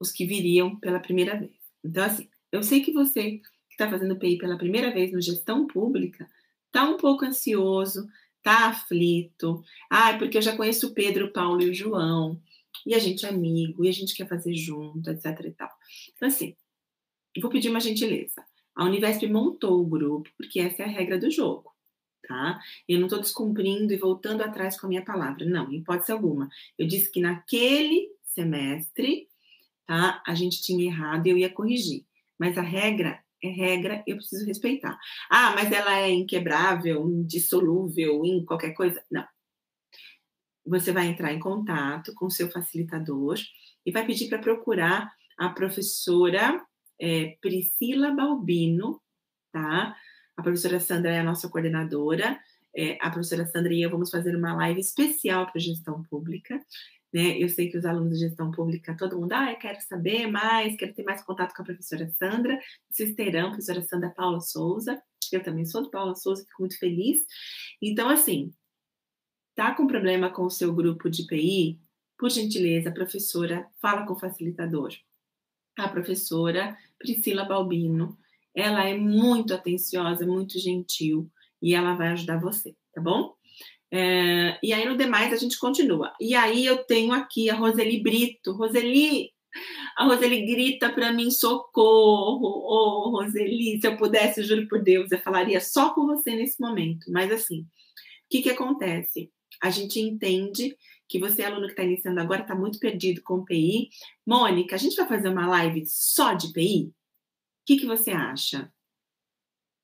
os 0.00 0.10
que 0.10 0.26
viriam 0.26 0.76
pela 0.80 0.98
primeira 0.98 1.38
vez. 1.38 1.52
Então, 1.84 2.04
assim, 2.04 2.28
eu 2.52 2.62
sei 2.62 2.80
que 2.82 2.92
você 2.92 3.38
que 3.38 3.42
está 3.70 3.88
fazendo 3.88 4.18
PI 4.18 4.38
pela 4.38 4.58
primeira 4.58 4.92
vez 4.92 5.12
no 5.12 5.20
gestão 5.20 5.66
pública 5.66 6.28
está 6.66 6.84
um 6.84 6.96
pouco 6.96 7.24
ansioso, 7.24 8.08
está 8.38 8.68
aflito. 8.68 9.62
Ah, 9.90 10.16
porque 10.18 10.38
eu 10.38 10.42
já 10.42 10.56
conheço 10.56 10.88
o 10.88 10.94
Pedro, 10.94 11.26
o 11.26 11.32
Paulo 11.32 11.62
e 11.62 11.70
o 11.70 11.74
João, 11.74 12.40
e 12.86 12.94
a 12.94 12.98
gente 12.98 13.26
é 13.26 13.28
amigo, 13.28 13.84
e 13.84 13.88
a 13.88 13.92
gente 13.92 14.14
quer 14.14 14.28
fazer 14.28 14.54
junto, 14.54 15.10
etc 15.10 15.40
e 15.44 15.50
tal. 15.50 15.70
Então, 16.14 16.28
assim, 16.28 16.56
vou 17.40 17.50
pedir 17.50 17.68
uma 17.68 17.80
gentileza. 17.80 18.44
A 18.74 18.84
Univesp 18.84 19.26
montou 19.26 19.80
o 19.80 19.86
grupo, 19.86 20.30
porque 20.36 20.60
essa 20.60 20.82
é 20.82 20.86
a 20.86 20.88
regra 20.88 21.18
do 21.18 21.30
jogo, 21.30 21.72
tá? 22.26 22.60
Eu 22.88 22.98
não 22.98 23.06
estou 23.06 23.20
descumprindo 23.20 23.92
e 23.92 23.96
voltando 23.96 24.42
atrás 24.42 24.78
com 24.80 24.86
a 24.86 24.88
minha 24.88 25.04
palavra. 25.04 25.44
Não, 25.44 25.72
hipótese 25.72 26.12
alguma. 26.12 26.48
Eu 26.78 26.86
disse 26.86 27.10
que 27.10 27.20
naquele 27.20 28.08
semestre, 28.22 29.28
tá? 29.84 30.22
A 30.24 30.34
gente 30.34 30.62
tinha 30.62 30.84
errado 30.84 31.26
e 31.26 31.30
eu 31.30 31.38
ia 31.38 31.50
corrigir. 31.50 32.07
Mas 32.38 32.56
a 32.56 32.62
regra 32.62 33.22
é 33.42 33.48
regra, 33.48 34.02
eu 34.06 34.16
preciso 34.16 34.44
respeitar. 34.46 34.98
Ah, 35.30 35.52
mas 35.54 35.70
ela 35.70 35.98
é 35.98 36.10
inquebrável, 36.10 37.08
indissolúvel 37.08 38.24
em 38.24 38.44
qualquer 38.44 38.72
coisa? 38.74 39.02
Não. 39.10 39.24
Você 40.66 40.92
vai 40.92 41.06
entrar 41.06 41.32
em 41.32 41.38
contato 41.38 42.12
com 42.14 42.26
o 42.26 42.30
seu 42.30 42.50
facilitador 42.50 43.38
e 43.86 43.92
vai 43.92 44.04
pedir 44.04 44.28
para 44.28 44.38
procurar 44.38 45.10
a 45.38 45.48
professora 45.48 46.60
é, 47.00 47.36
Priscila 47.40 48.10
Balbino, 48.10 49.00
tá? 49.52 49.96
A 50.36 50.42
professora 50.42 50.80
Sandra 50.80 51.12
é 51.12 51.20
a 51.20 51.24
nossa 51.24 51.48
coordenadora. 51.48 52.38
É, 52.76 52.98
a 53.00 53.10
professora 53.10 53.46
Sandra 53.46 53.72
e 53.72 53.82
eu 53.82 53.90
vamos 53.90 54.10
fazer 54.10 54.36
uma 54.36 54.54
live 54.54 54.80
especial 54.80 55.50
para 55.50 55.60
gestão 55.60 56.02
pública. 56.04 56.60
Né? 57.12 57.38
Eu 57.38 57.48
sei 57.48 57.70
que 57.70 57.78
os 57.78 57.84
alunos 57.84 58.18
de 58.18 58.26
gestão 58.26 58.50
pública, 58.50 58.96
todo 58.96 59.18
mundo, 59.18 59.32
ah, 59.32 59.52
eu 59.52 59.58
quero 59.58 59.80
saber 59.80 60.26
mais, 60.26 60.76
quero 60.76 60.94
ter 60.94 61.02
mais 61.02 61.22
contato 61.22 61.54
com 61.54 61.62
a 61.62 61.64
professora 61.64 62.08
Sandra. 62.10 62.58
Vocês 62.90 63.14
terão, 63.14 63.50
professora 63.50 63.82
Sandra 63.82 64.10
Paula 64.10 64.40
Souza. 64.40 65.02
Eu 65.32 65.42
também 65.42 65.64
sou 65.64 65.82
do 65.82 65.90
Paula 65.90 66.14
Souza, 66.14 66.44
fico 66.44 66.62
muito 66.62 66.78
feliz. 66.78 67.24
Então, 67.80 68.08
assim, 68.08 68.52
tá 69.54 69.74
com 69.74 69.86
problema 69.86 70.30
com 70.30 70.44
o 70.44 70.50
seu 70.50 70.74
grupo 70.74 71.10
de 71.10 71.24
PI? 71.26 71.80
Por 72.18 72.30
gentileza, 72.30 72.90
professora, 72.90 73.66
fala 73.80 74.06
com 74.06 74.12
o 74.14 74.18
facilitador. 74.18 74.92
A 75.78 75.88
professora 75.88 76.76
Priscila 76.98 77.44
Balbino, 77.44 78.18
ela 78.54 78.84
é 78.88 78.96
muito 78.96 79.54
atenciosa, 79.54 80.26
muito 80.26 80.58
gentil 80.58 81.30
e 81.62 81.74
ela 81.74 81.94
vai 81.94 82.08
ajudar 82.08 82.40
você, 82.40 82.74
tá 82.92 83.00
bom? 83.00 83.37
É, 83.90 84.58
e 84.62 84.72
aí, 84.72 84.84
no 84.84 84.96
demais, 84.96 85.32
a 85.32 85.36
gente 85.36 85.58
continua. 85.58 86.12
E 86.20 86.34
aí, 86.34 86.64
eu 86.64 86.84
tenho 86.84 87.12
aqui 87.12 87.48
a 87.48 87.54
Roseli 87.54 88.02
Brito. 88.02 88.52
Roseli, 88.52 89.30
a 89.96 90.04
Roseli 90.04 90.46
grita 90.46 90.92
para 90.92 91.12
mim: 91.12 91.30
socorro, 91.30 92.46
ô 92.46 93.08
oh, 93.08 93.10
Roseli. 93.10 93.80
Se 93.80 93.86
eu 93.86 93.96
pudesse, 93.96 94.42
juro 94.42 94.68
por 94.68 94.82
Deus, 94.82 95.10
eu 95.10 95.18
falaria 95.20 95.60
só 95.60 95.94
com 95.94 96.06
você 96.06 96.34
nesse 96.36 96.60
momento. 96.60 97.10
Mas, 97.10 97.32
assim, 97.32 97.60
o 97.60 97.66
que, 98.30 98.42
que 98.42 98.50
acontece? 98.50 99.30
A 99.62 99.70
gente 99.70 99.98
entende 99.98 100.76
que 101.08 101.18
você, 101.18 101.42
aluno 101.42 101.66
que 101.66 101.72
está 101.72 101.82
iniciando 101.82 102.20
agora, 102.20 102.42
está 102.42 102.54
muito 102.54 102.78
perdido 102.78 103.22
com 103.22 103.44
PI. 103.44 103.88
Mônica, 104.26 104.76
a 104.76 104.78
gente 104.78 104.96
vai 104.96 105.08
fazer 105.08 105.28
uma 105.30 105.48
live 105.48 105.84
só 105.86 106.34
de 106.34 106.52
PI? 106.52 106.88
O 106.88 106.92
que, 107.66 107.78
que 107.78 107.86
você 107.86 108.10
acha? 108.10 108.70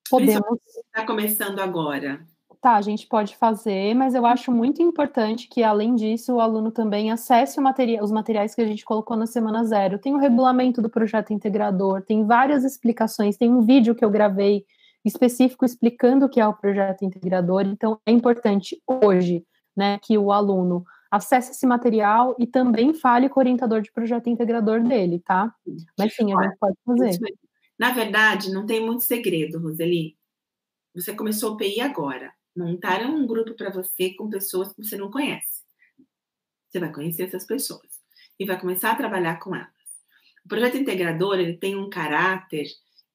Podemos. 0.09 0.61
Está 0.67 1.07
começando 1.07 1.61
agora. 1.61 2.27
Tá, 2.65 2.77
a 2.77 2.81
gente 2.81 3.07
pode 3.07 3.37
fazer, 3.37 3.93
mas 3.93 4.15
eu 4.15 4.25
acho 4.25 4.51
muito 4.51 4.81
importante 4.81 5.49
que, 5.49 5.63
além 5.63 5.95
disso, 5.95 6.33
o 6.33 6.41
aluno 6.41 6.71
também 6.71 7.11
acesse 7.11 7.61
materia 7.61 8.03
os 8.03 8.11
materiais 8.11 8.55
que 8.55 8.63
a 8.63 8.67
gente 8.67 8.87
colocou 8.87 9.19
na 9.19 9.27
semana 9.27 9.63
zero. 9.67 9.99
Tem 9.99 10.15
o 10.15 10.19
regulamento 10.19 10.81
do 10.81 10.89
projeto 10.89 11.31
integrador, 11.31 12.01
tem 12.01 12.25
várias 12.25 12.65
explicações, 12.65 13.37
tem 13.37 13.53
um 13.53 13.61
vídeo 13.61 13.95
que 13.95 14.03
eu 14.03 14.09
gravei 14.09 14.65
específico 15.05 15.67
explicando 15.67 16.25
o 16.25 16.29
que 16.31 16.41
é 16.41 16.49
o 16.49 16.55
projeto 16.55 17.05
integrador. 17.05 17.67
Então, 17.67 18.01
é 18.07 18.11
importante 18.11 18.81
hoje 18.87 19.45
né, 19.77 19.99
que 20.03 20.17
o 20.17 20.33
aluno 20.33 20.87
acesse 21.11 21.51
esse 21.51 21.67
material 21.67 22.35
e 22.39 22.47
também 22.47 22.95
fale 22.95 23.29
com 23.29 23.41
o 23.41 23.43
orientador 23.43 23.83
de 23.83 23.93
projeto 23.93 24.31
integrador 24.31 24.83
dele, 24.83 25.19
tá? 25.19 25.55
Mas 25.99 26.17
sim, 26.17 26.33
a 26.33 26.43
gente 26.43 26.57
pode 26.59 26.79
fazer. 26.87 27.19
Na 27.79 27.91
verdade, 27.91 28.51
não 28.51 28.65
tem 28.65 28.83
muito 28.83 29.03
segredo, 29.03 29.59
Roseli. 29.59 30.17
Você 30.95 31.13
começou 31.13 31.53
o 31.53 31.57
PI 31.59 31.83
agora. 31.83 32.33
Montaram 32.57 33.15
um 33.15 33.27
grupo 33.27 33.55
para 33.55 33.71
você 33.71 34.15
com 34.15 34.31
pessoas 34.31 34.73
que 34.73 34.83
você 34.83 34.97
não 34.97 35.11
conhece. 35.11 35.63
Você 36.69 36.79
vai 36.79 36.93
conhecer 36.93 37.25
essas 37.25 37.47
pessoas 37.47 38.01
e 38.39 38.45
vai 38.45 38.59
começar 38.59 38.93
a 38.93 38.97
trabalhar 38.97 39.39
com 39.39 39.55
elas. 39.55 39.69
O 40.45 40.49
projeto 40.49 40.77
integrador 40.77 41.39
ele 41.39 41.57
tem 41.57 41.77
um 41.77 41.89
caráter 41.89 42.67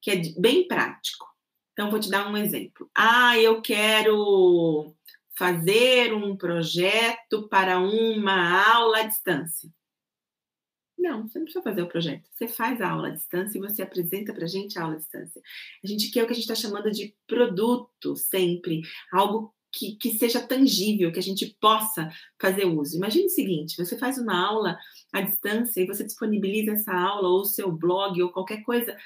que 0.01 0.11
é 0.11 0.21
bem 0.37 0.67
prático. 0.67 1.27
Então, 1.73 1.89
vou 1.89 1.99
te 1.99 2.09
dar 2.09 2.27
um 2.27 2.35
exemplo. 2.35 2.89
Ah, 2.95 3.37
eu 3.37 3.61
quero 3.61 4.93
fazer 5.37 6.13
um 6.13 6.35
projeto 6.35 7.47
para 7.47 7.79
uma 7.79 8.73
aula 8.73 8.99
à 8.99 9.03
distância. 9.03 9.69
Não, 10.99 11.27
você 11.27 11.39
não 11.39 11.45
precisa 11.45 11.63
fazer 11.63 11.81
o 11.81 11.87
projeto. 11.87 12.27
Você 12.33 12.47
faz 12.47 12.81
a 12.81 12.89
aula 12.89 13.07
à 13.07 13.11
distância 13.11 13.57
e 13.57 13.61
você 13.61 13.81
apresenta 13.81 14.33
para 14.33 14.43
a 14.43 14.47
gente 14.47 14.77
a 14.77 14.83
aula 14.83 14.95
à 14.95 14.97
distância. 14.97 15.41
A 15.83 15.87
gente 15.87 16.11
quer 16.11 16.23
o 16.23 16.25
que 16.25 16.33
a 16.33 16.35
gente 16.35 16.43
está 16.43 16.55
chamando 16.55 16.91
de 16.91 17.15
produto 17.25 18.17
sempre, 18.17 18.81
algo 19.13 19.53
que, 19.71 19.95
que, 19.95 20.11
seja 20.11 20.45
tangível, 20.45 21.11
que 21.11 21.19
a 21.19 21.23
gente 21.23 21.55
possa 21.61 22.11
fazer 22.41 22.65
uso. 22.65 22.97
Imagine 22.97 23.27
o 23.27 23.29
seguinte: 23.29 23.77
você 23.77 23.97
faz 23.97 24.17
uma 24.17 24.45
aula 24.45 24.77
à 25.13 25.21
distância 25.21 25.81
e 25.81 25.87
você 25.87 26.03
disponibiliza 26.03 26.73
essa 26.73 26.93
aula, 26.93 27.29
ou 27.29 27.45
seu 27.45 27.71
blog, 27.71 28.21
ou 28.21 28.31
qualquer 28.31 28.61
coisa, 28.63 28.97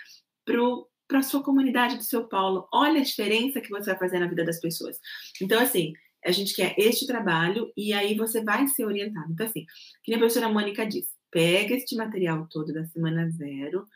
para 1.08 1.20
a 1.20 1.24
sua 1.24 1.44
comunidade 1.44 1.98
do 1.98 2.04
seu 2.04 2.28
Paulo. 2.28 2.68
Olha 2.74 3.02
a 3.02 3.04
diferença 3.04 3.62
que 3.62 3.70
você 3.70 3.91
vai 3.91 4.00
fazer 4.00 4.18
na 4.18 4.28
vida 4.28 4.44
das 4.44 4.60
pessoas. 4.60 4.98
Então, 5.39 5.62
assim, 5.62 5.94
a 6.26 6.32
gente 6.32 6.56
quer 6.56 6.74
este 6.78 7.06
trabalho 7.06 7.72
e 7.78 7.94
aí 7.94 8.16
você 8.16 8.44
vai 8.44 8.66
ser 8.68 8.86
orientado. 8.86 9.32
Então, 9.32 9.46
assim, 9.46 9.66
que 10.04 10.14
a 10.14 10.18
professora 10.18 10.50
Mônica 10.50 10.86
disse, 10.88 11.14
pega 11.34 11.74
este 11.74 11.96
material 11.96 12.48
todo 12.48 12.72
da 12.72 12.86
semana 12.86 13.28
zero, 13.32 13.88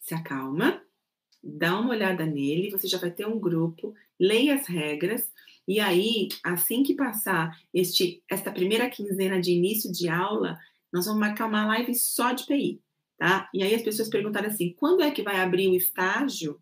se 0.00 0.14
acalma, 0.14 0.82
dá 1.40 1.78
uma 1.78 1.90
olhada 1.90 2.26
nele, 2.26 2.72
você 2.72 2.88
já 2.88 2.98
vai 2.98 3.12
ter 3.12 3.24
um 3.24 3.38
grupo, 3.38 3.94
leia 4.18 4.56
as 4.56 4.66
regras, 4.66 5.30
e 5.66 5.78
aí, 5.78 6.28
assim 6.42 6.82
que 6.82 6.96
passar 6.96 7.56
este, 7.72 8.20
esta 8.28 8.50
primeira 8.50 8.90
quinzena 8.90 9.40
de 9.40 9.52
início 9.52 9.92
de 9.92 10.08
aula, 10.08 10.58
nós 10.92 11.06
vamos 11.06 11.20
marcar 11.20 11.46
uma 11.46 11.64
live 11.66 11.94
só 11.94 12.32
de 12.32 12.44
PI, 12.44 12.82
tá? 13.16 13.48
E 13.54 13.62
aí 13.62 13.76
as 13.76 13.82
pessoas 13.82 14.10
perguntaram 14.10 14.48
assim, 14.48 14.74
quando 14.76 15.04
é 15.04 15.10
que 15.12 15.22
vai 15.22 15.40
abrir 15.40 15.68
o 15.68 15.76
estágio 15.76 16.60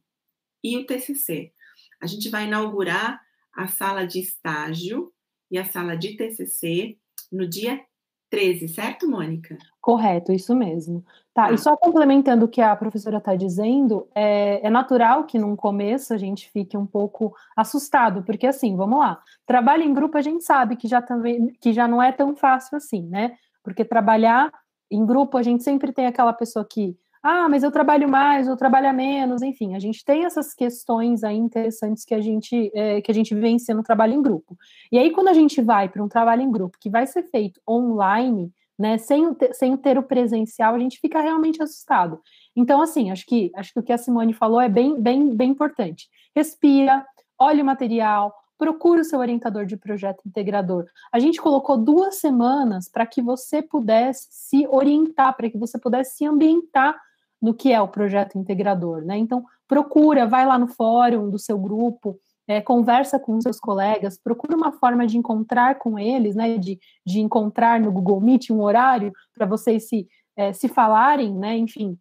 e 0.63 0.77
o 0.77 0.85
TCC? 0.85 1.51
A 1.99 2.07
gente 2.07 2.29
vai 2.29 2.45
inaugurar 2.47 3.23
a 3.55 3.67
sala 3.69 4.07
de 4.07 4.21
estágio 4.21 5.11
e 5.51 5.57
a 5.57 5.65
sala 5.65 5.97
de 5.97 6.15
TCC 6.15 6.99
no 7.33 7.49
dia 7.49 7.83
13, 8.31 8.69
certo, 8.69 9.09
Mônica? 9.09 9.59
Correto, 9.81 10.33
isso 10.33 10.55
mesmo. 10.55 11.05
Tá, 11.35 11.47
ah. 11.47 11.53
e 11.53 11.59
só 11.59 11.77
complementando 11.77 12.45
o 12.45 12.49
que 12.49 12.61
a 12.61 12.75
professora 12.77 13.19
está 13.19 13.35
dizendo, 13.35 14.09
é, 14.15 14.65
é, 14.67 14.71
natural 14.71 15.25
que 15.25 15.39
num 15.39 15.57
começo 15.57 16.15
a 16.15 16.17
gente 16.17 16.49
fique 16.51 16.77
um 16.77 16.87
pouco 16.87 17.35
assustado, 17.57 18.23
porque 18.23 18.47
assim, 18.47 18.77
vamos 18.77 18.99
lá, 18.99 19.21
trabalho 19.47 19.83
em 19.83 19.93
grupo 19.93 20.17
a 20.17 20.23
gente 20.23 20.45
sabe 20.45 20.77
que 20.77 20.87
já, 20.89 21.03
também, 21.03 21.49
que 21.61 21.73
já 21.73 21.89
não 21.89 22.03
é 22.03 22.13
tão 22.13 22.35
fácil 22.35 22.77
assim, 22.77 23.03
né? 23.09 23.37
Porque 23.63 23.85
trabalhar 23.85 24.53
em 24.91 25.05
grupo 25.05 25.37
a 25.37 25.43
gente 25.43 25.63
sempre 25.63 25.93
tem 25.93 26.07
aquela 26.07 26.33
pessoa 26.33 26.67
que 26.69 26.97
ah, 27.23 27.49
mas 27.51 27.63
eu 27.63 27.71
trabalho 27.71 28.09
mais, 28.09 28.49
eu 28.49 28.57
trabalho 28.57 28.93
menos, 28.95 29.43
enfim, 29.43 29.75
a 29.75 29.79
gente 29.79 30.03
tem 30.05 30.25
essas 30.25 30.55
questões 30.55 31.23
aí 31.23 31.37
interessantes 31.37 32.05
que 32.05 32.15
a 32.15 32.21
gente 32.21 32.71
é, 32.75 33.03
que 33.03 33.11
a 33.11 33.15
gente 33.15 33.35
vivencia 33.35 33.75
no 33.75 33.83
trabalho 33.83 34.15
em 34.15 34.23
grupo. 34.23 34.57
E 34.91 34.99
aí, 34.99 35.11
quando 35.11 35.29
a 35.29 35.35
gente 35.35 35.61
vai 35.61 35.89
para 35.89 36.03
um 36.03 36.09
trabalho 36.09 36.41
em 36.43 36.51
grupo 36.51 36.79
que 36.81 36.89
vai 36.89 37.07
ser 37.07 37.25
feito 37.25 37.61
online, 37.69 38.51
né, 38.79 38.97
sem, 38.97 39.37
sem 39.53 39.77
ter 39.77 39.99
o 39.99 40.03
presencial, 40.03 40.75
a 40.75 40.79
gente 40.79 40.99
fica 40.99 41.21
realmente 41.21 41.63
assustado. 41.63 42.19
Então, 42.57 42.81
assim, 42.81 43.11
acho 43.11 43.27
que 43.27 43.53
acho 43.55 43.75
que 43.75 43.81
o 43.81 43.83
que 43.83 43.93
a 43.93 43.99
Simone 43.99 44.33
falou 44.33 44.61
é 44.61 44.71
bem, 44.71 44.99
bem, 44.99 45.37
bem 45.37 45.51
importante. 45.51 46.09
Respira, 46.35 47.05
olhe 47.39 47.61
o 47.61 47.65
material, 47.65 48.35
procure 48.57 49.03
o 49.03 49.05
seu 49.05 49.19
orientador 49.19 49.67
de 49.67 49.77
projeto 49.77 50.23
integrador. 50.27 50.87
A 51.13 51.19
gente 51.19 51.41
colocou 51.41 51.77
duas 51.77 52.17
semanas 52.17 52.89
para 52.89 53.05
que 53.05 53.21
você 53.21 53.61
pudesse 53.61 54.29
se 54.31 54.67
orientar, 54.69 55.37
para 55.37 55.51
que 55.51 55.59
você 55.59 55.79
pudesse 55.79 56.17
se 56.17 56.25
ambientar 56.25 56.99
no 57.41 57.55
que 57.55 57.73
é 57.73 57.81
o 57.81 57.89
projeto 57.89 58.39
integrador, 58.39 59.03
né? 59.05 59.17
Então, 59.17 59.45
procura, 59.67 60.27
vai 60.27 60.47
lá 60.47 60.59
no 60.59 60.69
fórum 60.69 61.31
do 61.31 61.39
seu 61.39 61.59
grupo, 61.59 62.19
é, 62.47 62.61
conversa 62.61 63.19
com 63.19 63.41
seus 63.41 63.61
colegas, 63.61 64.19
procura 64.19 64.57
uma 64.57 64.73
forma 64.73 65.07
de 65.07 65.17
encontrar 65.17 65.79
com 65.79 65.99
eles, 65.99 66.35
né? 66.35 66.59
De, 66.59 66.79
de 67.07 67.21
encontrar 67.21 67.81
no 67.81 67.93
Google 67.93 68.21
Meet 68.21 68.51
um 68.51 68.63
horário 68.63 69.13
para 69.35 69.47
vocês 69.47 69.89
se, 69.89 70.07
é, 70.37 70.53
se 70.53 70.69
falarem, 70.69 71.35
né? 71.35 71.57
Enfim, 71.57 71.97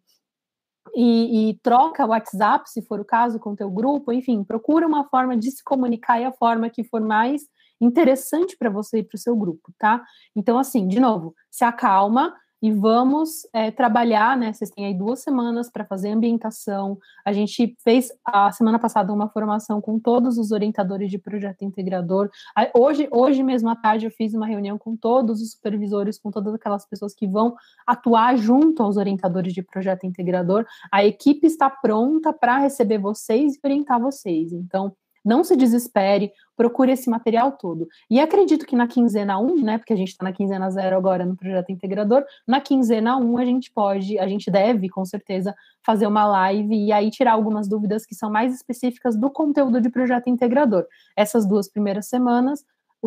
e, 0.94 1.50
e, 1.50 1.54
troca 1.62 2.04
o 2.04 2.08
WhatsApp, 2.08 2.68
se 2.68 2.82
for 2.82 3.00
o 3.00 3.04
caso, 3.04 3.38
com 3.38 3.52
o 3.52 3.56
teu 3.56 3.70
grupo, 3.70 4.12
enfim, 4.12 4.42
procura 4.42 4.86
uma 4.86 5.04
forma 5.08 5.36
de 5.36 5.50
se 5.50 5.62
comunicar 5.62 6.20
e 6.20 6.24
a 6.24 6.32
forma 6.32 6.70
que 6.70 6.82
for 6.82 7.00
mais 7.00 7.42
interessante 7.80 8.56
para 8.56 8.68
você 8.68 8.98
e 8.98 9.02
para 9.02 9.16
o 9.16 9.20
seu 9.20 9.36
grupo, 9.36 9.72
tá? 9.78 10.02
Então, 10.34 10.58
assim, 10.58 10.86
de 10.86 11.00
novo, 11.00 11.34
se 11.50 11.64
acalma, 11.64 12.34
e 12.62 12.70
vamos 12.70 13.46
é, 13.52 13.70
trabalhar, 13.70 14.36
né? 14.36 14.52
Vocês 14.52 14.70
têm 14.70 14.86
aí 14.86 14.94
duas 14.94 15.20
semanas 15.20 15.70
para 15.70 15.84
fazer 15.84 16.10
ambientação. 16.10 16.98
A 17.24 17.32
gente 17.32 17.76
fez 17.82 18.12
a 18.24 18.52
semana 18.52 18.78
passada 18.78 19.12
uma 19.12 19.28
formação 19.28 19.80
com 19.80 19.98
todos 19.98 20.36
os 20.36 20.52
orientadores 20.52 21.10
de 21.10 21.18
projeto 21.18 21.62
integrador. 21.62 22.28
Hoje, 22.74 23.08
hoje 23.10 23.42
mesmo 23.42 23.68
à 23.68 23.76
tarde, 23.76 24.06
eu 24.06 24.10
fiz 24.10 24.34
uma 24.34 24.46
reunião 24.46 24.76
com 24.76 24.96
todos 24.96 25.40
os 25.40 25.52
supervisores, 25.52 26.18
com 26.18 26.30
todas 26.30 26.54
aquelas 26.54 26.86
pessoas 26.86 27.14
que 27.14 27.26
vão 27.26 27.54
atuar 27.86 28.36
junto 28.36 28.82
aos 28.82 28.96
orientadores 28.96 29.52
de 29.52 29.62
projeto 29.62 30.04
integrador. 30.04 30.66
A 30.92 31.04
equipe 31.04 31.46
está 31.46 31.70
pronta 31.70 32.32
para 32.32 32.58
receber 32.58 32.98
vocês 32.98 33.54
e 33.54 33.60
orientar 33.64 34.00
vocês. 34.00 34.52
Então, 34.52 34.94
não 35.24 35.44
se 35.44 35.56
desespere, 35.56 36.32
procure 36.56 36.92
esse 36.92 37.08
material 37.08 37.52
todo. 37.52 37.88
E 38.10 38.20
acredito 38.20 38.66
que 38.66 38.76
na 38.76 38.86
quinzena 38.86 39.38
1, 39.38 39.62
né, 39.62 39.78
porque 39.78 39.92
a 39.92 39.96
gente 39.96 40.08
está 40.08 40.24
na 40.24 40.32
quinzena 40.32 40.70
0 40.70 40.96
agora 40.96 41.24
no 41.24 41.36
projeto 41.36 41.70
integrador, 41.70 42.24
na 42.46 42.60
quinzena 42.60 43.16
1 43.16 43.38
a 43.38 43.44
gente 43.44 43.70
pode, 43.70 44.18
a 44.18 44.26
gente 44.26 44.50
deve, 44.50 44.88
com 44.88 45.04
certeza, 45.04 45.54
fazer 45.84 46.06
uma 46.06 46.26
live 46.26 46.74
e 46.74 46.92
aí 46.92 47.10
tirar 47.10 47.32
algumas 47.32 47.68
dúvidas 47.68 48.04
que 48.06 48.14
são 48.14 48.30
mais 48.30 48.54
específicas 48.54 49.16
do 49.16 49.30
conteúdo 49.30 49.80
de 49.80 49.90
projeto 49.90 50.28
integrador. 50.28 50.86
Essas 51.16 51.46
duas 51.46 51.68
primeiras 51.68 52.06
semanas, 52.06 52.64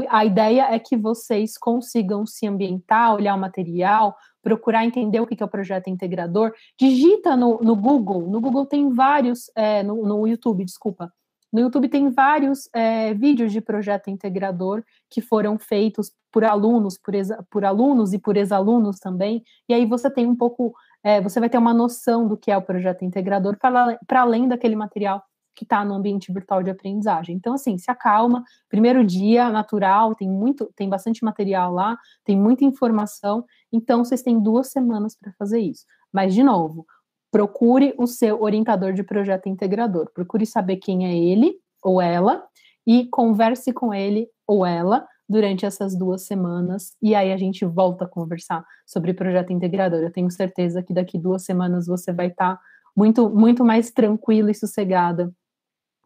a 0.10 0.26
ideia 0.26 0.74
é 0.74 0.80
que 0.80 0.98
vocês 0.98 1.58
consigam 1.58 2.26
se 2.26 2.48
ambientar, 2.48 3.14
olhar 3.14 3.36
o 3.36 3.40
material, 3.40 4.16
procurar 4.42 4.86
entender 4.86 5.20
o 5.20 5.28
que 5.28 5.42
é 5.42 5.46
o 5.46 5.50
projeto 5.50 5.88
integrador. 5.88 6.52
Digita 6.78 7.36
no, 7.36 7.60
no 7.62 7.76
Google, 7.76 8.28
no 8.28 8.42
Google 8.42 8.66
tem 8.66 8.90
vários, 8.90 9.52
é, 9.56 9.84
no, 9.84 10.04
no 10.04 10.28
YouTube, 10.28 10.66
desculpa, 10.66 11.14
no 11.54 11.60
YouTube 11.60 11.88
tem 11.88 12.10
vários 12.10 12.68
é, 12.74 13.14
vídeos 13.14 13.52
de 13.52 13.62
projeto 13.62 14.10
integrador 14.10 14.84
que 15.08 15.22
foram 15.22 15.60
feitos 15.60 16.12
por 16.32 16.44
alunos, 16.44 16.98
por, 16.98 17.14
por 17.52 17.64
alunos 17.64 18.12
e 18.12 18.18
por 18.18 18.36
ex-alunos 18.36 19.00
também. 19.00 19.44
E 19.70 19.74
aí 19.74 19.86
você 19.86 20.10
tem 20.10 20.26
um 20.26 20.36
pouco, 20.36 20.74
é, 21.04 21.22
você 21.22 21.40
vai 21.40 21.48
ter 21.48 21.60
uma 21.60 21.74
noção 21.74 22.28
do 22.28 22.36
que 22.36 22.50
é 22.50 22.58
o 22.58 22.62
projeto 22.64 23.06
integrador 23.06 23.56
para 23.60 24.22
além 24.22 24.48
daquele 24.48 24.76
material 24.76 25.22
que 25.56 25.64
está 25.64 25.86
no 25.86 25.94
ambiente 25.94 26.34
virtual 26.34 26.64
de 26.64 26.72
aprendizagem. 26.72 27.36
Então, 27.36 27.54
assim, 27.54 27.78
se 27.78 27.92
acalma. 27.92 28.44
Primeiro 28.68 29.06
dia, 29.06 29.52
natural, 29.52 30.16
tem 30.16 30.28
muito, 30.28 30.72
tem 30.76 30.90
bastante 30.90 31.24
material 31.24 31.72
lá, 31.72 31.96
tem 32.26 32.36
muita 32.36 32.66
informação. 32.66 33.46
Então, 33.72 34.04
vocês 34.04 34.24
têm 34.24 34.40
duas 34.40 34.72
semanas 34.72 35.16
para 35.16 35.32
fazer 35.34 35.60
isso. 35.60 35.86
Mas, 36.12 36.34
de 36.34 36.42
novo, 36.42 36.86
procure 37.34 37.96
o 37.98 38.06
seu 38.06 38.44
orientador 38.44 38.94
de 38.94 39.04
projeto 39.04 39.50
integrador. 39.50 40.08
Procure 40.14 40.46
saber 40.46 40.78
quem 40.78 41.08
é 41.08 41.18
ele 41.18 41.60
ou 41.82 42.00
ela 42.00 42.46
e 42.86 43.08
converse 43.08 43.74
com 43.74 43.92
ele 43.92 44.30
ou 44.46 44.64
ela 44.64 45.08
durante 45.28 45.66
essas 45.66 45.98
duas 45.98 46.28
semanas 46.28 46.96
e 47.02 47.16
aí 47.16 47.34
a 47.34 47.38
gente 47.38 47.66
volta 47.66 48.06
a 48.06 48.08
conversar 48.08 48.64
sobre 48.86 49.16
projeto 49.16 49.52
integrador. 49.52 50.04
Eu 50.04 50.12
tenho 50.12 50.30
certeza 50.30 50.84
que 50.84 50.94
daqui 50.94 51.18
duas 51.18 51.44
semanas 51.44 51.88
você 51.88 52.14
vai 52.14 52.28
estar 52.28 52.58
tá 52.58 52.62
muito 52.96 53.28
muito 53.32 53.66
mais 53.66 53.90
tranquila 53.90 54.52
e 54.52 54.56
sossegada 54.56 55.34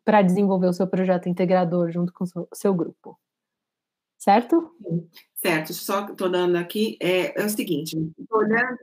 para 0.05 0.21
desenvolver 0.21 0.67
o 0.67 0.73
seu 0.73 0.87
projeto 0.87 1.27
integrador 1.27 1.91
junto 1.91 2.13
com 2.13 2.23
o 2.23 2.27
seu, 2.27 2.47
seu 2.53 2.73
grupo. 2.73 3.19
Certo? 4.17 4.73
Certo. 5.35 5.73
Só 5.73 6.05
estou 6.05 6.29
dando 6.29 6.55
aqui 6.55 6.97
é, 7.01 7.37
é 7.37 7.45
o 7.45 7.49
seguinte, 7.49 7.97
estou 8.17 8.39
olhando 8.39 8.79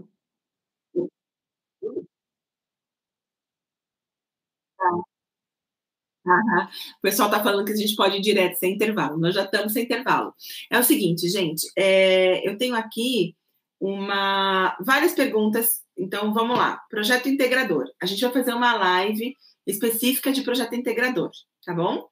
O 6.27 7.03
pessoal 7.03 7.29
está 7.29 7.43
falando 7.43 7.67
que 7.67 7.73
a 7.73 7.77
gente 7.77 7.95
pode 7.95 8.17
ir 8.17 8.21
direto 8.21 8.57
sem 8.57 8.75
intervalo. 8.75 9.19
Nós 9.19 9.35
já 9.35 9.45
estamos 9.45 9.73
sem 9.73 9.85
intervalo. 9.85 10.35
É 10.71 10.79
o 10.79 10.85
seguinte, 10.85 11.29
gente, 11.29 11.71
é, 11.77 12.49
eu 12.49 12.57
tenho 12.57 12.75
aqui 12.75 13.37
uma 13.79 14.77
várias 14.81 15.13
perguntas. 15.13 15.83
Então, 15.97 16.33
vamos 16.33 16.57
lá. 16.57 16.79
Projeto 16.89 17.29
integrador. 17.29 17.85
A 18.01 18.07
gente 18.07 18.21
vai 18.23 18.33
fazer 18.33 18.55
uma 18.55 18.75
live 18.75 19.37
específica 19.67 20.33
de 20.33 20.43
projeto 20.43 20.75
integrador, 20.75 21.31
tá 21.65 21.75
bom? 21.75 22.09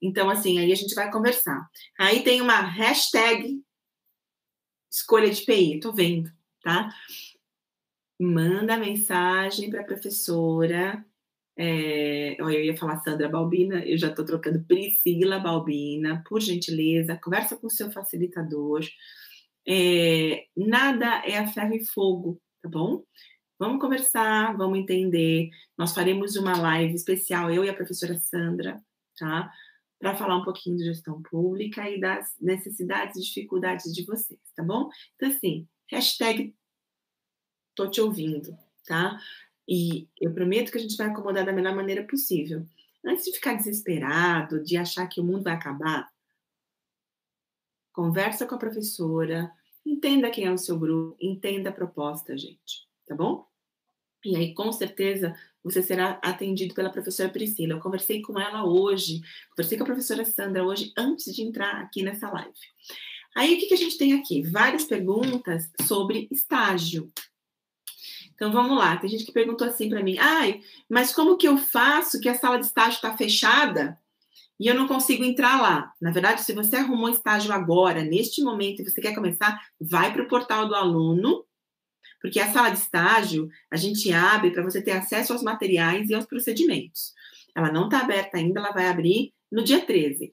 Então, 0.00 0.28
assim, 0.28 0.58
aí 0.58 0.70
a 0.70 0.76
gente 0.76 0.94
vai 0.94 1.10
conversar. 1.10 1.66
Aí 1.98 2.22
tem 2.22 2.42
uma 2.42 2.60
hashtag 2.60 3.62
escolha 4.90 5.30
de 5.30 5.42
PI, 5.42 5.80
tô 5.80 5.92
vendo, 5.92 6.30
tá? 6.62 6.90
Manda 8.20 8.76
mensagem 8.76 9.70
para 9.70 9.80
a 9.80 9.84
professora 9.84 11.04
é, 11.56 12.40
eu 12.40 12.50
ia 12.50 12.76
falar 12.76 13.00
Sandra 13.02 13.28
Balbina, 13.28 13.84
eu 13.84 13.96
já 13.96 14.08
estou 14.08 14.24
trocando 14.24 14.64
Priscila 14.64 15.38
Balbina, 15.38 16.22
por 16.28 16.40
gentileza, 16.40 17.18
conversa 17.22 17.56
com 17.56 17.68
o 17.68 17.70
seu 17.70 17.90
facilitador. 17.92 18.80
É, 19.66 20.46
nada 20.56 21.22
é 21.24 21.38
a 21.38 21.46
ferro 21.46 21.74
e 21.74 21.84
fogo, 21.84 22.40
tá 22.60 22.68
bom? 22.68 23.04
Vamos 23.58 23.80
conversar, 23.80 24.56
vamos 24.56 24.78
entender. 24.78 25.50
Nós 25.78 25.94
faremos 25.94 26.36
uma 26.36 26.56
live 26.56 26.94
especial, 26.94 27.50
eu 27.50 27.64
e 27.64 27.68
a 27.68 27.74
professora 27.74 28.18
Sandra, 28.18 28.82
tá? 29.16 29.50
Para 30.00 30.16
falar 30.16 30.36
um 30.38 30.44
pouquinho 30.44 30.76
de 30.76 30.84
gestão 30.84 31.22
pública 31.22 31.88
e 31.88 32.00
das 32.00 32.34
necessidades 32.40 33.16
e 33.16 33.22
dificuldades 33.22 33.92
de 33.94 34.04
vocês, 34.04 34.40
tá 34.56 34.62
bom? 34.62 34.90
Então, 35.14 35.28
assim, 35.28 35.68
hashtag 35.88 36.52
tô 37.76 37.88
te 37.88 38.00
ouvindo, 38.00 38.56
tá? 38.86 39.18
E 39.68 40.08
eu 40.20 40.32
prometo 40.32 40.70
que 40.70 40.78
a 40.78 40.80
gente 40.80 40.96
vai 40.96 41.08
acomodar 41.08 41.44
da 41.44 41.52
melhor 41.52 41.74
maneira 41.74 42.04
possível. 42.04 42.66
Antes 43.04 43.24
de 43.24 43.32
ficar 43.32 43.54
desesperado, 43.54 44.62
de 44.62 44.76
achar 44.76 45.06
que 45.06 45.20
o 45.20 45.24
mundo 45.24 45.44
vai 45.44 45.54
acabar, 45.54 46.10
conversa 47.92 48.46
com 48.46 48.54
a 48.54 48.58
professora, 48.58 49.50
entenda 49.84 50.30
quem 50.30 50.44
é 50.44 50.52
o 50.52 50.58
seu 50.58 50.78
grupo, 50.78 51.16
entenda 51.20 51.70
a 51.70 51.72
proposta, 51.72 52.36
gente, 52.36 52.88
tá 53.06 53.14
bom? 53.14 53.46
E 54.24 54.34
aí, 54.36 54.54
com 54.54 54.72
certeza, 54.72 55.34
você 55.62 55.82
será 55.82 56.18
atendido 56.22 56.74
pela 56.74 56.90
professora 56.90 57.28
Priscila. 57.28 57.74
Eu 57.74 57.80
conversei 57.80 58.22
com 58.22 58.40
ela 58.40 58.64
hoje, 58.64 59.20
conversei 59.50 59.76
com 59.76 59.84
a 59.84 59.86
professora 59.86 60.24
Sandra 60.24 60.64
hoje, 60.64 60.92
antes 60.96 61.34
de 61.34 61.42
entrar 61.42 61.82
aqui 61.82 62.02
nessa 62.02 62.30
live. 62.30 62.52
Aí, 63.36 63.54
o 63.54 63.58
que, 63.58 63.66
que 63.66 63.74
a 63.74 63.78
gente 63.78 63.98
tem 63.98 64.14
aqui? 64.14 64.42
Várias 64.42 64.84
perguntas 64.84 65.70
sobre 65.86 66.26
estágio. 66.30 67.12
Então 68.34 68.52
vamos 68.52 68.76
lá. 68.76 68.96
Tem 68.96 69.08
gente 69.08 69.24
que 69.24 69.32
perguntou 69.32 69.66
assim 69.66 69.88
para 69.88 70.02
mim: 70.02 70.16
ai, 70.18 70.60
mas 70.88 71.12
como 71.12 71.36
que 71.36 71.48
eu 71.48 71.56
faço 71.56 72.20
que 72.20 72.28
a 72.28 72.34
sala 72.34 72.58
de 72.58 72.66
estágio 72.66 72.96
está 72.96 73.16
fechada 73.16 73.98
e 74.58 74.66
eu 74.66 74.74
não 74.74 74.86
consigo 74.86 75.24
entrar 75.24 75.60
lá? 75.60 75.92
Na 76.00 76.10
verdade, 76.10 76.42
se 76.42 76.52
você 76.52 76.76
arrumou 76.76 77.08
estágio 77.08 77.52
agora, 77.52 78.02
neste 78.04 78.42
momento, 78.42 78.80
e 78.80 78.88
você 78.88 79.00
quer 79.00 79.14
começar, 79.14 79.60
vai 79.80 80.12
para 80.12 80.22
o 80.22 80.28
portal 80.28 80.66
do 80.68 80.74
aluno, 80.74 81.44
porque 82.20 82.40
a 82.40 82.52
sala 82.52 82.70
de 82.70 82.78
estágio 82.78 83.48
a 83.70 83.76
gente 83.76 84.12
abre 84.12 84.50
para 84.50 84.62
você 84.62 84.82
ter 84.82 84.92
acesso 84.92 85.32
aos 85.32 85.42
materiais 85.42 86.08
e 86.10 86.14
aos 86.14 86.26
procedimentos. 86.26 87.12
Ela 87.54 87.70
não 87.70 87.84
está 87.84 88.00
aberta 88.00 88.36
ainda, 88.36 88.58
ela 88.58 88.72
vai 88.72 88.88
abrir 88.88 89.32
no 89.50 89.62
dia 89.62 89.80
13. 89.80 90.32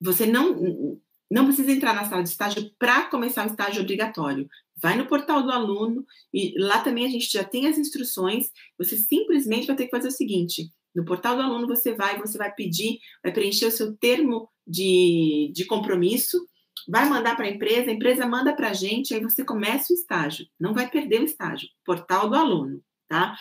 Você 0.00 0.26
não, 0.26 0.98
não 1.30 1.46
precisa 1.46 1.70
entrar 1.70 1.94
na 1.94 2.04
sala 2.04 2.22
de 2.22 2.30
estágio 2.30 2.70
para 2.78 3.04
começar 3.04 3.46
o 3.46 3.50
estágio 3.50 3.82
obrigatório. 3.82 4.48
Vai 4.84 4.98
no 4.98 5.06
portal 5.06 5.42
do 5.42 5.50
aluno 5.50 6.04
e 6.30 6.52
lá 6.58 6.78
também 6.78 7.06
a 7.06 7.08
gente 7.08 7.32
já 7.32 7.42
tem 7.42 7.66
as 7.66 7.78
instruções. 7.78 8.50
Você 8.76 8.98
simplesmente 8.98 9.66
vai 9.66 9.74
ter 9.74 9.86
que 9.86 9.90
fazer 9.90 10.08
o 10.08 10.10
seguinte: 10.10 10.70
no 10.94 11.06
portal 11.06 11.36
do 11.36 11.40
aluno 11.40 11.66
você 11.66 11.94
vai, 11.94 12.18
você 12.18 12.36
vai 12.36 12.54
pedir, 12.54 12.98
vai 13.22 13.32
preencher 13.32 13.64
o 13.64 13.70
seu 13.70 13.96
termo 13.96 14.46
de, 14.66 15.50
de 15.54 15.64
compromisso, 15.64 16.46
vai 16.86 17.08
mandar 17.08 17.34
para 17.34 17.46
a 17.46 17.48
empresa, 17.48 17.90
a 17.90 17.94
empresa 17.94 18.26
manda 18.26 18.54
para 18.54 18.68
a 18.68 18.72
gente, 18.74 19.14
aí 19.14 19.22
você 19.22 19.42
começa 19.42 19.90
o 19.90 19.96
estágio. 19.96 20.46
Não 20.60 20.74
vai 20.74 20.90
perder 20.90 21.22
o 21.22 21.24
estágio. 21.24 21.66
Portal 21.82 22.28
do 22.28 22.36
aluno, 22.36 22.84
tá? 23.08 23.34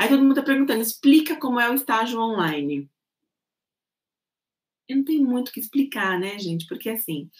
Aí 0.00 0.08
todo 0.08 0.18
mundo 0.18 0.32
está 0.32 0.42
perguntando: 0.42 0.82
explica 0.82 1.36
como 1.36 1.60
é 1.60 1.70
o 1.70 1.74
estágio 1.74 2.18
online. 2.18 2.90
Eu 4.88 4.96
não 4.96 5.04
tenho 5.04 5.24
muito 5.24 5.50
o 5.50 5.52
que 5.52 5.60
explicar, 5.60 6.18
né, 6.18 6.36
gente? 6.40 6.66
Porque 6.66 6.90
assim 6.90 7.30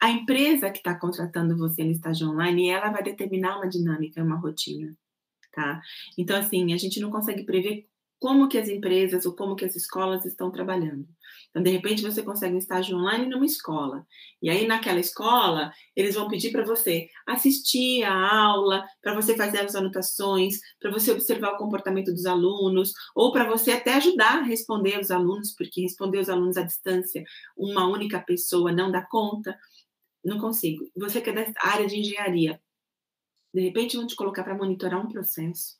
a 0.00 0.10
empresa 0.10 0.70
que 0.70 0.78
está 0.78 0.98
contratando 0.98 1.56
você 1.56 1.82
no 1.84 1.92
estágio 1.92 2.30
online, 2.30 2.68
ela 2.68 2.90
vai 2.90 3.02
determinar 3.02 3.56
uma 3.56 3.68
dinâmica, 3.68 4.22
uma 4.22 4.36
rotina, 4.36 4.96
tá? 5.52 5.80
Então, 6.18 6.38
assim, 6.38 6.72
a 6.72 6.76
gente 6.76 7.00
não 7.00 7.10
consegue 7.10 7.44
prever 7.44 7.86
como 8.18 8.48
que 8.48 8.56
as 8.58 8.68
empresas 8.68 9.26
ou 9.26 9.34
como 9.34 9.54
que 9.54 9.64
as 9.64 9.76
escolas 9.76 10.24
estão 10.24 10.50
trabalhando. 10.50 11.06
Então, 11.50 11.62
de 11.62 11.70
repente, 11.70 12.02
você 12.02 12.22
consegue 12.22 12.54
um 12.54 12.58
estágio 12.58 12.96
online 12.96 13.26
numa 13.26 13.44
escola. 13.44 14.06
E 14.40 14.48
aí, 14.48 14.66
naquela 14.66 15.00
escola, 15.00 15.70
eles 15.94 16.14
vão 16.14 16.28
pedir 16.28 16.50
para 16.50 16.64
você 16.64 17.08
assistir 17.26 18.04
a 18.04 18.34
aula, 18.34 18.84
para 19.02 19.14
você 19.14 19.36
fazer 19.36 19.60
as 19.60 19.74
anotações, 19.74 20.58
para 20.80 20.90
você 20.90 21.12
observar 21.12 21.52
o 21.52 21.58
comportamento 21.58 22.12
dos 22.12 22.26
alunos, 22.26 22.92
ou 23.14 23.32
para 23.32 23.48
você 23.48 23.72
até 23.72 23.94
ajudar 23.94 24.38
a 24.38 24.42
responder 24.42 24.98
os 24.98 25.10
alunos, 25.10 25.54
porque 25.56 25.82
responder 25.82 26.18
os 26.18 26.30
alunos 26.30 26.56
à 26.56 26.62
distância, 26.62 27.22
uma 27.56 27.86
única 27.86 28.20
pessoa 28.20 28.72
não 28.72 28.90
dá 28.90 29.02
conta 29.02 29.56
não 30.26 30.38
consigo. 30.38 30.90
Você 30.96 31.20
que 31.20 31.30
é 31.30 31.32
da 31.32 31.52
área 31.58 31.86
de 31.86 31.96
engenharia, 31.96 32.60
de 33.54 33.60
repente 33.60 33.96
vão 33.96 34.06
te 34.06 34.16
colocar 34.16 34.42
para 34.42 34.56
monitorar 34.56 35.00
um 35.00 35.08
processo, 35.08 35.76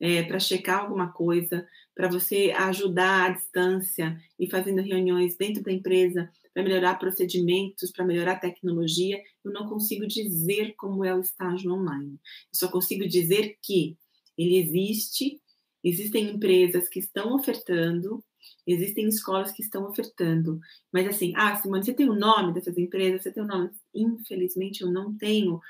é, 0.00 0.22
para 0.22 0.40
checar 0.40 0.80
alguma 0.80 1.12
coisa, 1.12 1.66
para 1.94 2.08
você 2.08 2.52
ajudar 2.56 3.26
à 3.26 3.34
distância 3.34 4.18
e 4.38 4.50
fazendo 4.50 4.80
reuniões 4.80 5.36
dentro 5.36 5.62
da 5.62 5.70
empresa 5.70 6.28
para 6.52 6.62
melhorar 6.62 6.98
procedimentos, 6.98 7.92
para 7.92 8.04
melhorar 8.04 8.40
tecnologia. 8.40 9.22
Eu 9.44 9.52
não 9.52 9.68
consigo 9.68 10.06
dizer 10.06 10.74
como 10.76 11.04
é 11.04 11.14
o 11.14 11.20
estágio 11.20 11.72
online. 11.72 12.14
Eu 12.14 12.54
só 12.58 12.68
consigo 12.68 13.06
dizer 13.06 13.58
que 13.62 13.96
ele 14.36 14.56
existe, 14.56 15.40
existem 15.84 16.30
empresas 16.30 16.88
que 16.88 16.98
estão 16.98 17.34
ofertando, 17.34 18.24
Existem 18.66 19.08
escolas 19.08 19.52
que 19.52 19.62
estão 19.62 19.88
ofertando, 19.88 20.60
mas 20.92 21.06
assim, 21.06 21.32
ah, 21.36 21.56
Simone, 21.56 21.84
você 21.84 21.94
tem 21.94 22.08
o 22.08 22.14
nome 22.14 22.52
dessas 22.52 22.76
empresas? 22.78 23.22
Você 23.22 23.32
tem 23.32 23.42
o 23.42 23.46
nome? 23.46 23.70
Infelizmente, 23.94 24.82
eu 24.82 24.90
não 24.90 25.16
tenho, 25.16 25.60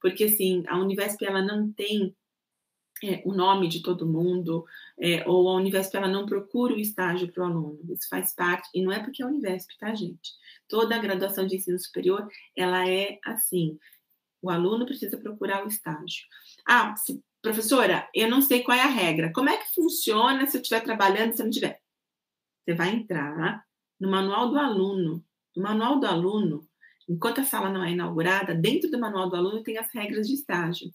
porque 0.00 0.24
assim, 0.24 0.62
a 0.66 0.78
Univesp 0.78 1.24
ela 1.24 1.42
não 1.42 1.72
tem 1.72 2.14
é, 3.02 3.22
o 3.24 3.32
nome 3.34 3.68
de 3.68 3.82
todo 3.82 4.06
mundo, 4.06 4.64
é, 4.98 5.28
ou 5.28 5.48
a 5.48 5.54
Univesp 5.56 5.94
ela 5.94 6.08
não 6.08 6.26
procura 6.26 6.74
o 6.74 6.78
estágio 6.78 7.30
para 7.32 7.42
o 7.42 7.46
aluno. 7.46 7.78
Isso 7.90 8.08
faz 8.08 8.34
parte, 8.34 8.68
e 8.74 8.82
não 8.82 8.92
é 8.92 9.00
porque 9.02 9.22
é 9.22 9.26
a 9.26 9.28
Univesp, 9.28 9.76
tá, 9.78 9.94
gente? 9.94 10.32
Toda 10.68 10.94
a 10.94 10.98
graduação 10.98 11.46
de 11.46 11.56
ensino 11.56 11.78
superior, 11.78 12.26
ela 12.56 12.88
é 12.88 13.18
assim. 13.24 13.78
O 14.40 14.50
aluno 14.50 14.86
precisa 14.86 15.16
procurar 15.18 15.64
o 15.64 15.68
estágio. 15.68 16.24
Ah, 16.66 16.94
se, 16.96 17.22
professora, 17.42 18.08
eu 18.14 18.28
não 18.28 18.40
sei 18.40 18.62
qual 18.62 18.76
é 18.76 18.82
a 18.82 18.86
regra. 18.86 19.32
Como 19.34 19.48
é 19.50 19.56
que 19.56 19.74
funciona 19.74 20.46
se 20.46 20.56
eu 20.56 20.62
estiver 20.62 20.80
trabalhando 20.82 21.32
e 21.32 21.36
se 21.36 21.42
eu 21.42 21.46
não 21.46 21.52
tiver? 21.52 21.80
Você 22.64 22.74
vai 22.74 22.94
entrar 22.94 23.62
no 24.00 24.10
manual 24.10 24.50
do 24.50 24.58
aluno. 24.58 25.24
No 25.54 25.62
manual 25.62 26.00
do 26.00 26.06
aluno, 26.06 26.66
enquanto 27.08 27.40
a 27.40 27.44
sala 27.44 27.70
não 27.70 27.84
é 27.84 27.92
inaugurada, 27.92 28.54
dentro 28.54 28.90
do 28.90 28.98
manual 28.98 29.28
do 29.28 29.36
aluno 29.36 29.62
tem 29.62 29.78
as 29.78 29.92
regras 29.92 30.26
de 30.26 30.34
estágio. 30.34 30.90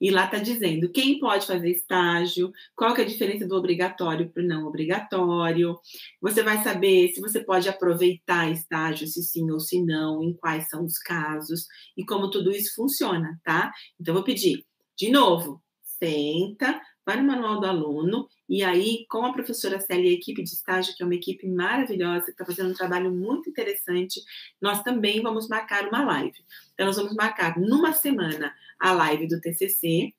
E 0.00 0.10
lá 0.10 0.24
está 0.24 0.38
dizendo 0.38 0.90
quem 0.90 1.18
pode 1.18 1.46
fazer 1.46 1.70
estágio, 1.70 2.52
qual 2.74 2.96
é 2.96 3.02
a 3.02 3.06
diferença 3.06 3.46
do 3.46 3.56
obrigatório 3.56 4.28
para 4.30 4.42
o 4.42 4.46
não 4.46 4.66
obrigatório. 4.66 5.78
Você 6.20 6.42
vai 6.42 6.62
saber 6.62 7.08
se 7.08 7.20
você 7.20 7.40
pode 7.40 7.68
aproveitar 7.68 8.50
estágio, 8.50 9.06
se 9.06 9.22
sim 9.22 9.50
ou 9.50 9.60
se 9.60 9.82
não, 9.82 10.22
em 10.22 10.34
quais 10.34 10.68
são 10.68 10.84
os 10.84 10.98
casos 10.98 11.66
e 11.96 12.04
como 12.04 12.30
tudo 12.30 12.50
isso 12.50 12.74
funciona, 12.74 13.40
tá? 13.44 13.72
Então, 14.00 14.14
vou 14.14 14.24
pedir, 14.24 14.64
de 14.96 15.10
novo, 15.10 15.62
senta, 15.82 16.80
vai 17.06 17.16
no 17.16 17.26
manual 17.26 17.60
do 17.60 17.66
aluno 17.66 18.28
e 18.54 18.62
aí, 18.62 19.06
com 19.08 19.24
a 19.24 19.32
professora 19.32 19.80
Célia 19.80 20.10
e 20.10 20.14
a 20.14 20.18
equipe 20.18 20.42
de 20.42 20.50
estágio, 20.50 20.94
que 20.94 21.02
é 21.02 21.06
uma 21.06 21.14
equipe 21.14 21.48
maravilhosa, 21.48 22.26
que 22.26 22.32
está 22.32 22.44
fazendo 22.44 22.68
um 22.68 22.74
trabalho 22.74 23.10
muito 23.10 23.48
interessante, 23.48 24.20
nós 24.60 24.82
também 24.82 25.22
vamos 25.22 25.48
marcar 25.48 25.88
uma 25.88 26.04
live. 26.04 26.36
Então, 26.74 26.84
nós 26.84 26.96
vamos 26.96 27.14
marcar 27.14 27.58
numa 27.58 27.94
semana 27.94 28.54
a 28.78 28.92
live 28.92 29.26
do 29.26 29.40
TCC, 29.40 30.12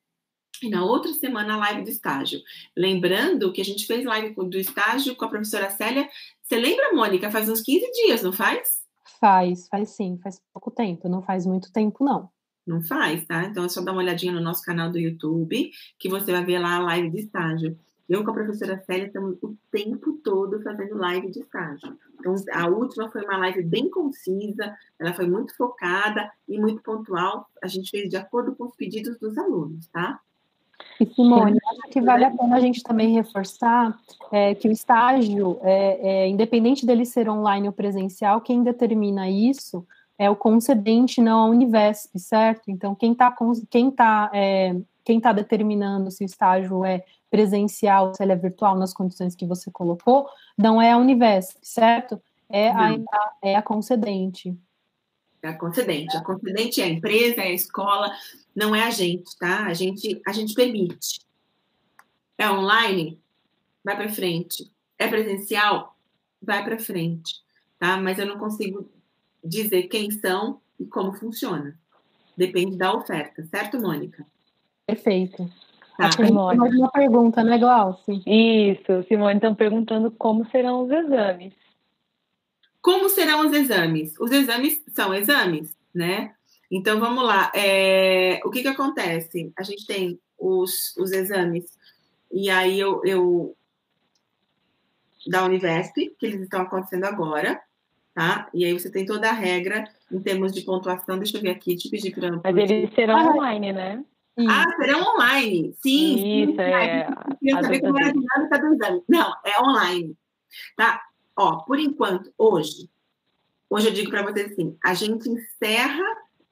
e 0.64 0.68
na 0.68 0.84
outra 0.84 1.14
semana 1.14 1.54
a 1.54 1.58
live 1.58 1.84
do 1.84 1.92
estágio. 1.92 2.40
Lembrando 2.76 3.54
que 3.54 3.62
a 3.62 3.66
gente 3.66 3.86
fez 3.86 4.04
live 4.04 4.34
do 4.34 4.58
estágio 4.58 5.16
com 5.16 5.26
a 5.26 5.30
professora 5.30 5.70
Célia. 5.70 6.10
Você 6.42 6.58
lembra, 6.58 6.92
Mônica? 6.92 7.30
Faz 7.30 7.48
uns 7.48 7.62
15 7.62 7.92
dias, 7.92 8.24
não 8.24 8.34
faz? 8.34 8.82
Faz, 9.20 9.68
faz 9.68 9.90
sim, 9.92 10.18
faz 10.24 10.42
pouco 10.52 10.72
tempo, 10.72 11.08
não 11.08 11.22
faz 11.22 11.46
muito 11.46 11.72
tempo, 11.72 12.04
não. 12.04 12.32
Não 12.66 12.82
faz, 12.82 13.28
tá? 13.28 13.44
Então 13.44 13.64
é 13.64 13.70
só 13.70 13.80
dar 13.82 13.92
uma 13.92 14.02
olhadinha 14.02 14.32
no 14.32 14.42
nosso 14.42 14.64
canal 14.64 14.90
do 14.90 14.98
YouTube, 14.98 15.70
que 16.00 16.10
você 16.10 16.32
vai 16.32 16.44
ver 16.44 16.58
lá 16.58 16.78
a 16.78 16.80
live 16.80 17.12
de 17.12 17.20
estágio. 17.20 17.78
Eu 18.08 18.24
com 18.24 18.32
a 18.32 18.34
professora 18.34 18.84
Célia 18.86 19.08
estamos 19.08 19.38
o 19.42 19.56
tempo 19.72 20.14
todo 20.24 20.62
fazendo 20.62 20.98
live 20.98 21.32
de 21.32 21.40
estágio. 21.40 21.98
Então, 22.20 22.36
a 22.54 22.68
última 22.68 23.10
foi 23.10 23.24
uma 23.24 23.38
live 23.38 23.64
bem 23.64 23.90
concisa, 23.90 24.76
ela 25.00 25.14
foi 25.14 25.28
muito 25.28 25.56
focada 25.56 26.30
e 26.48 26.60
muito 26.60 26.82
pontual. 26.82 27.48
A 27.64 27.68
gente 27.68 27.90
fez 27.90 28.10
de 28.10 28.18
acordo 28.18 28.56
com 28.56 28.66
os 28.66 28.76
pedidos 28.76 29.18
dos 29.18 29.38
alunos, 29.38 29.88
tá? 29.88 30.20
E 31.00 31.06
Simone, 31.06 31.60
acho 31.66 31.92
que 31.92 32.02
vale 32.02 32.26
a 32.26 32.32
pena 32.32 32.58
a 32.58 32.60
gente 32.60 32.84
também 32.84 33.14
reforçar 33.14 33.98
é, 34.32 34.54
que 34.54 34.68
o 34.68 34.72
estágio, 34.72 35.58
é, 35.62 36.26
é, 36.26 36.28
independente 36.28 36.86
dele 36.86 37.06
ser 37.06 37.30
online 37.30 37.68
ou 37.68 37.74
presencial, 37.74 38.42
quem 38.42 38.64
determina 38.64 39.30
isso 39.30 39.86
é 40.18 40.30
o 40.30 40.36
concedente, 40.36 41.22
não 41.22 41.40
a 41.40 41.46
Univesp, 41.46 42.18
certo? 42.20 42.70
Então, 42.70 42.94
quem 42.94 43.14
está 43.14 43.34
quem 43.70 43.90
tá, 43.90 44.30
é, 44.34 44.76
quem 45.04 45.20
tá 45.20 45.34
determinando 45.34 46.12
se 46.12 46.24
o 46.24 46.26
estágio 46.26 46.86
é 46.86 47.04
presencial, 47.34 48.14
se 48.14 48.22
ele 48.22 48.32
é 48.32 48.36
virtual, 48.36 48.78
nas 48.78 48.94
condições 48.94 49.36
que 49.36 49.48
você 49.48 49.72
colocou, 49.72 50.30
não 50.56 50.80
é 50.80 50.92
a 50.92 50.98
Univesp, 51.00 51.58
certo? 51.64 52.22
É 52.48 52.70
a, 52.70 52.96
é 53.42 53.56
a 53.56 53.62
concedente. 53.64 54.56
É 55.42 55.48
a 55.48 55.58
concedente. 55.58 56.16
A 56.16 56.24
concedente 56.24 56.80
é 56.80 56.84
a 56.84 56.90
empresa, 56.90 57.42
é 57.42 57.48
a 57.48 57.52
escola, 57.52 58.16
não 58.56 58.76
é 58.76 58.84
a 58.84 58.92
gente, 58.92 59.36
tá? 59.40 59.66
A 59.66 59.74
gente, 59.74 60.22
a 60.28 60.32
gente 60.32 60.54
permite. 60.54 61.22
É 62.38 62.48
online? 62.48 63.20
Vai 63.84 63.96
para 63.96 64.10
frente. 64.10 64.72
É 65.00 65.08
presencial? 65.08 65.98
Vai 66.40 66.64
para 66.64 66.78
frente, 66.78 67.34
tá? 67.80 67.98
Mas 67.98 68.20
eu 68.20 68.28
não 68.28 68.38
consigo 68.38 68.88
dizer 69.44 69.88
quem 69.88 70.12
são 70.12 70.62
e 70.80 70.86
como 70.86 71.14
funciona. 71.14 71.76
Depende 72.38 72.78
da 72.78 72.94
oferta, 72.94 73.44
certo, 73.48 73.80
Mônica? 73.80 74.24
Perfeito. 74.86 75.50
Tá. 75.98 76.12
Simone. 76.12 76.58
Mais 76.58 76.74
uma 76.76 76.90
pergunta, 76.90 77.44
né, 77.44 77.58
Glaucio? 77.58 78.22
Isso, 78.26 79.04
Simone, 79.08 79.36
estão 79.36 79.54
perguntando 79.54 80.12
como 80.12 80.46
serão 80.50 80.84
os 80.84 80.92
exames. 80.92 81.54
Como 82.82 83.08
serão 83.10 83.46
os 83.46 83.54
exames? 83.54 84.20
Os 84.20 84.32
exames 84.32 84.84
são 84.90 85.14
exames, 85.14 85.76
né? 85.94 86.34
Então, 86.72 87.00
vamos 87.00 87.24
lá. 87.24 87.52
É, 87.56 88.42
o 88.44 88.50
que, 88.50 88.62
que 88.62 88.68
acontece? 88.68 89.54
A 89.58 89.64
gente 89.64 89.86
tem 89.86 90.20
os, 90.38 90.96
os 90.98 91.12
exames, 91.12 91.78
e 92.32 92.50
aí 92.50 92.80
eu, 92.80 93.02
eu 93.06 93.56
da 95.28 95.46
Univesp, 95.46 96.16
que 96.18 96.26
eles 96.26 96.42
estão 96.42 96.64
acontecendo 96.64 97.06
agora, 97.06 97.62
tá? 98.14 98.50
E 98.54 98.66
aí 98.66 98.74
você 98.74 98.90
tem 98.90 99.06
toda 99.06 99.30
a 99.30 99.34
regra 99.34 99.86
em 100.12 100.20
termos 100.20 100.52
de 100.52 100.62
pontuação. 100.62 101.18
Deixa 101.18 101.38
eu 101.38 101.42
ver 101.42 101.52
aqui, 101.52 101.78
te 101.78 101.90
pedir 101.90 102.14
para. 102.14 102.42
Mas 102.44 102.58
eles 102.58 102.94
serão 102.94 103.18
ah, 103.18 103.32
online, 103.32 103.72
né? 103.72 104.04
Ah, 104.38 104.66
serão 104.78 105.02
online. 105.14 105.76
Sim, 105.78 106.44
Isso, 106.44 106.52
sim. 106.54 106.60
É. 106.60 107.08
Queria 107.40 107.62
saber 107.62 107.82
como 107.82 108.00
é 108.00 108.06
a 108.06 108.12
dinâmica 108.12 108.60
do 108.60 108.74
exame. 108.74 109.04
Não, 109.08 109.34
é 109.46 109.62
online. 109.62 110.18
Tá? 110.76 111.04
Ó, 111.36 111.58
por 111.58 111.80
enquanto, 111.80 112.34
hoje, 112.38 112.90
hoje 113.70 113.88
eu 113.88 113.94
digo 113.94 114.10
para 114.10 114.24
vocês 114.24 114.52
assim, 114.52 114.78
a 114.84 114.94
gente 114.94 115.30
encerra 115.30 116.04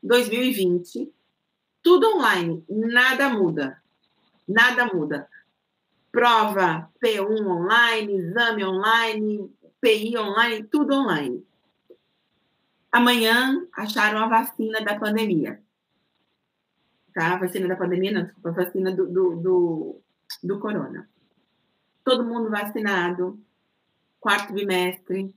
2020 0.02 1.12
Tudo 1.84 2.16
online, 2.16 2.64
nada 2.70 3.30
muda. 3.30 3.82
Nada 4.48 4.86
muda. 4.86 5.28
Prova 6.12 6.90
P1 7.04 7.48
online, 7.48 8.14
exame 8.14 8.66
online, 8.66 9.52
PI 9.80 10.18
online, 10.18 10.64
tudo 10.66 10.94
online. 10.94 11.44
Amanhã 12.92 13.66
acharam 13.74 14.20
a 14.20 14.28
vacina 14.28 14.82
da 14.82 15.00
pandemia. 15.00 15.62
Tá? 17.14 17.34
A 17.34 17.40
vacina 17.40 17.68
da 17.68 17.76
pandemia, 17.76 18.12
não, 18.12 18.24
desculpa, 18.24 18.50
a 18.50 18.64
vacina 18.64 18.92
do, 18.96 19.08
do, 19.08 19.36
do, 19.36 20.02
do 20.44 20.60
corona. 20.60 21.10
Todo 22.04 22.26
mundo 22.26 22.50
vacinado, 22.50 23.40
quarto 24.20 24.54
bimestre, 24.54 25.36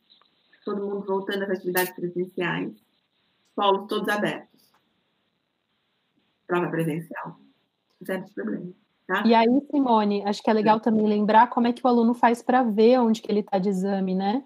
todo 0.64 0.86
mundo 0.86 1.04
voltando 1.06 1.42
às 1.44 1.50
atividades 1.50 1.92
presenciais, 1.92 2.72
polos 3.54 3.88
todos 3.88 4.08
abertos. 4.08 4.72
Prova 6.46 6.68
presencial. 6.68 7.38
Zero 8.04 8.24
problema. 8.34 8.72
Tá? 9.06 9.22
E 9.26 9.34
aí, 9.34 9.60
Simone, 9.70 10.24
acho 10.24 10.42
que 10.42 10.48
é 10.48 10.52
legal 10.52 10.80
também 10.80 11.06
lembrar 11.06 11.48
como 11.48 11.66
é 11.66 11.72
que 11.72 11.84
o 11.84 11.88
aluno 11.88 12.14
faz 12.14 12.42
para 12.42 12.62
ver 12.62 12.98
onde 13.00 13.20
que 13.20 13.30
ele 13.30 13.40
está 13.40 13.58
de 13.58 13.68
exame, 13.68 14.14
né? 14.14 14.44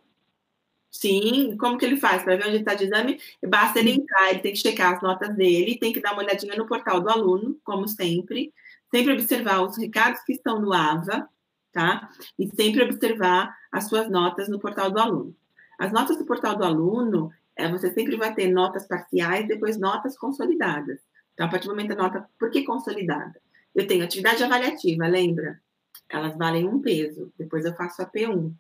Sim, 0.91 1.57
como 1.59 1.77
que 1.79 1.85
ele 1.85 1.97
faz 1.97 2.23
para 2.23 2.37
ver 2.37 2.45
onde 2.45 2.57
ele 2.57 2.59
está 2.59 2.75
de 2.75 2.85
exame? 2.85 3.21
Basta 3.47 3.79
ele 3.79 3.93
entrar, 3.93 4.31
ele 4.31 4.41
tem 4.41 4.53
que 4.53 4.59
checar 4.59 4.95
as 4.95 5.03
notas 5.03 5.35
dele, 5.37 5.79
tem 5.79 5.93
que 5.93 6.01
dar 6.01 6.13
uma 6.13 6.23
olhadinha 6.23 6.57
no 6.57 6.67
portal 6.67 7.01
do 7.01 7.11
aluno, 7.11 7.61
como 7.63 7.87
sempre, 7.87 8.53
sempre 8.91 9.13
observar 9.13 9.61
os 9.63 9.77
recados 9.77 10.23
que 10.23 10.33
estão 10.33 10.61
no 10.61 10.73
AVA, 10.73 11.29
tá? 11.73 12.09
E 12.39 12.49
sempre 12.49 12.83
observar 12.83 13.55
as 13.71 13.89
suas 13.89 14.11
notas 14.11 14.49
no 14.49 14.59
portal 14.59 14.91
do 14.91 14.99
aluno. 14.99 15.37
As 15.79 15.93
notas 15.93 16.17
do 16.17 16.25
portal 16.25 16.57
do 16.57 16.65
aluno, 16.65 17.31
é, 17.55 17.71
você 17.71 17.93
sempre 17.93 18.17
vai 18.17 18.35
ter 18.35 18.49
notas 18.51 18.87
parciais, 18.87 19.47
depois 19.47 19.79
notas 19.79 20.17
consolidadas. 20.17 21.01
Então, 21.35 21.47
a 21.47 21.51
partir 21.51 21.69
do 21.69 21.75
momento 21.75 21.95
da 21.95 22.03
nota, 22.03 22.29
por 22.39 22.51
que 22.51 22.65
consolidada? 22.65 23.41
Eu 23.75 23.87
tenho 23.87 24.05
atividade 24.05 24.43
avaliativa, 24.43 25.07
lembra? 25.07 25.61
Elas 26.09 26.37
valem 26.37 26.67
um 26.67 26.81
peso. 26.81 27.33
Depois 27.39 27.65
eu 27.65 27.75
faço 27.75 28.03
a 28.03 28.07
P1. 28.07 28.53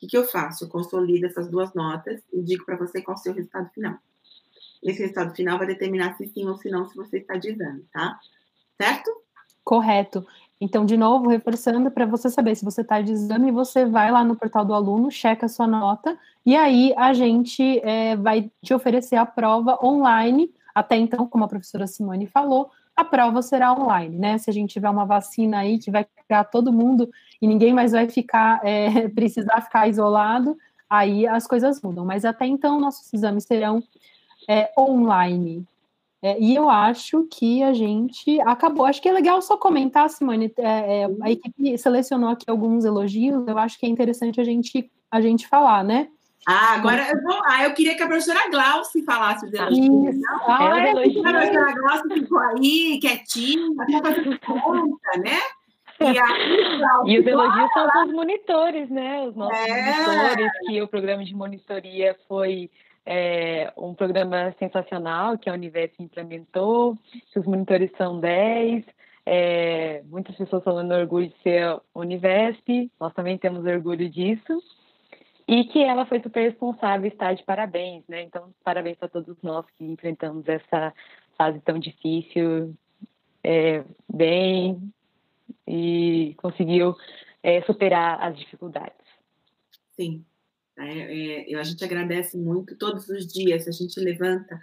O 0.00 0.06
que, 0.06 0.06
que 0.06 0.16
eu 0.16 0.24
faço? 0.24 0.64
Eu 0.64 0.68
consolido 0.68 1.26
essas 1.26 1.50
duas 1.50 1.74
notas 1.74 2.22
e 2.32 2.42
digo 2.42 2.64
para 2.64 2.76
você 2.76 3.02
qual 3.02 3.16
é 3.16 3.20
o 3.20 3.22
seu 3.22 3.34
resultado 3.34 3.68
final. 3.68 3.98
Esse 4.82 5.00
resultado 5.00 5.34
final 5.34 5.58
vai 5.58 5.66
determinar 5.66 6.16
se 6.16 6.26
sim 6.26 6.46
ou 6.48 6.56
se 6.56 6.70
não, 6.70 6.88
se 6.88 6.96
você 6.96 7.18
está 7.18 7.36
exame, 7.36 7.84
tá? 7.92 8.18
Certo? 8.80 9.10
Correto. 9.62 10.26
Então, 10.58 10.86
de 10.86 10.96
novo, 10.96 11.28
reforçando, 11.28 11.90
para 11.90 12.06
você 12.06 12.30
saber 12.30 12.54
se 12.54 12.64
você 12.64 12.80
está 12.80 13.02
de 13.02 13.12
exame, 13.12 13.52
você 13.52 13.84
vai 13.84 14.10
lá 14.10 14.24
no 14.24 14.36
portal 14.36 14.64
do 14.64 14.72
aluno, 14.72 15.10
checa 15.10 15.44
a 15.44 15.48
sua 15.50 15.66
nota, 15.66 16.18
e 16.46 16.56
aí 16.56 16.94
a 16.96 17.12
gente 17.12 17.78
é, 17.80 18.16
vai 18.16 18.50
te 18.62 18.72
oferecer 18.72 19.16
a 19.16 19.26
prova 19.26 19.78
online. 19.84 20.50
Até 20.74 20.96
então, 20.96 21.26
como 21.26 21.44
a 21.44 21.48
professora 21.48 21.86
Simone 21.86 22.26
falou, 22.26 22.70
a 22.96 23.04
prova 23.04 23.42
será 23.42 23.72
online, 23.72 24.18
né? 24.18 24.38
Se 24.38 24.48
a 24.48 24.52
gente 24.52 24.72
tiver 24.72 24.88
uma 24.88 25.04
vacina 25.04 25.58
aí 25.58 25.78
que 25.78 25.90
vai 25.90 26.04
pegar 26.04 26.44
todo 26.44 26.72
mundo 26.72 27.10
e 27.40 27.46
ninguém 27.46 27.72
mais 27.72 27.92
vai 27.92 28.08
ficar, 28.08 28.60
é, 28.64 29.08
precisar 29.14 29.60
ficar 29.62 29.88
isolado, 29.88 30.56
aí 30.88 31.26
as 31.26 31.46
coisas 31.46 31.80
mudam. 31.80 32.04
Mas 32.04 32.24
até 32.24 32.46
então, 32.46 32.80
nossos 32.80 33.12
exames 33.12 33.44
serão 33.44 33.82
é, 34.48 34.70
online. 34.78 35.66
É, 36.22 36.38
e 36.38 36.54
eu 36.54 36.68
acho 36.68 37.26
que 37.30 37.62
a 37.62 37.72
gente 37.72 38.40
acabou. 38.42 38.84
Acho 38.84 39.00
que 39.00 39.08
é 39.08 39.12
legal 39.12 39.40
só 39.40 39.56
comentar, 39.56 40.10
Simone. 40.10 40.52
É, 40.58 41.02
é, 41.02 41.08
a 41.22 41.30
equipe 41.30 41.78
selecionou 41.78 42.28
aqui 42.28 42.44
alguns 42.48 42.84
elogios. 42.84 43.46
Eu 43.46 43.56
acho 43.56 43.78
que 43.78 43.86
é 43.86 43.88
interessante 43.88 44.40
a 44.40 44.44
gente, 44.44 44.90
a 45.10 45.20
gente 45.20 45.48
falar, 45.48 45.82
né? 45.82 46.08
Ah, 46.46 46.74
agora 46.74 47.10
eu 47.10 47.22
vou. 47.22 47.40
Ah, 47.46 47.64
eu 47.64 47.74
queria 47.74 47.94
que 47.96 48.02
a 48.02 48.06
professora 48.06 48.50
Glauci 48.50 49.02
falasse 49.02 49.46
os 49.46 49.52
elogios. 49.52 50.16
Isso. 50.16 50.26
Ah, 50.46 50.78
é, 50.78 50.90
a 50.90 50.94
professora 50.94 51.74
Glauci 51.74 52.20
ficou 52.20 52.38
aí, 52.38 52.98
quietinha, 53.00 53.82
até 53.82 54.00
fazendo 54.00 54.38
conta, 54.40 55.18
né? 55.18 55.38
E, 56.00 56.18
aí, 56.18 56.80
e 57.06 57.18
os 57.18 57.26
elogios 57.26 57.72
são 57.72 57.86
dos 57.86 58.14
monitores, 58.14 58.88
né? 58.90 59.22
Os 59.22 59.36
nossos 59.36 59.58
é. 59.58 60.06
monitores, 60.06 60.52
que 60.66 60.82
o 60.82 60.88
programa 60.88 61.24
de 61.24 61.34
monitoria 61.34 62.16
foi 62.26 62.70
é, 63.04 63.72
um 63.76 63.94
programa 63.94 64.54
sensacional 64.58 65.36
que 65.38 65.50
a 65.50 65.52
Univesp 65.52 66.00
implementou, 66.00 66.96
os 67.36 67.46
monitores 67.46 67.90
são 67.96 68.18
10, 68.20 68.84
é, 69.26 70.02
muitas 70.06 70.36
pessoas 70.36 70.64
falando 70.64 70.92
orgulho 70.92 71.28
de 71.28 71.36
ser 71.42 71.80
Univesp, 71.94 72.90
nós 72.98 73.12
também 73.14 73.36
temos 73.38 73.64
orgulho 73.64 74.08
disso 74.08 74.62
e 75.46 75.64
que 75.64 75.82
ela 75.82 76.06
foi 76.06 76.20
super 76.20 76.42
responsável 76.42 77.06
e 77.06 77.08
está 77.08 77.32
de 77.32 77.42
parabéns, 77.42 78.04
né? 78.08 78.22
Então, 78.22 78.54
parabéns 78.62 78.96
a 79.00 79.08
todos 79.08 79.36
nós 79.42 79.66
que 79.76 79.84
enfrentamos 79.84 80.48
essa 80.48 80.94
fase 81.36 81.60
tão 81.60 81.78
difícil 81.78 82.74
é, 83.42 83.82
bem 84.08 84.92
e 85.66 86.34
conseguiu 86.36 86.96
é, 87.42 87.62
superar 87.62 88.22
as 88.22 88.38
dificuldades. 88.38 88.96
Sim, 89.96 90.24
é, 90.78 91.52
é, 91.52 91.54
a 91.54 91.62
gente 91.62 91.84
agradece 91.84 92.36
muito 92.36 92.76
todos 92.76 93.08
os 93.08 93.26
dias, 93.26 93.68
a 93.68 93.72
gente 93.72 93.98
levanta 94.00 94.60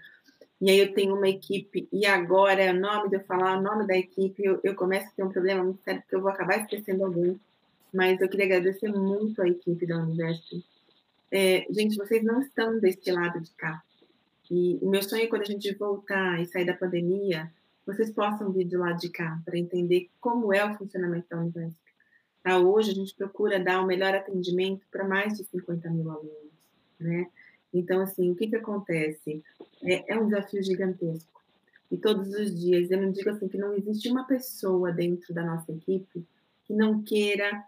e 0.59 0.71
aí 0.71 0.79
eu 0.79 0.91
tenho 0.91 1.15
uma 1.15 1.29
equipe, 1.29 1.87
e 1.93 2.03
agora, 2.07 2.71
o 2.71 2.79
nome 2.79 3.09
de 3.09 3.17
eu 3.17 3.23
falar, 3.25 3.59
o 3.59 3.61
nome 3.61 3.85
da 3.85 3.95
equipe, 3.95 4.43
eu, 4.43 4.59
eu 4.63 4.73
começo 4.73 5.05
a 5.05 5.11
ter 5.11 5.23
um 5.23 5.29
problema 5.29 5.63
muito 5.63 5.83
sério, 5.83 6.01
porque 6.01 6.15
eu 6.15 6.21
vou 6.21 6.31
acabar 6.31 6.59
esquecendo 6.59 7.05
alguém, 7.05 7.39
mas 7.93 8.19
eu 8.19 8.27
queria 8.27 8.45
agradecer 8.45 8.91
muito 8.91 9.39
a 9.39 9.47
equipe 9.47 9.85
da 9.85 9.97
Universidade 9.97 10.65
é, 11.31 11.65
gente, 11.69 11.95
vocês 11.95 12.23
não 12.23 12.41
estão 12.41 12.79
deste 12.79 13.11
lado 13.11 13.41
de 13.41 13.51
cá. 13.51 13.81
E 14.49 14.79
o 14.81 14.89
meu 14.89 15.03
sonho 15.03 15.23
é 15.23 15.27
quando 15.27 15.41
a 15.41 15.45
gente 15.45 15.73
voltar 15.75 16.41
e 16.41 16.45
sair 16.45 16.65
da 16.65 16.73
pandemia, 16.73 17.51
vocês 17.87 18.11
possam 18.11 18.51
vir 18.51 18.65
do 18.65 18.79
lado 18.79 18.99
de 18.99 19.09
cá 19.09 19.41
para 19.45 19.57
entender 19.57 20.09
como 20.19 20.53
é 20.53 20.63
o 20.69 20.77
funcionamento 20.77 21.29
da 21.29 21.39
Univesp. 21.39 21.79
Tá? 22.43 22.59
Hoje 22.59 22.91
a 22.91 22.93
gente 22.93 23.15
procura 23.15 23.63
dar 23.63 23.79
o 23.79 23.85
um 23.85 23.87
melhor 23.87 24.13
atendimento 24.13 24.85
para 24.91 25.07
mais 25.07 25.37
de 25.37 25.45
50 25.45 25.89
mil 25.89 26.11
alunos, 26.11 26.51
né? 26.99 27.27
Então, 27.73 28.01
assim, 28.01 28.29
o 28.29 28.35
que, 28.35 28.47
que 28.47 28.55
acontece? 28.57 29.41
É, 29.83 30.13
é 30.13 30.19
um 30.19 30.25
desafio 30.25 30.61
gigantesco. 30.61 31.41
E 31.89 31.97
todos 31.97 32.29
os 32.33 32.59
dias, 32.59 32.91
eu 32.91 33.01
não 33.01 33.11
digo 33.11 33.29
assim 33.29 33.47
que 33.47 33.57
não 33.57 33.73
existe 33.73 34.09
uma 34.09 34.25
pessoa 34.25 34.91
dentro 34.91 35.33
da 35.33 35.43
nossa 35.43 35.71
equipe 35.71 36.25
que 36.65 36.73
não 36.73 37.01
queira 37.01 37.63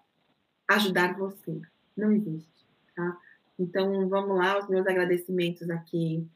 ajudar 0.68 1.18
você. 1.18 1.62
Não 1.96 2.12
existe, 2.12 2.66
tá? 2.94 3.18
Então, 3.58 4.08
vamos 4.10 4.38
lá, 4.38 4.60
os 4.60 4.68
meus 4.68 4.86
agradecimentos 4.86 5.70
aqui. 5.70 6.28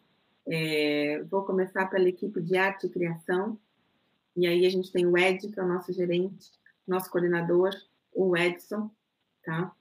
É, 0.45 1.23
vou 1.29 1.43
começar 1.43 1.85
pela 1.87 2.07
equipe 2.07 2.41
de 2.41 2.57
arte 2.57 2.87
e 2.87 2.89
criação. 2.89 3.57
E 4.35 4.47
aí 4.47 4.65
a 4.65 4.69
gente 4.69 4.91
tem 4.91 5.05
o 5.05 5.17
Ed, 5.17 5.47
que 5.47 5.59
é 5.59 5.63
o 5.63 5.67
nosso 5.67 5.93
gerente, 5.93 6.51
nosso 6.87 7.09
coordenador, 7.09 7.71
o 8.13 8.35
Edson, 8.35 8.89
tá? 9.43 9.71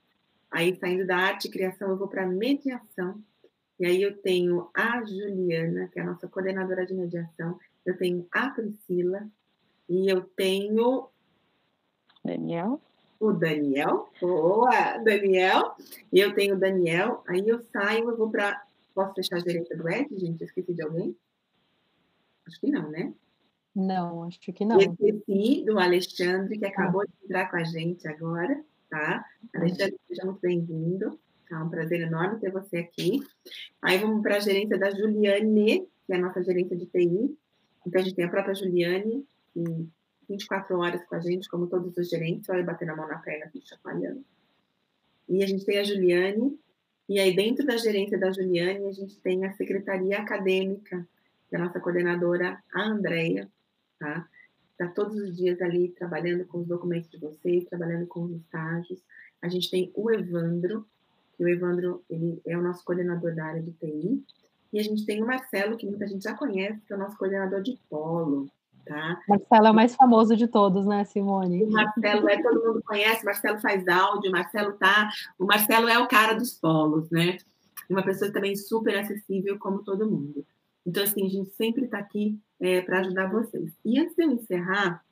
Aí, 0.51 0.75
saindo 0.75 1.07
da 1.07 1.17
arte 1.17 1.47
e 1.47 1.51
criação, 1.51 1.89
eu 1.89 1.97
vou 1.97 2.07
para 2.07 2.27
mediação. 2.27 3.21
E 3.79 3.85
aí 3.85 4.01
eu 4.01 4.15
tenho 4.15 4.69
a 4.73 5.03
Juliana, 5.03 5.87
que 5.87 5.99
é 5.99 6.03
a 6.03 6.05
nossa 6.05 6.27
coordenadora 6.27 6.85
de 6.85 6.93
mediação. 6.93 7.59
Eu 7.83 7.97
tenho 7.97 8.27
a 8.31 8.49
Priscila. 8.49 9.27
E 9.89 10.07
eu 10.07 10.21
tenho... 10.21 11.09
Daniel 12.23 12.79
o 13.23 13.31
Daniel. 13.31 14.09
Boa, 14.19 14.97
Daniel. 14.97 15.75
E 16.11 16.19
eu 16.19 16.35
tenho 16.35 16.55
o 16.55 16.59
Daniel. 16.59 17.23
Aí 17.27 17.47
eu 17.47 17.61
saio, 17.71 18.09
eu 18.09 18.17
vou 18.17 18.29
para. 18.29 18.61
Posso 18.93 19.13
fechar 19.15 19.37
a 19.37 19.39
gerência 19.39 19.77
do 19.77 19.89
Ed, 19.89 20.09
gente? 20.19 20.41
Eu 20.41 20.45
esqueci 20.45 20.73
de 20.73 20.83
alguém? 20.83 21.15
Acho 22.45 22.59
que 22.59 22.69
não, 22.69 22.91
né? 22.91 23.13
Não, 23.75 24.23
acho 24.23 24.39
que 24.39 24.65
não. 24.65 24.77
esqueci 24.77 25.63
do 25.65 25.79
Alexandre, 25.79 26.59
que 26.59 26.65
acabou 26.65 27.01
ah. 27.01 27.05
de 27.05 27.25
entrar 27.25 27.49
com 27.49 27.57
a 27.57 27.63
gente 27.63 28.07
agora, 28.07 28.63
tá? 28.89 29.25
Alexandre, 29.55 29.99
seja 30.07 30.25
muito 30.25 30.39
bem-vindo. 30.41 31.19
Tá 31.49 31.63
um 31.63 31.69
prazer 31.69 32.01
enorme 32.01 32.39
ter 32.39 32.51
você 32.51 32.77
aqui. 32.77 33.19
Aí 33.81 33.97
vamos 33.97 34.21
para 34.21 34.37
a 34.37 34.39
gerência 34.39 34.77
da 34.77 34.91
Juliane, 34.91 35.87
que 36.05 36.13
é 36.13 36.15
a 36.15 36.19
nossa 36.19 36.43
gerência 36.43 36.77
de 36.77 36.85
TI. 36.85 37.37
Então, 37.85 38.01
a 38.01 38.03
gente 38.03 38.15
tem 38.15 38.25
a 38.25 38.29
própria 38.29 38.55
Juliane, 38.55 39.25
que 39.53 39.87
24 40.29 40.77
horas 40.77 41.03
com 41.05 41.15
a 41.15 41.19
gente, 41.19 41.49
como 41.49 41.67
todos 41.67 41.97
os 41.97 42.09
gerentes, 42.09 42.49
olha, 42.49 42.63
batendo 42.63 42.91
a 42.91 42.95
mão 42.95 43.07
na 43.07 43.17
perna 43.17 43.45
aqui, 43.45 43.61
chacoalhando. 43.65 44.23
E 45.27 45.43
a 45.43 45.47
gente 45.47 45.65
tem 45.65 45.79
a 45.79 45.83
Juliane, 45.83 46.57
e 47.09 47.19
aí 47.19 47.35
dentro 47.35 47.65
da 47.65 47.77
gerência 47.77 48.17
da 48.17 48.31
Juliane, 48.31 48.87
a 48.87 48.91
gente 48.91 49.19
tem 49.19 49.45
a 49.45 49.53
secretaria 49.53 50.17
acadêmica, 50.19 51.07
que 51.49 51.55
é 51.55 51.59
a 51.59 51.63
nossa 51.63 51.79
coordenadora, 51.79 52.61
a 52.73 52.83
Andrea, 52.83 53.49
tá? 54.03 54.27
Está 54.71 54.87
todos 54.89 55.15
os 55.15 55.37
dias 55.37 55.61
ali 55.61 55.89
trabalhando 55.89 56.45
com 56.45 56.59
os 56.59 56.67
documentos 56.67 57.09
de 57.09 57.17
vocês, 57.17 57.63
trabalhando 57.65 58.05
com 58.05 58.23
os 58.23 58.31
estágios. 58.31 59.01
A 59.41 59.47
gente 59.47 59.71
tem 59.71 59.91
o 59.95 60.11
Evandro, 60.11 60.85
que 61.37 61.43
o 61.43 61.47
Evandro 61.47 62.03
ele 62.09 62.41
é 62.45 62.57
o 62.57 62.61
nosso 62.61 62.83
coordenador 62.83 63.33
da 63.33 63.45
área 63.45 63.61
de 63.61 63.71
TI. 63.71 64.23
E 64.73 64.79
a 64.79 64.83
gente 64.83 65.05
tem 65.05 65.23
o 65.23 65.27
Marcelo, 65.27 65.77
que 65.77 65.85
muita 65.85 66.07
gente 66.07 66.23
já 66.23 66.33
conhece, 66.33 66.81
que 66.85 66.91
é 66.91 66.95
o 66.95 66.99
nosso 66.99 67.17
coordenador 67.17 67.61
de 67.61 67.77
polo. 67.89 68.49
Tá? 68.85 69.21
Marcelo 69.29 69.67
é 69.67 69.71
o 69.71 69.75
mais 69.75 69.95
famoso 69.95 70.35
de 70.35 70.47
todos, 70.47 70.85
né, 70.85 71.05
Simone? 71.05 71.63
O 71.63 71.71
Marcelo 71.71 72.27
é, 72.27 72.41
todo 72.41 72.65
mundo 72.65 72.83
conhece, 72.85 73.23
Marcelo 73.23 73.59
faz 73.59 73.87
áudio, 73.87 74.31
Marcelo 74.31 74.73
tá. 74.73 75.09
O 75.39 75.45
Marcelo 75.45 75.87
é 75.87 75.97
o 75.99 76.07
cara 76.07 76.33
dos 76.33 76.53
polos, 76.53 77.09
né? 77.09 77.37
Uma 77.89 78.03
pessoa 78.03 78.31
também 78.31 78.55
super 78.55 78.97
acessível, 78.97 79.57
como 79.57 79.83
todo 79.83 80.09
mundo. 80.09 80.45
Então, 80.85 81.03
assim, 81.03 81.25
a 81.25 81.29
gente 81.29 81.51
sempre 81.51 81.85
está 81.85 81.99
aqui 81.99 82.39
é, 82.59 82.81
para 82.81 82.99
ajudar 82.99 83.31
vocês. 83.31 83.71
E 83.85 83.99
antes 83.99 84.15
de 84.15 84.23
eu 84.23 84.31
encerrar, 84.31 85.03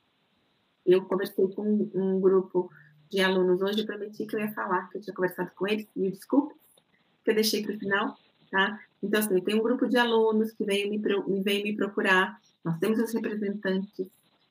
eu 0.84 1.04
conversei 1.04 1.48
com 1.48 1.90
um, 1.94 2.20
grupo 2.20 2.70
de 3.10 3.20
alunos 3.20 3.60
hoje, 3.62 3.80
eu 3.80 3.86
prometi 3.86 4.26
que 4.26 4.36
eu 4.36 4.40
ia 4.40 4.52
falar, 4.52 4.88
que 4.88 4.98
eu 4.98 5.02
tinha 5.02 5.14
conversado 5.14 5.50
com 5.54 5.66
eles, 5.66 5.86
me 5.94 6.10
desculpe, 6.10 6.54
que 7.24 7.30
eu 7.30 7.34
deixei 7.34 7.62
para 7.62 7.74
o 7.74 7.78
final, 7.78 8.16
tá? 8.50 8.80
Então, 9.02 9.20
assim, 9.20 9.40
tem 9.40 9.54
um 9.54 9.62
grupo 9.62 9.86
de 9.86 9.96
alunos 9.96 10.52
que 10.52 10.64
veio 10.64 10.90
me, 10.90 10.98
me, 10.98 11.42
veio 11.42 11.62
me 11.62 11.76
procurar, 11.76 12.40
nós 12.64 12.78
temos 12.78 12.98
os 12.98 13.12
representantes 13.12 14.06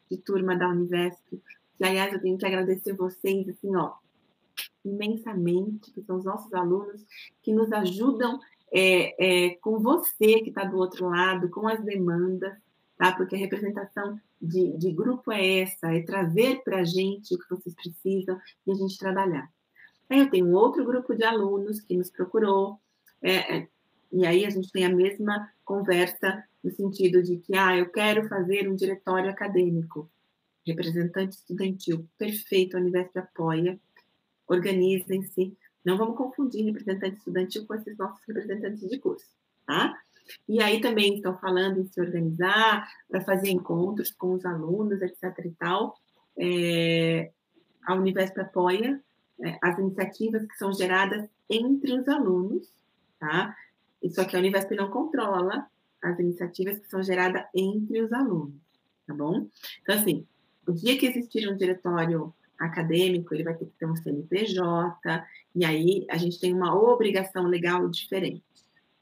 de 0.10 0.18
turma 0.18 0.56
da 0.56 0.70
Univesp, 0.70 1.20
que, 1.30 1.84
aliás, 1.84 2.14
eu 2.14 2.22
tenho 2.22 2.38
que 2.38 2.46
agradecer 2.46 2.94
vocês, 2.94 3.48
assim, 3.50 3.76
ó, 3.76 3.94
imensamente, 4.84 5.92
que 5.92 6.02
são 6.02 6.18
os 6.18 6.26
nossos 6.26 6.54
alunos, 6.54 7.06
que 7.42 7.54
nos 7.54 7.72
ajudam 7.72 8.40
é, 8.74 9.48
é, 9.48 9.56
com 9.56 9.80
você 9.80 10.42
que 10.42 10.50
está 10.50 10.64
do 10.64 10.78
outro 10.78 11.10
lado, 11.10 11.50
com 11.50 11.68
as 11.68 11.84
demandas, 11.84 12.54
tá? 12.98 13.12
Porque 13.14 13.36
a 13.36 13.40
representação 13.40 14.20
de, 14.42 14.78
de 14.78 14.92
grupo 14.92 15.32
é 15.32 15.62
essa, 15.62 15.94
é 15.94 16.02
trazer 16.02 16.62
para 16.64 16.80
a 16.80 16.84
gente 16.84 17.36
o 17.36 17.40
que 17.40 17.50
vocês 17.50 17.76
precisam 17.76 18.40
e 18.66 18.72
a 18.72 18.76
gente 18.76 18.98
trabalhar. 18.98 19.50
Aí 20.10 20.20
eu 20.20 20.30
tenho 20.30 20.52
outro 20.52 20.86
grupo 20.86 21.16
de 21.16 21.24
alunos 21.24 21.82
que 21.82 21.98
nos 21.98 22.10
procurou, 22.10 22.80
é, 23.22 23.58
é, 23.58 23.68
e 24.12 24.26
aí 24.26 24.46
a 24.46 24.50
gente 24.50 24.72
tem 24.72 24.86
a 24.86 24.94
mesma 24.94 25.50
conversa 25.64 26.44
no 26.64 26.72
sentido 26.72 27.24
de 27.24 27.38
que, 27.38 27.56
ah, 27.56 27.78
eu 27.78 27.90
quero 27.90 28.28
fazer 28.28 28.70
um 28.70 28.76
diretório 28.76 29.30
acadêmico, 29.30 30.10
representante 30.66 31.38
estudantil, 31.38 32.08
perfeito, 32.18 32.76
a 32.76 32.80
Universidade 32.80 33.28
apoia, 33.28 33.80
organizem-se, 34.48 35.56
não 35.84 35.98
vamos 35.98 36.16
confundir 36.16 36.66
representante 36.66 37.18
estudantil 37.18 37.66
com 37.66 37.76
esses 37.76 37.98
nossos 37.98 38.24
representantes 38.28 38.88
de 38.88 39.00
curso, 39.00 39.26
tá? 39.66 39.98
E 40.48 40.62
aí 40.62 40.80
também 40.80 41.16
estão 41.16 41.38
falando 41.38 41.80
em 41.80 41.86
se 41.86 42.00
organizar 42.00 42.88
para 43.10 43.22
fazer 43.22 43.50
encontros 43.50 44.12
com 44.12 44.34
os 44.34 44.46
alunos, 44.46 45.02
etc. 45.02 45.24
e 45.46 45.52
tal. 45.52 45.98
É, 46.38 47.32
a 47.86 47.96
Univesp 47.96 48.40
apoia 48.40 49.02
é, 49.44 49.58
as 49.62 49.78
iniciativas 49.80 50.46
que 50.46 50.58
são 50.58 50.72
geradas 50.74 51.28
entre 51.50 52.00
os 52.00 52.08
alunos, 52.08 52.68
tá? 53.20 53.56
Isso 54.02 54.22
aqui 54.22 54.36
a 54.36 54.40
Univesp 54.40 54.72
não 54.76 54.90
controla 54.90 55.68
as 56.02 56.18
iniciativas 56.20 56.80
que 56.80 56.90
são 56.90 57.04
geradas 57.04 57.46
entre 57.54 58.02
os 58.02 58.12
alunos, 58.12 58.56
tá 59.06 59.14
bom? 59.14 59.48
Então, 59.82 59.96
assim, 59.96 60.26
o 60.68 60.72
dia 60.72 60.98
que 60.98 61.06
existir 61.06 61.48
um 61.50 61.56
diretório 61.56 62.34
acadêmico, 62.62 63.34
ele 63.34 63.44
vai 63.44 63.56
ter 63.56 63.66
que 63.66 63.74
ter 63.78 63.86
um 63.86 63.96
CNPJ, 63.96 65.26
e 65.56 65.66
aí 65.66 66.06
a 66.10 66.18
gente 66.18 66.40
tem 66.40 66.54
uma 66.54 66.74
obrigação 66.76 67.46
legal 67.46 67.90
diferente. 67.90 68.44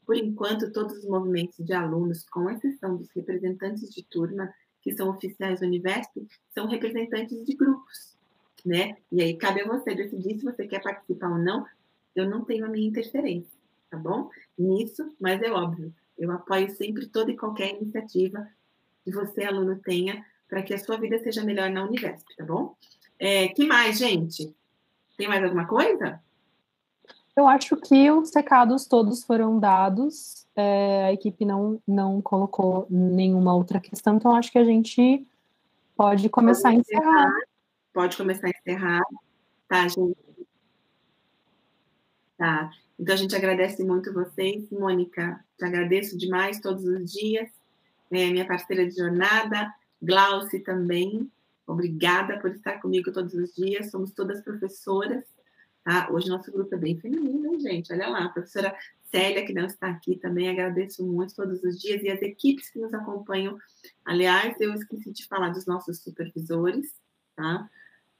Por 0.04 0.16
enquanto, 0.16 0.72
todos 0.72 0.98
os 0.98 1.04
movimentos 1.04 1.64
de 1.64 1.72
alunos, 1.72 2.24
com 2.28 2.50
exceção 2.50 2.96
dos 2.96 3.08
representantes 3.14 3.88
de 3.90 4.02
turma, 4.02 4.52
que 4.82 4.92
são 4.92 5.10
oficiais 5.10 5.60
da 5.60 5.66
Univesp, 5.66 6.26
são 6.54 6.66
representantes 6.66 7.44
de 7.44 7.54
grupos, 7.54 8.16
né? 8.64 8.96
E 9.12 9.22
aí 9.22 9.36
cabe 9.36 9.60
a 9.60 9.68
você 9.68 9.94
decidir 9.94 10.38
se 10.38 10.44
você 10.44 10.66
quer 10.66 10.82
participar 10.82 11.30
ou 11.30 11.38
não. 11.38 11.64
Eu 12.16 12.28
não 12.28 12.44
tenho 12.44 12.64
a 12.64 12.68
minha 12.68 12.88
interferência, 12.88 13.56
tá 13.90 13.96
bom? 13.96 14.30
Nisso, 14.58 15.14
mas 15.20 15.40
é 15.42 15.50
óbvio, 15.50 15.94
eu 16.18 16.32
apoio 16.32 16.70
sempre 16.70 17.06
toda 17.06 17.30
e 17.30 17.36
qualquer 17.36 17.76
iniciativa 17.76 18.48
que 19.04 19.12
você, 19.12 19.44
aluno, 19.44 19.78
tenha 19.78 20.24
para 20.48 20.62
que 20.62 20.74
a 20.74 20.78
sua 20.78 20.96
vida 20.96 21.18
seja 21.20 21.44
melhor 21.44 21.70
na 21.70 21.84
Univesp, 21.84 22.26
tá 22.36 22.44
bom? 22.44 22.74
É, 23.20 23.48
que 23.48 23.66
mais, 23.66 23.98
gente? 23.98 24.56
Tem 25.18 25.28
mais 25.28 25.44
alguma 25.44 25.66
coisa? 25.66 26.18
Eu 27.36 27.46
acho 27.46 27.76
que 27.76 28.10
os 28.10 28.34
recados 28.34 28.86
todos 28.86 29.22
foram 29.22 29.60
dados, 29.60 30.46
é, 30.56 31.04
a 31.04 31.12
equipe 31.12 31.44
não, 31.44 31.80
não 31.86 32.22
colocou 32.22 32.86
nenhuma 32.88 33.54
outra 33.54 33.78
questão, 33.78 34.16
então 34.16 34.34
acho 34.34 34.50
que 34.50 34.58
a 34.58 34.64
gente 34.64 35.26
pode 35.94 36.30
começar 36.30 36.70
pode 36.70 36.76
a 36.76 36.80
encerrar. 36.80 37.02
encerrar. 37.02 37.40
Pode 37.92 38.16
começar 38.16 38.46
a 38.46 38.50
encerrar, 38.50 39.02
tá, 39.68 39.86
gente? 39.86 40.16
Tá. 42.38 42.70
Então 42.98 43.14
a 43.14 43.18
gente 43.18 43.36
agradece 43.36 43.84
muito 43.84 44.14
vocês, 44.14 44.70
Mônica. 44.70 45.44
Te 45.58 45.64
agradeço 45.66 46.16
demais 46.16 46.58
todos 46.58 46.84
os 46.84 47.12
dias. 47.12 47.50
É, 48.10 48.30
minha 48.30 48.46
parceira 48.46 48.86
de 48.86 48.96
jornada, 48.96 49.70
Glauci 50.02 50.60
também. 50.60 51.30
Obrigada 51.70 52.38
por 52.38 52.50
estar 52.50 52.80
comigo 52.80 53.12
todos 53.12 53.34
os 53.34 53.54
dias. 53.54 53.90
Somos 53.90 54.12
todas 54.12 54.42
professoras 54.42 55.24
Tá? 55.84 56.10
Hoje 56.10 56.28
nosso 56.28 56.52
grupo 56.52 56.74
é 56.74 56.78
bem 56.78 56.98
feminino, 57.00 57.54
hein, 57.54 57.60
gente? 57.60 57.92
Olha 57.92 58.08
lá, 58.08 58.24
a 58.24 58.28
professora 58.28 58.76
Célia, 59.10 59.46
que 59.46 59.52
não 59.52 59.64
está 59.64 59.88
aqui 59.88 60.14
também, 60.16 60.48
agradeço 60.48 61.04
muito 61.04 61.34
todos 61.34 61.62
os 61.64 61.80
dias, 61.80 62.02
e 62.02 62.10
as 62.10 62.20
equipes 62.20 62.68
que 62.68 62.78
nos 62.78 62.92
acompanham. 62.92 63.58
Aliás, 64.04 64.60
eu 64.60 64.74
esqueci 64.74 65.10
de 65.10 65.26
falar 65.26 65.48
dos 65.50 65.66
nossos 65.66 65.98
supervisores, 65.98 66.94
tá? 67.34 67.68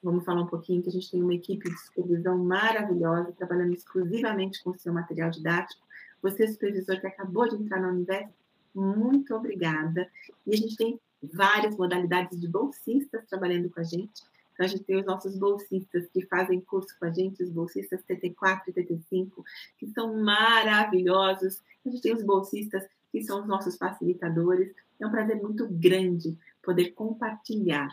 Vamos 0.02 0.24
falar 0.24 0.42
um 0.42 0.46
pouquinho 0.46 0.82
que 0.82 0.88
a 0.88 0.92
gente 0.92 1.10
tem 1.10 1.22
uma 1.22 1.34
equipe 1.34 1.68
de 1.68 1.78
supervisão 1.78 2.38
maravilhosa, 2.38 3.32
trabalhando 3.32 3.74
exclusivamente 3.74 4.64
com 4.64 4.70
o 4.70 4.78
seu 4.78 4.94
material 4.94 5.30
didático. 5.30 5.86
Você, 6.22 6.48
supervisor 6.48 6.98
que 6.98 7.06
acabou 7.06 7.46
de 7.46 7.56
entrar 7.56 7.80
na 7.80 7.90
Univesp, 7.90 8.32
muito 8.74 9.34
obrigada. 9.34 10.08
E 10.46 10.54
a 10.54 10.56
gente 10.56 10.76
tem 10.76 10.98
várias 11.22 11.76
modalidades 11.76 12.40
de 12.40 12.48
bolsistas 12.48 13.26
trabalhando 13.28 13.70
com 13.70 13.80
a 13.80 13.84
gente. 13.84 14.22
Então, 14.52 14.66
a 14.66 14.68
gente 14.68 14.84
tem 14.84 14.96
os 14.96 15.06
nossos 15.06 15.38
bolsistas 15.38 16.06
que 16.12 16.26
fazem 16.26 16.60
curso 16.60 16.94
com 16.98 17.06
a 17.06 17.10
gente, 17.10 17.42
os 17.42 17.50
bolsistas 17.50 18.02
TT4 18.02 18.62
e 18.68 18.72
TT5, 18.72 19.30
que 19.78 19.86
são 19.88 20.22
maravilhosos. 20.22 21.62
A 21.84 21.88
gente 21.88 22.02
tem 22.02 22.14
os 22.14 22.22
bolsistas 22.22 22.86
que 23.10 23.22
são 23.22 23.40
os 23.40 23.46
nossos 23.46 23.76
facilitadores. 23.76 24.70
É 25.00 25.06
um 25.06 25.10
prazer 25.10 25.40
muito 25.40 25.66
grande 25.68 26.36
poder 26.62 26.90
compartilhar 26.90 27.88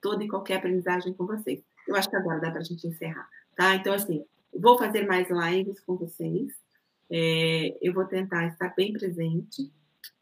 toda 0.00 0.22
e 0.22 0.28
qualquer 0.28 0.56
aprendizagem 0.56 1.14
com 1.14 1.26
vocês. 1.26 1.62
Eu 1.88 1.96
acho 1.96 2.08
que 2.08 2.16
agora 2.16 2.40
dá 2.40 2.50
para 2.50 2.60
a 2.60 2.64
gente 2.64 2.86
encerrar, 2.86 3.28
tá? 3.56 3.74
Então, 3.74 3.94
assim, 3.94 4.24
vou 4.52 4.78
fazer 4.78 5.06
mais 5.06 5.28
lives 5.30 5.80
com 5.80 5.96
vocês. 5.96 6.52
É, 7.10 7.76
eu 7.80 7.92
vou 7.92 8.04
tentar 8.04 8.46
estar 8.46 8.74
bem 8.76 8.92
presente, 8.92 9.72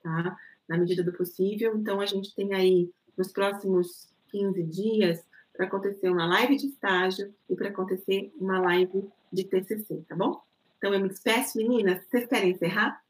tá? 0.02 0.36
Na 0.68 0.76
medida 0.76 1.02
do 1.02 1.12
possível. 1.12 1.76
Então, 1.76 2.00
a 2.00 2.06
gente 2.06 2.34
tem 2.34 2.54
aí, 2.54 2.90
nos 3.16 3.32
próximos 3.32 4.08
15 4.30 4.62
dias, 4.64 5.24
para 5.58 5.66
acontecer 5.66 6.08
uma 6.08 6.26
live 6.26 6.56
de 6.56 6.66
estágio 6.66 7.34
e 7.50 7.56
para 7.56 7.68
acontecer 7.68 8.32
uma 8.38 8.60
live 8.60 9.08
de 9.32 9.44
TCC, 9.44 10.04
tá 10.08 10.14
bom? 10.14 10.40
Então 10.78 10.94
eu 10.94 11.00
me 11.00 11.08
despeço, 11.08 11.58
meninas. 11.58 12.00
Vocês 12.08 12.26
querem 12.26 12.52
encerrar? 12.52 13.00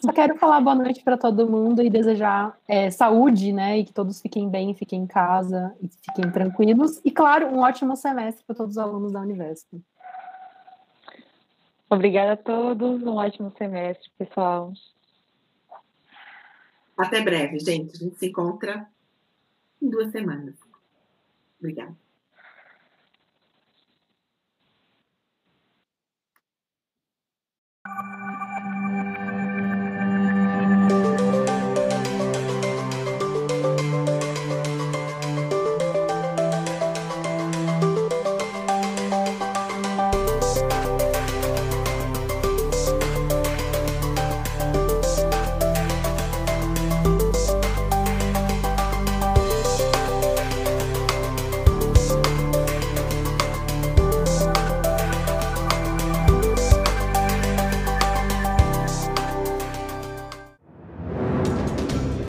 Só 0.00 0.12
quero 0.12 0.36
falar 0.36 0.60
boa 0.60 0.74
noite 0.74 1.00
para 1.04 1.16
todo 1.16 1.48
mundo 1.48 1.80
e 1.80 1.88
desejar 1.88 2.58
é, 2.66 2.90
saúde, 2.90 3.52
né? 3.52 3.78
E 3.78 3.84
que 3.84 3.92
todos 3.92 4.20
fiquem 4.20 4.50
bem, 4.50 4.74
fiquem 4.74 5.02
em 5.02 5.06
casa 5.06 5.72
e 5.80 5.88
fiquem 5.88 6.28
tranquilos. 6.32 7.00
E, 7.04 7.10
claro, 7.12 7.46
um 7.46 7.60
ótimo 7.60 7.94
semestre 7.96 8.42
para 8.44 8.56
todos 8.56 8.76
os 8.76 8.82
alunos 8.82 9.12
da 9.12 9.20
Univesp. 9.20 9.80
Obrigada 11.88 12.32
a 12.32 12.36
todos, 12.36 13.00
um 13.04 13.14
ótimo 13.14 13.52
semestre, 13.56 14.10
pessoal. 14.18 14.72
Até 16.96 17.22
breve, 17.22 17.58
gente. 17.58 17.94
A 17.94 17.98
gente 17.98 18.18
se 18.18 18.26
encontra 18.26 18.88
em 19.80 19.88
duas 19.88 20.10
semanas. 20.10 20.54
Obrigada. 21.58 21.96